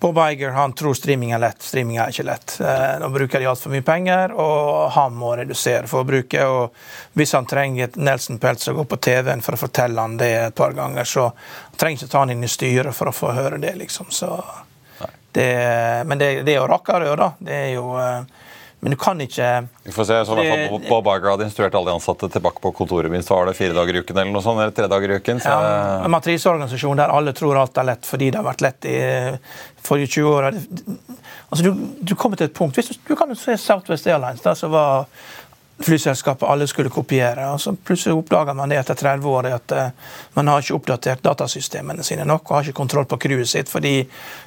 Bob 0.04 0.18
Iger 0.30 0.50
han 0.50 0.72
tror 0.72 0.94
streaming 0.94 1.30
er 1.30 1.38
lett. 1.38 1.62
Streaming 1.62 1.96
er 1.96 2.10
ikke 2.12 2.26
lett. 2.28 2.58
Eh, 2.60 2.98
nå 3.00 3.08
bruker 3.08 3.40
de 3.40 3.46
altfor 3.48 3.72
mye 3.72 3.84
penger, 3.86 4.34
og 4.36 4.90
han 4.92 5.14
må 5.16 5.30
redusere 5.40 5.88
forbruket. 5.88 6.44
og 6.44 7.16
Hvis 7.16 7.32
han 7.32 7.48
trenger 7.48 7.96
Nelson 7.96 8.36
Peltz 8.38 8.68
å 8.68 8.74
gå 8.76 8.84
på 8.84 8.98
TV-en 9.00 9.40
for 9.40 9.56
å 9.56 9.62
fortelle 9.62 10.04
han 10.04 10.18
det 10.20 10.28
et 10.42 10.58
par 10.60 10.76
ganger, 10.76 11.08
så 11.08 11.30
han 11.30 11.80
trenger 11.80 12.02
ikke 12.02 12.12
ta 12.12 12.20
han 12.20 12.34
inn 12.34 12.44
i 12.44 12.52
styret 12.52 12.92
for 12.92 13.08
å 13.08 13.16
få 13.16 13.32
høre 13.32 13.62
det, 13.62 13.72
liksom. 13.80 14.12
Så 14.12 14.28
det, 15.32 15.48
men 16.04 16.20
det, 16.20 16.28
det 16.44 16.52
er 16.52 16.60
jo 16.60 16.68
rakkere, 16.68 17.16
da. 17.16 17.30
Det 17.40 17.56
er 17.62 17.72
jo 17.78 17.96
eh, 17.96 18.43
men 18.84 18.92
du 18.92 18.98
kan 19.00 19.20
ikke 19.24 19.46
Vi 19.86 19.92
får 19.96 20.04
se, 20.04 20.16
så 20.28 20.34
det, 20.36 20.48
Bob 20.90 21.06
Iger 21.08 21.30
hadde 21.30 21.46
instruert 21.46 21.74
alle 21.78 21.88
de 21.88 21.96
ansatte 21.96 22.28
tilbake 22.28 22.60
på 22.60 22.72
kontoret 22.76 23.08
mitt, 23.08 23.24
så 23.24 23.38
var 23.38 23.48
det 23.48 23.54
fire 23.56 23.72
dager 23.72 23.96
i 23.96 24.02
uken 24.04 24.18
eller 24.20 24.34
noe 24.34 24.44
sånt, 24.44 24.60
eller 24.60 24.74
tre 24.76 24.88
dager 24.92 25.14
i 25.14 25.16
uken. 25.22 25.40
Så... 25.40 25.48
Ja, 25.48 26.02
en 26.04 26.12
matriseorganisasjon 26.12 27.00
der 27.00 27.14
alle 27.14 27.32
tror 27.32 27.62
alt 27.62 27.80
er 27.80 27.88
lett 27.88 28.04
fordi 28.04 28.28
det 28.28 28.42
har 28.42 28.44
vært 28.50 28.66
lett 28.66 28.88
i 28.90 28.98
forrige 29.84 30.10
20 30.18 30.34
år. 30.34 30.50
Altså, 30.52 31.64
du, 31.64 31.70
du 32.04 32.12
kommer 32.12 32.36
til 32.36 32.50
et 32.50 32.56
punkt 32.56 32.76
hvis 32.76 32.92
Du, 32.92 33.00
du 33.08 33.16
kan 33.16 33.32
se 33.40 33.56
Southwest 33.60 34.06
Airlines, 34.10 34.44
der, 34.44 34.58
som 34.58 34.76
var 34.76 35.08
flyselskapet 35.82 36.48
alle 36.48 36.66
skulle 36.66 36.90
kopiere. 36.90 37.48
og 37.50 37.60
så 37.60 37.72
Plutselig 37.74 38.14
oppdager 38.14 38.54
man 38.54 38.68
det 38.68 38.78
etter 38.78 38.94
30 38.94 39.28
år 39.28 39.48
at 39.50 39.72
uh, 39.72 39.88
man 40.34 40.48
har 40.48 40.62
ikke 40.62 40.74
oppdatert 40.74 41.24
datasystemene 41.24 42.02
sine 42.02 42.24
nok 42.24 42.50
og 42.50 42.56
har 42.56 42.68
ikke 42.68 42.78
kontroll 42.78 43.08
på 43.10 43.16
crewet 43.16 43.48
sitt. 43.48 43.68
fordi 43.68 44.04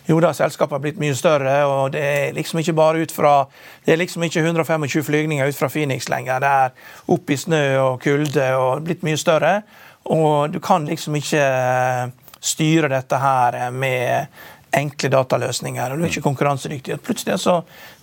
jo 0.08 0.20
da, 0.20 0.34
selskapet 0.34 0.76
har 0.76 0.80
blitt 0.80 1.00
mye 1.00 1.16
større, 1.16 1.66
og 1.66 1.92
det 1.92 2.04
er 2.04 2.34
liksom 2.34 2.60
ikke 2.60 2.74
bare 2.74 3.02
ut 3.02 3.12
fra 3.12 3.48
det 3.86 3.94
er 3.94 3.98
liksom 3.98 4.24
ikke 4.24 4.40
125 4.40 5.04
flygninger 5.04 5.48
ut 5.48 5.56
fra 5.56 5.70
Phoenix 5.70 6.10
lenger. 6.10 6.40
Det 6.40 6.48
er 6.48 6.70
opp 7.08 7.30
i 7.30 7.38
snø 7.38 7.66
og 7.80 8.00
kulde 8.02 8.48
og 8.56 8.84
blitt 8.84 9.04
mye 9.04 9.18
større. 9.18 9.62
Og 10.04 10.54
du 10.54 10.60
kan 10.60 10.86
liksom 10.88 11.16
ikke 11.16 11.44
eh, 11.44 12.10
styre 12.40 12.88
dette 12.92 13.20
her 13.20 13.72
med 13.72 14.28
enkle 14.78 15.10
dataløsninger, 15.14 15.92
og 15.92 16.00
du 16.00 16.06
er 16.06 16.12
ikke 16.12 16.28
konkurransedyktig. 16.28 17.00
Plutselig 17.06 17.40
så 17.44 17.60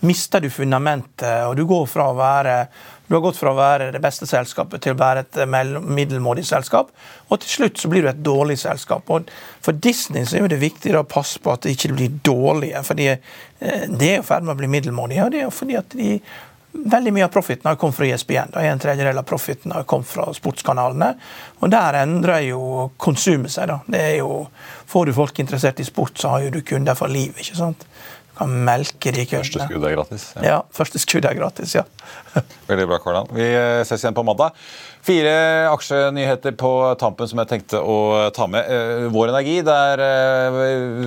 mister 0.07 0.43
du 0.43 0.51
fundamentet, 0.53 1.47
og 1.49 1.57
du 1.59 1.65
går 1.71 1.87
fra 1.91 2.11
å 2.11 2.19
være 2.19 2.59
du 3.07 3.15
har 3.15 3.21
gått 3.21 3.37
fra 3.37 3.51
å 3.53 3.59
være 3.59 3.91
det 3.93 4.01
beste 4.01 4.25
selskapet 4.25 4.81
til 4.81 4.95
å 4.95 4.99
være 4.99 5.27
et 5.27 5.39
middelmådig 5.45 6.47
selskap. 6.49 6.89
Og 7.29 7.43
til 7.43 7.51
slutt 7.53 7.83
så 7.83 7.91
blir 7.93 8.05
du 8.05 8.09
et 8.09 8.23
dårlig 8.25 8.57
selskap. 8.63 9.11
Og 9.13 9.29
for 9.65 9.77
Disney 9.77 10.25
så 10.25 10.39
er 10.39 10.49
det 10.49 10.63
viktig 10.63 10.95
å 10.97 11.05
passe 11.05 11.43
på 11.45 11.53
at 11.53 11.67
det 11.67 11.75
ikke 11.77 11.93
blir 11.99 12.17
dårlige. 12.25 12.81
fordi 12.83 13.11
De 13.11 13.19
det 14.01 14.09
er 14.09 14.23
i 14.23 14.25
ferd 14.25 14.49
med 14.49 14.55
å 14.57 14.61
bli 14.63 14.73
middelmådige. 14.73 15.27
Og 15.27 15.35
det 15.35 15.43
er 15.45 15.53
fordi 15.53 15.77
at 15.77 15.93
de, 15.93 16.17
veldig 16.75 17.13
mye 17.15 17.25
av 17.25 17.33
profiten 17.33 17.69
har 17.69 17.77
kommet 17.81 17.97
fra 17.97 18.07
ISBN. 18.07 18.53
Da. 18.53 18.63
En 18.67 18.79
tredjedel 18.83 19.19
av 19.19 19.27
profiten 19.29 19.73
har 19.73 19.87
kommet 19.89 20.11
fra 20.11 20.27
sportskanalene. 20.35 21.15
Og 21.63 21.71
der 21.73 22.01
endrer 22.03 22.45
jo 22.49 22.91
konsumet 22.97 23.55
seg. 23.55 23.71
da. 23.71 23.81
Det 23.87 24.03
er 24.03 24.17
jo, 24.19 24.47
Får 24.87 25.07
du 25.07 25.15
folk 25.17 25.39
interessert 25.41 25.81
i 25.81 25.85
sport, 25.85 26.19
så 26.19 26.29
har 26.29 26.45
jo 26.45 26.51
du 26.51 26.61
kunder 26.61 26.95
for 26.95 27.09
liv. 27.09 27.33
ikke 27.41 27.57
sant? 27.57 27.87
Kan 28.39 28.51
melke 28.67 29.13
de 29.15 29.25
kundene. 29.29 29.45
Første 29.45 29.69
skudd 29.69 29.85
er 29.87 29.95
gratis. 29.95 30.25
Ja. 30.37 30.43
ja, 30.49 30.57
første 30.75 31.01
skudd 31.03 31.29
er 31.29 31.37
gratis, 31.39 31.75
ja. 31.77 31.85
Veldig 32.71 32.87
bra, 32.91 32.99
Karlan. 33.03 33.31
Vi 33.35 33.47
ses 33.87 34.03
igjen 34.03 34.17
på 34.17 34.25
mandag. 34.27 34.57
Fire 35.05 35.35
aksjenyheter 35.69 36.55
på 36.57 36.71
tampen 37.01 37.29
som 37.29 37.43
jeg 37.43 37.51
tenkte 37.51 37.81
å 37.81 37.97
ta 38.35 38.47
med. 38.49 38.65
Eh, 38.73 39.07
Vår 39.13 39.35
Energi, 39.35 39.59
der 39.67 40.01
eh, 40.01 40.59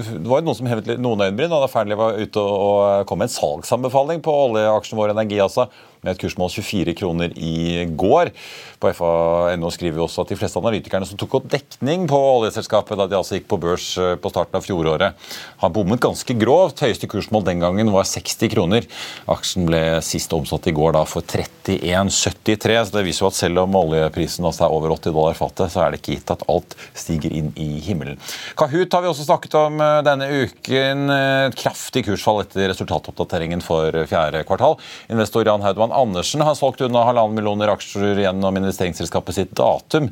det 0.06 0.30
var 0.30 0.46
noen 0.46 0.58
som 0.60 0.70
hevet 0.70 1.00
noen 1.02 1.26
øyenbryn 1.26 1.50
da 1.50 1.64
Fearnley 1.72 1.98
var 1.98 2.20
ute 2.22 2.44
og 2.44 3.08
kom 3.10 3.24
med 3.24 3.32
en 3.32 3.36
salgsanbefaling 3.36 4.22
på 4.26 4.36
oljeaksjen 4.46 5.00
Vår 5.02 5.16
Energi. 5.16 5.42
altså 5.42 5.66
med 6.08 6.16
et 6.16 6.24
kursmål 6.24 6.54
24 6.56 6.96
kroner 6.98 7.36
i 7.36 7.86
går. 8.00 8.32
På 8.80 8.92
FA.no 8.94 9.72
skriver 9.74 9.98
vi 9.98 10.04
også 10.06 10.24
at 10.24 10.32
de 10.32 10.38
fleste 10.40 10.62
analytikerne 10.62 11.08
som 11.10 11.20
tok 11.20 11.40
opp 11.40 11.48
dekning 11.52 12.06
på 12.10 12.18
oljeselskapet 12.38 13.00
da 13.00 13.08
de 13.10 13.18
altså 13.18 13.38
gikk 13.38 13.48
på 13.52 13.60
børs 13.62 13.88
eh, 14.02 14.14
på 14.22 14.32
starten 14.32 14.60
av 14.60 14.66
fjoråret, 14.66 15.28
har 15.64 15.74
bommet 15.74 16.02
ganske 16.04 16.36
grovt. 16.38 16.84
Høyeste 16.86 17.10
kursmål 17.10 17.48
den 17.48 17.64
gangen 17.64 17.90
var 17.94 18.08
60 18.08 18.52
kroner. 18.54 18.86
Aksjen 19.34 19.66
ble 19.68 19.82
sist 20.06 20.34
omsatt 20.38 20.70
i 20.70 20.76
går 20.78 20.94
da 20.96 21.04
for 21.10 21.26
31,73. 21.26 22.78
så 22.86 22.94
Det 22.94 23.06
viser 23.08 23.26
jo 23.26 23.32
at 23.32 23.40
selv 23.40 23.64
om 23.64 23.80
oljeprisen 23.82 24.46
altså 24.46 24.68
er 24.68 24.78
over 24.78 24.94
80 24.94 25.18
dollar 25.18 25.38
fatet, 25.38 25.74
så 25.74 25.84
er 25.84 25.94
det 25.94 26.02
ikke 26.04 26.20
gitt 26.20 26.36
at 26.38 26.46
alt 26.48 26.78
stiger 26.94 27.34
inn 27.34 27.50
i 27.58 27.82
himmelen. 27.84 28.22
Kahoot 28.60 28.94
har 28.94 29.04
vi 29.04 29.12
også 29.12 29.26
snakket 29.26 29.58
om 29.58 29.82
eh, 29.82 30.04
denne 30.06 30.30
uken. 30.46 31.08
Et 31.18 31.58
kraftig 31.58 32.06
kursfall 32.06 32.44
etter 32.46 32.70
resultatoppdateringen 32.70 33.66
for 33.66 34.06
fjerde 34.10 34.46
kvartal. 34.46 34.78
Investor 35.10 35.50
Jan 35.50 35.66
Haudmann 35.66 35.97
Andersen 35.98 36.44
har 36.46 36.56
solgt 36.58 36.84
unna 36.86 37.04
halvannen 37.08 37.38
millioner 37.38 37.72
aksjer 37.74 38.22
gjennom 38.22 38.60
investeringsselskapet 38.60 39.38
sitt 39.38 39.54
Datum. 39.58 40.10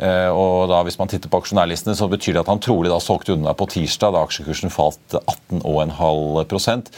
Eh, 0.00 0.28
og 0.28 0.68
da 0.70 0.80
Hvis 0.86 0.98
man 0.98 1.10
titter 1.12 1.30
på 1.30 1.42
aksjonærlistene, 1.42 1.94
så 1.96 2.08
betyr 2.10 2.34
det 2.34 2.44
at 2.44 2.50
han 2.52 2.62
trolig 2.62 2.90
da 2.90 3.00
solgte 3.02 3.34
unna 3.36 3.54
på 3.54 3.68
tirsdag, 3.70 4.14
da 4.14 4.24
aksjekursen 4.24 4.72
falt 4.72 5.18
18,5 5.20 6.88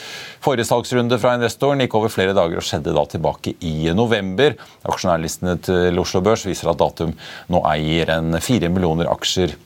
Forrige 0.42 0.68
salgsrunde 0.68 1.18
fra 1.18 1.34
investoren 1.38 1.82
gikk 1.82 1.98
over 1.98 2.12
flere 2.12 2.36
dager 2.36 2.60
og 2.60 2.66
skjedde 2.66 2.94
da 2.94 3.04
tilbake 3.10 3.56
i 3.60 3.90
november. 3.96 4.56
Aksjonærlistene 4.86 5.58
til 5.62 5.98
Oslo 6.02 6.22
Børs 6.24 6.46
viser 6.46 6.70
at 6.72 6.80
Datum 6.80 7.12
nå 7.52 7.62
eier 7.74 8.16
en 8.16 8.40
fire 8.40 8.70
millioner 8.72 9.10
aksjer 9.12 9.56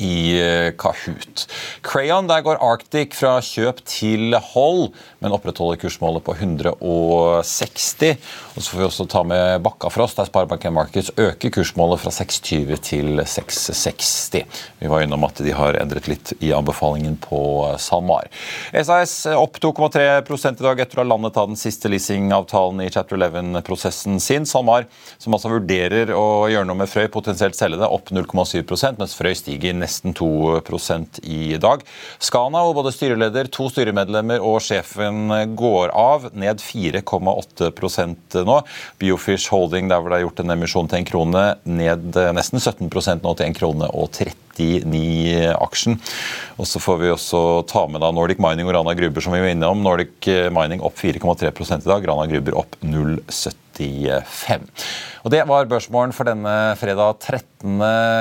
i 0.00 0.38
eh, 0.40 0.70
Kahoot. 0.78 1.46
Crayon, 1.82 2.28
der 2.28 2.42
går 2.46 2.60
Arctic 2.62 3.16
fra 3.18 3.38
kjøp 3.44 3.80
til 3.88 4.36
hold, 4.52 4.92
men 5.22 5.34
opprettholder 5.34 5.80
kursmålet 5.82 6.24
på 6.26 6.34
160. 6.36 8.14
Og 8.54 8.62
så 8.62 8.70
får 8.70 8.80
vi 8.80 8.86
også 8.86 9.08
ta 9.10 9.22
med 9.26 9.62
Bakkafrost, 9.64 10.18
der 10.18 10.28
Sparebanken 10.30 10.74
Markets 10.76 11.10
øker 11.16 11.52
kursmålet 11.58 12.02
fra 12.02 12.12
620 12.14 12.78
til 12.86 13.22
660. 13.24 14.62
Vi 14.78 14.90
var 14.90 15.02
innom 15.04 15.26
at 15.26 15.42
de 15.42 15.54
har 15.54 15.78
endret 15.80 16.08
litt 16.10 16.32
i 16.38 16.52
anbefalingen 16.54 17.18
på 17.22 17.40
SalMar. 17.82 18.30
SAS 18.72 19.20
opp 19.34 19.58
2,3 19.62 20.06
i 20.48 20.62
dag 20.62 20.80
etter 20.82 21.00
å 21.00 21.04
ha 21.04 21.08
landet 21.10 21.38
av 21.40 21.50
den 21.50 21.58
siste 21.58 21.90
leasingavtalen 21.90 22.84
i 22.84 22.90
Chapter 22.92 23.18
11-prosessen 23.18 24.20
sin. 24.22 24.46
SalMar, 24.48 24.86
som 25.18 25.34
altså 25.34 25.50
vurderer 25.52 26.12
å 26.14 26.46
gjøre 26.50 26.68
noe 26.68 26.78
med 26.82 26.90
Frøy, 26.90 27.08
potensielt 27.12 27.58
selge 27.58 27.80
det, 27.80 27.88
opp 27.88 28.12
0,7% 28.14 29.00
mens 29.00 29.16
Frøy 29.18 29.34
stiger 29.36 29.76
ned 29.76 29.87
nesten 29.88 30.14
2% 30.14 31.20
i 31.24 31.56
dag. 31.60 31.82
Skana, 32.20 32.62
og 32.68 32.76
både 32.78 32.92
styreleder, 32.94 33.48
to 33.52 33.68
styremedlemmer 33.72 34.44
og 34.44 34.60
sjefen 34.64 35.32
går 35.58 35.94
av, 35.96 36.28
ned 36.36 36.60
4,8% 36.62 38.40
nå. 38.48 38.58
Biofish 39.00 39.52
Holding, 39.54 39.88
der 39.90 40.02
hvor 40.02 40.12
det 40.12 40.20
er 40.20 40.26
gjort 40.26 40.44
en 40.44 40.54
emisjon 40.54 40.90
til 40.90 41.00
en 41.00 41.08
krone, 41.08 41.46
ned 41.64 42.18
nesten 42.36 42.60
17% 42.60 43.24
nå 43.24 43.34
til 43.38 43.48
en 43.48 43.56
krone 43.56 43.88
og 43.88 44.12
39 44.12 45.54
aksjen. 45.54 46.00
Og 46.58 46.68
så 46.68 46.82
får 46.82 47.00
vi 47.02 47.14
også 47.14 47.42
ta 47.70 47.86
med 47.88 48.02
da 48.04 48.12
Nordic 48.14 48.42
Mining 48.42 48.68
og 48.68 48.76
Rana 48.76 48.96
Gruber, 48.98 49.24
som 49.24 49.36
vi 49.36 49.42
var 49.44 49.54
inne 49.54 49.70
om. 49.70 49.84
Nordic 49.84 50.28
Mining 50.54 50.84
opp 50.84 50.98
4,3% 51.00 51.86
i 51.86 51.94
dag, 51.94 52.10
Rana 52.12 52.28
Gruber 52.30 52.60
opp 52.64 52.78
0,70. 52.84 53.67
35. 53.78 54.68
Og 55.24 55.32
Det 55.34 55.42
var 55.48 55.70
børsmålen 55.70 56.14
for 56.16 56.28
denne 56.28 56.54
fredag 56.80 57.18
13. 57.18 57.78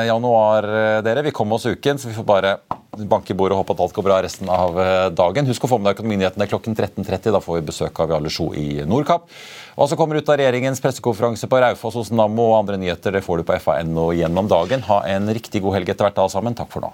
januar, 0.09 0.67
dere. 1.05 1.25
Vi 1.25 1.35
kom 1.35 1.51
oss 1.55 1.65
uken, 1.65 1.97
så 1.97 2.09
vi 2.09 2.17
får 2.17 2.27
bare 2.27 2.57
banke 3.05 3.33
i 3.33 3.37
bordet 3.37 3.53
og 3.55 3.61
håpe 3.61 3.75
at 3.75 3.81
alt 3.83 3.95
går 3.95 4.05
bra 4.07 4.17
resten 4.25 4.49
av 4.49 4.77
eh, 4.81 5.09
dagen. 5.13 5.47
Husk 5.49 5.67
å 5.67 5.69
få 5.69 5.79
med 5.79 5.89
deg 5.89 5.99
Økonominyhetene 5.99 6.47
klokken 6.49 6.77
13.30. 6.77 7.33
Da 7.35 7.41
får 7.43 7.59
vi 7.59 7.67
besøk 7.69 8.01
av 8.01 8.13
Jarle 8.13 8.31
Sjo 8.33 8.49
i 8.57 8.83
Nordkapp. 8.87 9.27
Hva 9.77 9.89
som 9.89 9.99
kommer 9.99 10.17
ut 10.17 10.31
av 10.31 10.39
regjeringens 10.41 10.81
pressekonferanse 10.83 11.49
på 11.49 11.61
Raufoss 11.61 11.99
hos 11.99 12.13
Nammo 12.15 12.49
og 12.51 12.61
andre 12.63 12.79
nyheter, 12.81 13.13
det 13.13 13.25
får 13.25 13.41
du 13.41 13.47
på 13.47 13.59
fa.no 13.61 14.09
gjennom 14.17 14.49
dagen. 14.49 14.85
Ha 14.89 15.03
en 15.13 15.29
riktig 15.37 15.61
god 15.65 15.79
helg 15.79 15.93
etter 15.93 16.09
hvert, 16.09 16.23
alle 16.23 16.33
sammen. 16.33 16.57
Takk 16.57 16.73
for 16.73 16.87
nå. 16.87 16.93